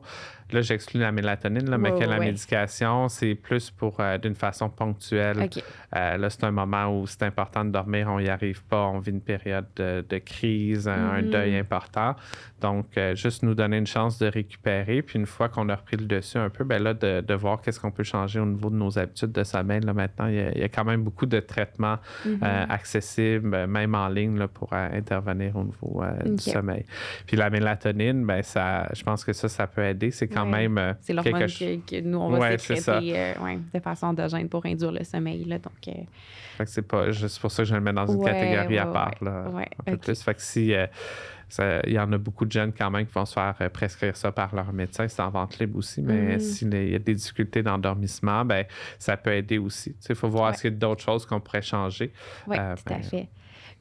[0.52, 4.70] Là, j'exclus la mélatonine, là, mais que la médication, c'est plus pour euh, d'une façon
[4.70, 5.50] ponctuelle.
[5.96, 9.00] Euh, là, c'est un moment où c'est important de dormir, on n'y arrive pas, on
[9.00, 11.30] vit une période de, crise, un, mm-hmm.
[11.32, 12.16] deuil important.
[12.62, 15.02] Donc, euh, juste nous donner une chance de récupérer.
[15.02, 17.80] Puis une fois qu'on a repris le dessus un peu, ben là, de, voir qu'est-ce
[17.80, 19.82] qu'on peut changer au niveau de nos habitudes de sommeil.
[19.82, 22.70] Là, maintenant, il y, a, quand même beaucoup de traitements mm-hmm.
[22.70, 26.86] accessibles, même en ligne, là, pour intervenir au niveau du sommeil.
[27.26, 30.12] Puis la mélatonine, ben ça, je pense que ça, ça peut aider.
[30.12, 30.78] C'est quand même.
[30.78, 33.34] Euh, c'est l'hormone que, nous, on va sécréter euh,
[33.74, 35.46] de façon endogène pour induire le sommeil.
[35.46, 38.78] Là, donc, euh, c'est pas juste pour ça que je le mets dans une catégorie
[38.78, 39.16] à part.
[39.22, 39.46] Là,
[39.88, 40.22] un peu plus.
[40.22, 40.74] Fait que si.
[40.74, 44.32] il y en a beaucoup de jeunes quand même qui vont se faire prescrire ça
[44.32, 45.08] par leur médecin.
[45.08, 46.40] C'est en vente libre aussi, mais mm-hmm.
[46.40, 48.66] s'il y a des difficultés d'endormissement, ben,
[49.00, 49.96] ça peut aider aussi.
[50.10, 52.12] Il faut voir s'il y a d'autres choses qu'on pourrait changer.
[52.48, 53.30] Oui, tout à ben, fait.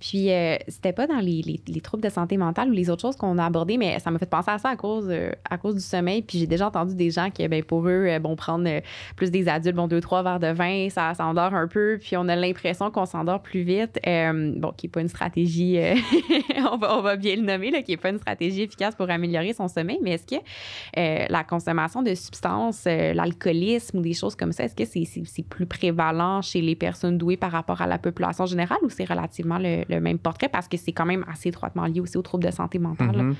[0.07, 3.16] Puis, euh, c'était pas dans les, les, troubles de santé mentale ou les autres choses
[3.16, 5.76] qu'on a abordées, mais ça m'a fait penser à ça à cause, euh, à cause
[5.76, 6.20] du sommeil.
[6.20, 8.68] Puis, j'ai déjà entendu des gens qui, ben, pour eux, euh, bon, prendre
[9.16, 11.96] plus des adultes, bon, deux, trois verres de vin, ça s'endort un peu.
[11.98, 13.98] Puis, on a l'impression qu'on s'endort plus vite.
[14.05, 15.78] bon, qui n'est pas une stratégie,
[16.70, 19.09] on, va, on, va, bien le nommer, là, qui n'est pas une stratégie efficace pour
[19.09, 20.00] améliorer son sommeil.
[20.02, 24.84] Mais est-ce que la consommation de substances, l'alcoolisme ou des choses comme ça, est-ce que
[24.84, 29.09] c'est plus prévalent chez les personnes douées par rapport à la population générale ou c'est
[29.09, 32.22] relativement le le même portrait parce que c'est quand même assez étroitement lié aussi aux
[32.22, 33.16] troubles de santé mentale.
[33.16, 33.34] Mm-hmm.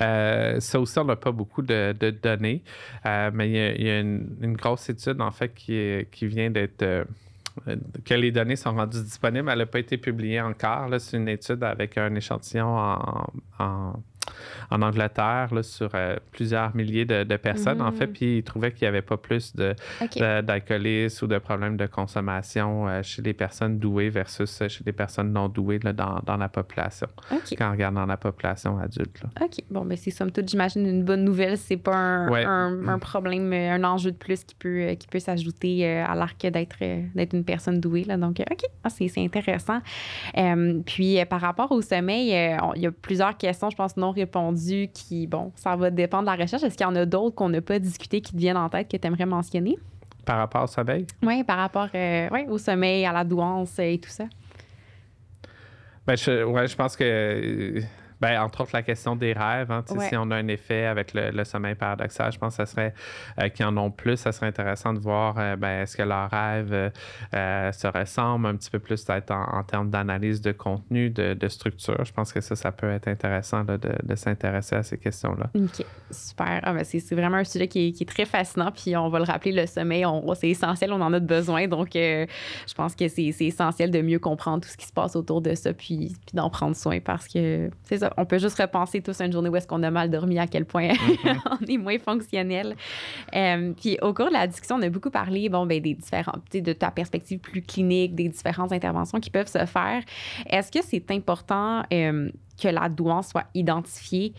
[0.00, 2.62] Euh, ça aussi, on n'a pas beaucoup de, données,
[3.06, 7.04] euh, mais il y a, une, grosse étude, en fait, qui, vient d'être euh,
[8.04, 9.48] que les données sont rendues disponibles.
[9.50, 10.88] Elle n'a pas été publiée encore.
[10.98, 12.78] C'est une étude avec un échantillon
[13.58, 14.02] en
[14.70, 18.12] Angleterre là, sur euh, plusieurs milliers de, personnes, en fait, mm.
[18.12, 19.74] puis ils trouvaient qu'il n'y avait pas plus de,
[20.42, 24.92] d'alcoolisme ou de problèmes de consommation euh, chez les personnes douées versus euh, chez les
[24.92, 29.22] personnes non douées là, dans, dans, la population, quand on regarde dans la population adulte.
[29.40, 29.64] OK.
[29.70, 31.56] Bon, mais ben, c'est somme toute, j'imagine, une bonne nouvelle.
[31.56, 36.14] C'est pas un, un, problème, un enjeu de plus qui peut, qui peut s'ajouter à
[36.14, 36.78] l'arc d'être,
[37.14, 38.04] d'être une personne douée.
[38.04, 38.16] Là.
[38.16, 39.80] Donc, OK, ah, c'est, c'est intéressant.
[40.86, 42.28] puis, par rapport au sommeil,
[42.76, 46.36] il y a plusieurs questions, je pense, non répondu qui, bon, ça va dépendre de
[46.36, 46.62] la recherche.
[46.62, 48.90] Est-ce qu'il y en a d'autres qu'on n'a pas discuté qui te viennent en tête
[48.90, 49.78] que tu aimerais mentionner?
[50.24, 51.06] Par rapport au sommeil?
[51.22, 54.24] Oui, par rapport euh, au sommeil, à la douance et tout ça.
[56.06, 57.80] Ben, je, ouais, je pense que
[58.20, 59.70] Ben, entre autres, la question des rêves.
[59.70, 62.94] Hein, Si on a un effet avec le, sommeil paradoxal, je pense que ça serait
[63.40, 64.16] euh, qu'ils en ont plus.
[64.16, 66.92] Ça serait intéressant de voir euh, ben, est-ce que leurs rêves
[67.34, 72.04] euh, se ressemblent un petit peu plus peut-être en, termes d'analyse de contenu, de, structure.
[72.04, 75.50] Je pense que ça, ça peut être intéressant de, s'intéresser à ces questions-là.
[75.54, 76.60] OK, super.
[76.62, 78.70] Ah, ben, c'est vraiment un sujet qui est, très fascinant.
[78.70, 80.04] Puis on va le rappeler, le sommeil,
[80.34, 81.66] c'est essentiel, on en a besoin.
[81.68, 85.40] Donc, je pense que c'est essentiel de mieux comprendre tout ce qui se passe autour
[85.40, 89.00] de ça, puis, puis d'en prendre soin parce que c'est ça on peut juste repenser
[89.00, 91.38] tous une journée où est-ce qu'on a mal dormi, à quel point mm-hmm.
[91.60, 92.76] on est moins fonctionnel.
[93.34, 96.38] Euh, puis au cours de la discussion, on a beaucoup parlé, bon, ben, des différents,
[96.52, 100.02] de ta perspective plus clinique, des différentes interventions qui peuvent se faire.
[100.48, 102.30] Est-ce que c'est important euh,
[102.60, 104.34] que la douance soit identifiée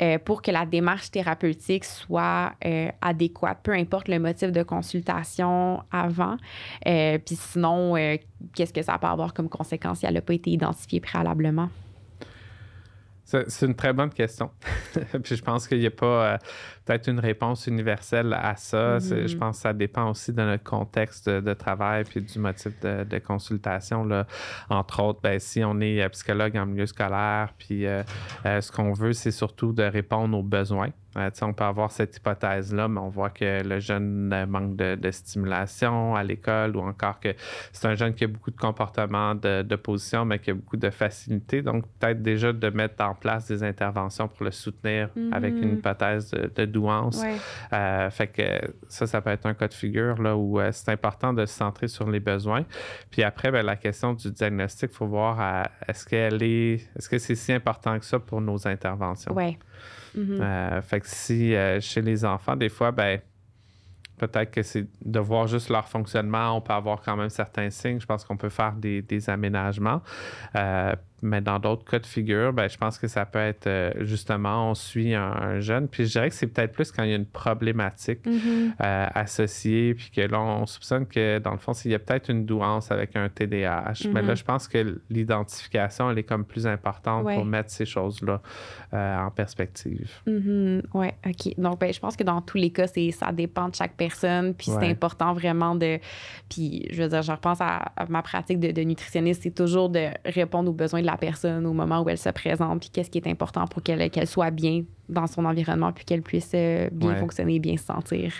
[0.00, 2.52] euh, pour que la démarche thérapeutique soit
[3.00, 6.36] adéquate, peu importe le motif de consultation avant.
[6.84, 7.94] Puis sinon,
[8.54, 11.68] qu'est-ce que ça peut avoir comme conséquence si elle n'a pas été identifiée préalablement?
[13.48, 14.50] C'est une très bonne question.
[15.22, 16.38] Puis je pense qu'il n'y a pas euh,
[16.84, 18.98] peut-être une réponse universelle à ça.
[18.98, 19.38] Je mm-hmm.
[19.38, 24.04] pense que ça dépend aussi de notre contexte de, travail puis du motif de, consultation.
[24.04, 24.26] Là.
[24.68, 28.02] Entre autres, ben, si on est psychologue en milieu scolaire, puis euh,
[28.46, 30.90] euh, ce qu'on veut, c'est surtout de répondre aux besoins.
[31.16, 36.14] Euh, on peut avoir cette hypothèse-là, mais on voit que le jeune manque de, stimulation
[36.14, 37.34] à l'école ou encore que
[37.72, 41.60] c'est un jeune qui a beaucoup de comportements d'opposition, mais qui a beaucoup de facilité.
[41.60, 45.78] Donc, peut-être déjà de mettre en place des interventions pour le soutenir avec une mm-hmm.
[45.78, 47.22] hypothèse de, douance.
[47.72, 48.42] Euh, fait que
[48.88, 51.54] ça, ça peut être un cas de figure là, où euh, c'est important de se
[51.54, 52.64] centrer sur les besoins.
[53.10, 57.18] Puis après, ben, la question du diagnostic, il faut voir est-ce qu'elle est, est-ce que
[57.18, 59.32] c'est si important que ça pour nos interventions?
[59.34, 59.58] Oui.
[60.16, 60.40] Mm-hmm.
[60.40, 63.20] Euh, fait que si chez les enfants, des fois, ben
[64.18, 68.00] peut-être que c'est de voir juste leur fonctionnement, on peut avoir quand même certains signes.
[68.00, 70.02] Je pense qu'on peut faire des, des aménagements.
[71.22, 74.70] Mais dans d'autres cas de figure, ben, je pense que ça peut être euh, justement,
[74.70, 75.86] on suit un, jeune.
[75.86, 78.72] Puis je dirais que c'est peut-être plus quand il y a une problématique mm-hmm.
[78.82, 82.28] euh, associée, puis que là, on soupçonne que dans le fond, il y a peut-être
[82.28, 84.08] une douance avec un TDAH.
[84.12, 84.36] Mais là, mm-hmm.
[84.36, 88.40] je pense que l'identification, elle est comme plus importante pour mettre ces choses-là
[88.92, 90.10] euh, en perspective.
[90.26, 90.82] Mm-hmm.
[90.94, 91.54] Oui, OK.
[91.56, 94.54] Donc, ben, je pense que dans tous les cas, ça dépend de chaque personne.
[94.54, 95.98] Puis c'est important vraiment de.
[96.48, 100.08] Puis je veux dire, je repense à, ma pratique de, de nutritionniste, c'est toujours de
[100.24, 103.18] répondre aux besoins de la personne au moment où elle se présente, puis qu'est-ce qui
[103.18, 107.16] est important pour qu'elle qu'elle soit bien dans son environnement, puis qu'elle puisse euh, bien
[107.16, 108.32] fonctionner, bien se sentir.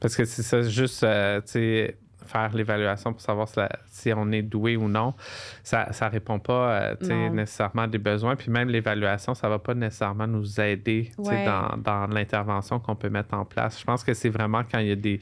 [0.00, 1.96] Parce que c'est ça, juste, euh, tu sais,
[2.26, 3.48] faire l'évaluation pour savoir
[3.88, 5.14] si, on est doué ou non,
[5.62, 8.36] ça ne répond pas euh, nécessairement à des besoins.
[8.36, 13.10] Puis même l'évaluation, ça ne va pas nécessairement nous aider dans, dans l'intervention qu'on peut
[13.10, 13.80] mettre en place.
[13.80, 15.20] Je pense que c'est vraiment quand il y a des,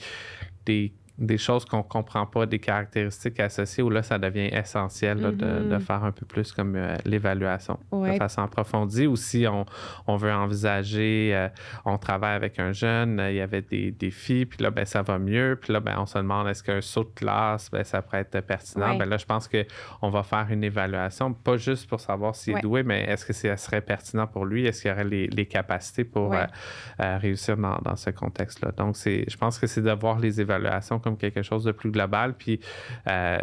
[0.65, 5.21] des des choses qu'on ne comprend pas, des caractéristiques associées, où là, ça devient essentiel
[5.21, 5.81] de, mm-hmm.
[5.81, 9.07] faire un peu plus comme euh, l'évaluation de façon approfondie.
[9.07, 9.65] Ou si on,
[10.09, 11.49] on veut envisager, euh,
[11.85, 15.19] on travaille avec un jeune, il y avait des défis, puis là, ben, ça va
[15.21, 15.57] mieux.
[15.61, 18.41] Puis là, ben, on se demande est-ce qu'un saut de classe, ben, ça pourrait être
[18.41, 18.97] pertinent?
[18.97, 22.61] Ben, là, je pense qu'on va faire une évaluation, pas juste pour savoir s'il est
[22.61, 24.67] doué, mais est-ce que ça serait pertinent pour lui?
[24.67, 28.73] Est-ce qu'il aurait les, les capacités pour euh, réussir dans, dans ce contexte-là?
[28.77, 32.35] Donc, je pense que c'est de voir les évaluations comme quelque chose de plus global.
[32.35, 32.59] Puis,
[33.09, 33.39] euh,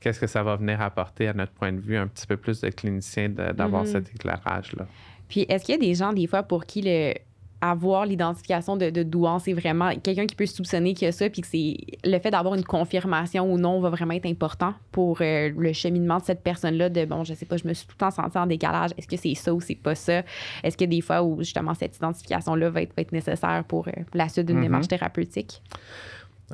[0.00, 2.60] qu'est-ce que ça va venir apporter à notre point de vue un petit peu plus
[2.60, 3.92] de clinicien d'avoir mm-hmm.
[3.92, 4.86] cet éclairage-là?
[5.28, 7.14] Puis, est-ce qu'il y a des gens, des fois, pour qui le,
[7.62, 11.30] avoir l'identification de, de douance, c'est vraiment quelqu'un qui peut soupçonner qu'il y a ça,
[11.30, 15.18] puis que c'est le fait d'avoir une confirmation ou non va vraiment être important pour
[15.20, 16.88] euh, le cheminement de cette personne-là.
[16.88, 18.90] De bon, je sais pas, je me suis tout le temps sentie en décalage.
[18.98, 20.22] Est-ce que c'est ça ou c'est pas ça?
[20.64, 23.86] Est-ce qu'il y a des fois où justement cette identification-là va être, être nécessaire pour
[23.86, 24.62] euh, la suite d'une mm-hmm.
[24.62, 25.62] démarche thérapeutique?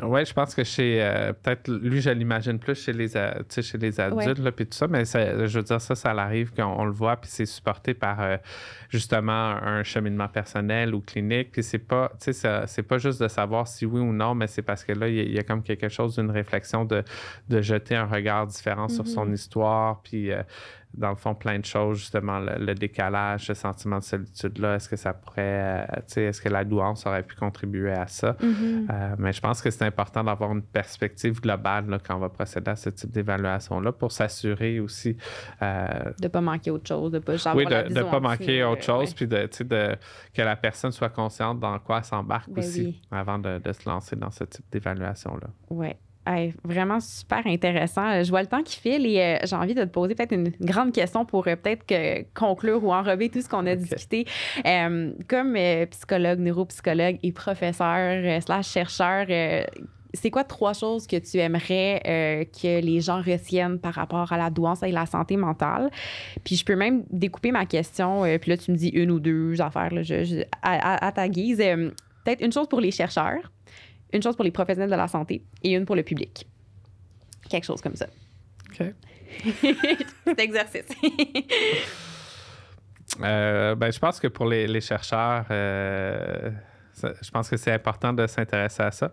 [0.02, 1.02] Oui, je pense que chez.
[1.02, 5.04] Euh, peut-être, lui, je l'imagine plus chez les, chez les adultes, puis tout ça, mais
[5.04, 8.36] je veux dire, ça, ça arrive qu'on le voit, puis c'est supporté par euh,
[8.90, 13.28] justement un cheminement personnel ou clinique, puis c'est pas, tu sais, c'est pas juste de
[13.28, 15.88] savoir si oui ou non, mais c'est parce que là, il y, a comme quelque
[15.88, 17.02] chose d'une réflexion de,
[17.48, 19.34] de jeter un regard différent sur son mm-hmm.
[19.34, 20.42] histoire, puis euh,
[20.94, 24.97] dans le fond, plein de choses, justement, le, décalage, ce sentiment de solitude-là, est-ce que
[24.97, 28.32] ça pourrait, euh, tu sais, est-ce que la douance aurait pu contribuer à ça?
[28.32, 28.86] Mm-hmm.
[28.90, 32.28] Euh, mais je pense que c'est important d'avoir une perspective globale là, quand on va
[32.28, 35.16] procéder à ce type d'évaluation-là pour s'assurer aussi.
[35.62, 35.86] Euh,
[36.19, 39.15] de ne pas manquer autre chose, de pas Oui, de ne pas manquer autre chose,
[39.15, 39.97] puis de, de,
[40.35, 43.89] que la personne soit consciente dans quoi elle s'embarque ben aussi avant de, de, se
[43.89, 45.48] lancer dans ce type d'évaluation-là.
[45.70, 45.94] Oui
[46.64, 48.22] vraiment super intéressant.
[48.22, 50.50] Je vois le temps qui file et euh, j'ai envie de te poser peut-être une
[50.60, 54.26] grande question pour euh, peut-être que conclure ou enrober tout ce qu'on a discuté.
[54.66, 55.56] Euh, comme
[55.90, 59.26] psychologue, neuropsychologue et professeur slash chercheur,
[60.14, 64.38] c'est quoi trois choses que tu aimerais euh, que les gens retiennent par rapport à
[64.38, 65.90] la douance et la santé mentale?
[66.44, 69.20] Puis je peux même découper ma question, euh, puis là, tu me dis une ou
[69.20, 70.02] deux affaires là,
[70.62, 71.60] à, ta guise.
[71.60, 71.90] Euh,
[72.24, 73.52] peut-être une chose pour les chercheurs,
[74.12, 76.47] une chose pour les professionnels de la santé et une pour le public.
[77.48, 78.06] Quelque chose comme ça.
[78.70, 78.94] OK.
[80.24, 80.89] Cet exercice.
[83.18, 85.47] ben, je pense que pour les, les chercheurs,
[87.02, 89.12] je pense que c'est important de s'intéresser à ça.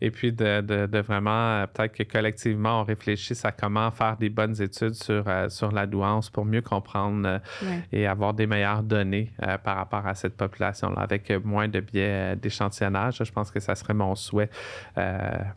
[0.00, 4.60] Et puis de, vraiment, euh, peut-être que collectivement, on réfléchisse à comment faire des bonnes
[4.60, 7.38] études sur, euh, sur la douance pour mieux comprendre euh,
[7.92, 9.32] et avoir des meilleures données
[9.64, 13.18] par rapport à cette population-là, avec moins de biais d'échantillonnage.
[13.22, 14.50] Je pense que ça serait mon souhait.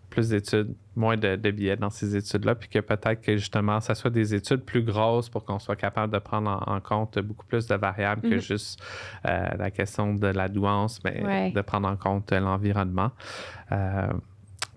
[0.09, 3.95] plus d'études moins de, de, billets dans ces études-là, puis que peut-être que justement, ça
[3.95, 7.67] soit des études plus grosses pour qu'on soit capable de prendre en, compte beaucoup plus
[7.67, 8.41] de variables que mhm.
[8.41, 8.81] juste
[9.25, 13.11] euh, la question de la douance, mais de prendre en compte l'environnement.
[13.71, 14.11] Euh,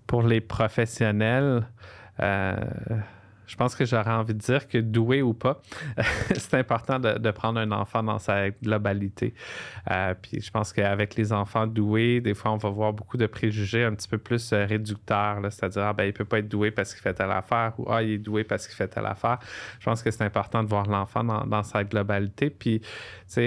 [0.06, 1.66] pour les professionnels,
[2.20, 2.56] euh,
[3.50, 5.60] je pense que j'aurais envie de dire que doué ou pas,
[6.36, 9.34] c'est important de, prendre un enfant dans sa globalité.
[9.90, 13.26] Euh, puis je pense qu'avec les enfants doués, des fois, on va voir beaucoup de
[13.26, 16.70] préjugés un petit peu plus euh, réducteurs, c'est-à-dire, ah, ben, il peut pas être doué
[16.70, 19.40] parce qu'il fait telle affaire ou ah, il est doué parce qu'il fait telle affaire.
[19.80, 22.50] Je pense que c'est important de voir l'enfant dans, sa globalité.
[22.50, 22.80] Puis,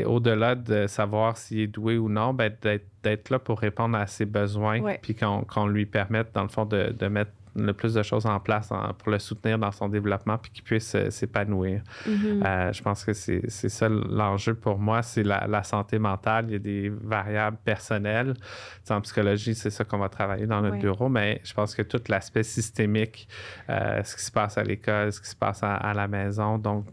[0.06, 2.54] au-delà de savoir s'il est doué ou non, ben,
[3.04, 6.92] d'être là pour répondre à ses besoins, puis qu'on lui permette, dans le fond, de,
[6.92, 10.52] de mettre le plus de choses en place pour le soutenir dans son développement puis
[10.52, 11.82] qu'il puisse euh, s'épanouir.
[12.08, 12.46] Mm-hmm.
[12.46, 16.46] Euh, je pense que c'est ça l'enjeu pour moi, c'est la, santé mentale.
[16.48, 18.34] Il y a des variables personnelles.
[18.90, 22.02] en psychologie, c'est ça qu'on va travailler dans notre bureau, mais je pense que tout
[22.10, 23.28] l'aspect systémique,
[23.70, 26.88] euh, ce qui se passe à l'école, ce qui se passe à, la maison, donc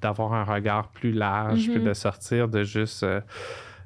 [0.00, 1.84] d'avoir un regard plus large, puis mm-hmm.
[1.84, 3.06] de sortir de juste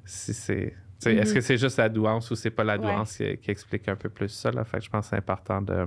[0.05, 0.75] si c'est
[1.05, 1.43] Est-ce que mm-hmm.
[1.43, 4.29] c'est juste la douance ou c'est pas la douance qui, qui, explique un peu plus
[4.29, 4.51] ça?
[4.51, 4.65] Là?
[4.65, 5.87] Fait je pense que c'est important de,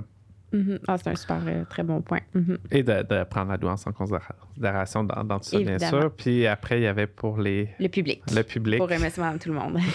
[0.54, 0.80] Mm-hmm.
[0.88, 2.22] Ah, c'est un super euh, très bon point.
[2.36, 2.58] Mm-hmm.
[2.72, 6.12] Et de, prendre la douance en considération dans, dans tout ça, bien sûr.
[6.16, 7.70] Puis après, il y avait pour les.
[7.80, 8.24] Le public.
[8.34, 8.80] Le public.
[8.80, 9.78] Pour remercier tout le monde.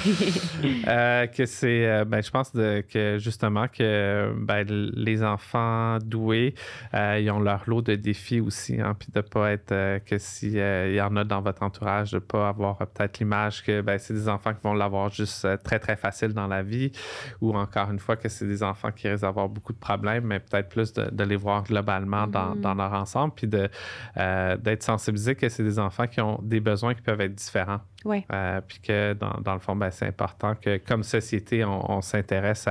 [0.86, 1.86] Euh, que c'est.
[1.86, 6.54] Euh, ben, je pense que justement, que ben, les enfants doués,
[6.92, 8.80] ils ont leur lot de défis aussi.
[8.80, 9.98] Hein, puis de ne pas être.
[10.04, 13.80] que s'il y en a dans votre entourage, de ne pas avoir peut-être l'image que
[13.80, 16.92] ben, c'est des enfants qui vont l'avoir juste très, très facile dans la vie.
[17.40, 20.40] Ou encore une fois, que c'est des enfants qui risquent d'avoir beaucoup de problèmes, mais
[20.48, 22.76] peut-être plus de, les voir globalement dans, mm-hmm.
[22.76, 23.48] leur ensemble, puis
[24.16, 27.80] euh, d'être sensibilisé que c'est des enfants qui ont des besoins qui peuvent être différents.
[28.04, 28.24] Oui.
[28.32, 32.68] Euh, puis que dans, le fond, ben, c'est important que comme société, on, s'intéresse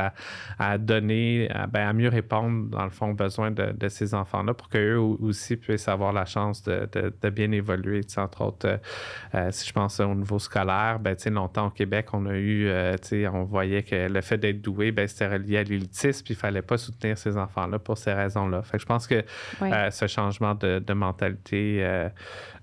[0.59, 4.69] à, donner, ben, à, mieux répondre, dans le fond, aux besoins de, ces enfants-là pour
[4.69, 8.01] qu'eux aussi puissent avoir la chance de, bien évoluer.
[8.17, 8.79] entre autres,
[9.33, 12.69] euh, si je pense au niveau scolaire, ben, longtemps au Québec, on a eu,
[13.33, 16.61] on voyait que le fait d'être doué, ben, c'était relié à l'élitisme, puis il fallait
[16.61, 18.61] pas soutenir ces enfants-là pour ces raisons-là.
[18.61, 19.23] Fait que je pense que
[19.61, 22.09] euh, ce changement de, mentalité euh,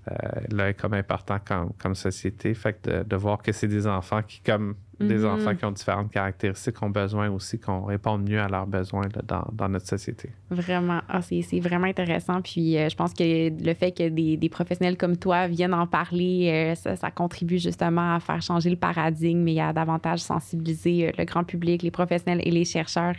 [0.49, 2.53] là est comme important comme, comme société.
[2.53, 4.75] Fait que de voir que c'est des enfants qui, comme
[5.07, 5.25] des mhm.
[5.25, 9.69] enfants qui ont différentes caractéristiques ont besoin aussi qu'on réponde mieux à leurs besoins dans,
[9.69, 10.29] notre société.
[10.49, 11.01] Vraiment.
[11.07, 12.41] Ah, c'est vraiment intéressant.
[12.41, 16.75] Puis euh, je pense que le fait que des, professionnels comme toi viennent en parler,
[16.75, 21.25] euh, ça, contribue justement à faire changer le paradigme et à davantage sensibiliser euh, le
[21.25, 23.15] grand public, les professionnels et les chercheurs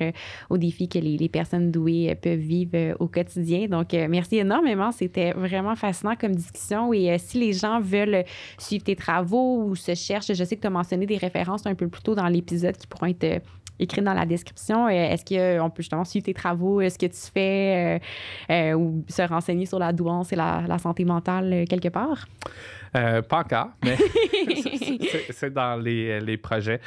[0.50, 3.66] aux défis que les, personnes douées peuvent vivre au quotidien.
[3.68, 4.92] Donc, merci énormément.
[4.92, 6.92] C'était vraiment fascinant comme discussion.
[6.92, 8.24] Et si les gens veulent
[8.59, 11.72] suivre tes travaux ou se cherchent, je sais que tu as mentionné des références un
[11.74, 13.39] peu plus tôt dans l'épisode qui pourront être euh,
[13.78, 14.86] écrites dans la description.
[14.86, 18.01] Euh, est-ce qu'on peut justement suivre tes travaux, ce que tu fais
[18.51, 22.27] euh, ou se renseigner sur la douance et la santé mentale quelque part?
[22.94, 23.97] Euh, pas encore, mais
[25.31, 26.78] c'est dans les, les projets.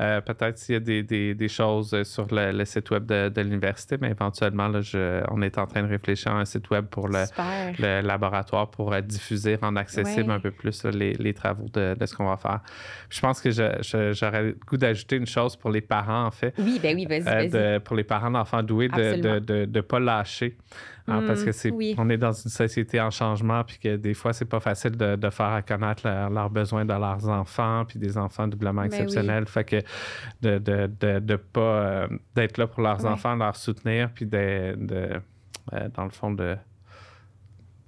[0.00, 3.40] Euh, peut-être s'il y a des, des, des, choses sur le, site web de, de
[3.42, 6.86] l'université, mais éventuellement, là, je, on est en train de réfléchir à un site web
[6.86, 7.22] pour le,
[7.78, 12.06] le laboratoire pour euh, diffuser, rendre accessible un peu plus les, les, travaux de, de
[12.06, 12.60] ce qu'on va faire.
[13.08, 16.54] je pense que j'aurais le goût d'ajouter une chose pour les parents, en fait.
[16.58, 17.78] Oui, ben oui, vas-y.
[17.80, 20.56] pour les parents d'enfants doués, de ne pas lâcher.
[21.08, 24.14] Hein, parce mm, que c'est on est dans une société en changement puis que des
[24.14, 28.16] fois c'est pas facile de, de faire connaître leurs besoins de leurs enfants puis des
[28.16, 29.46] enfants doublement ben exceptionnels.
[29.46, 29.82] Fait que
[30.42, 34.76] de de, de, de pas euh, d'être là pour leurs enfants leur soutenir puis de,
[34.76, 35.20] de
[35.72, 36.56] euh, dans le fond de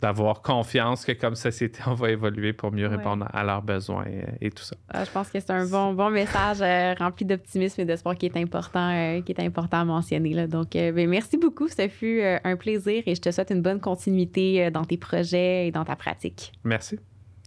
[0.04, 4.04] d'avoir confiance que comme société, on va évoluer pour mieux répondre à leurs besoins
[4.40, 4.76] et, tout ça.
[4.90, 8.26] Ah, je pense que c'est un bon, bon message euh, rempli d'optimisme et d'espoir qui
[8.26, 10.34] est important, euh, qui est important à mentionner.
[10.34, 10.46] Là.
[10.46, 11.68] Donc, euh, ben, merci beaucoup.
[11.68, 15.70] Ce fut un plaisir et je te souhaite une bonne continuité dans tes projets et
[15.70, 16.52] dans ta pratique.
[16.64, 16.98] Merci.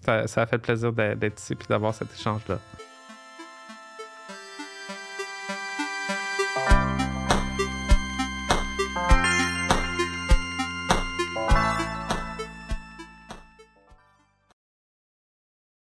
[0.03, 2.59] Ça, ça a fait plaisir d'être ici et d'avoir cet échange-là.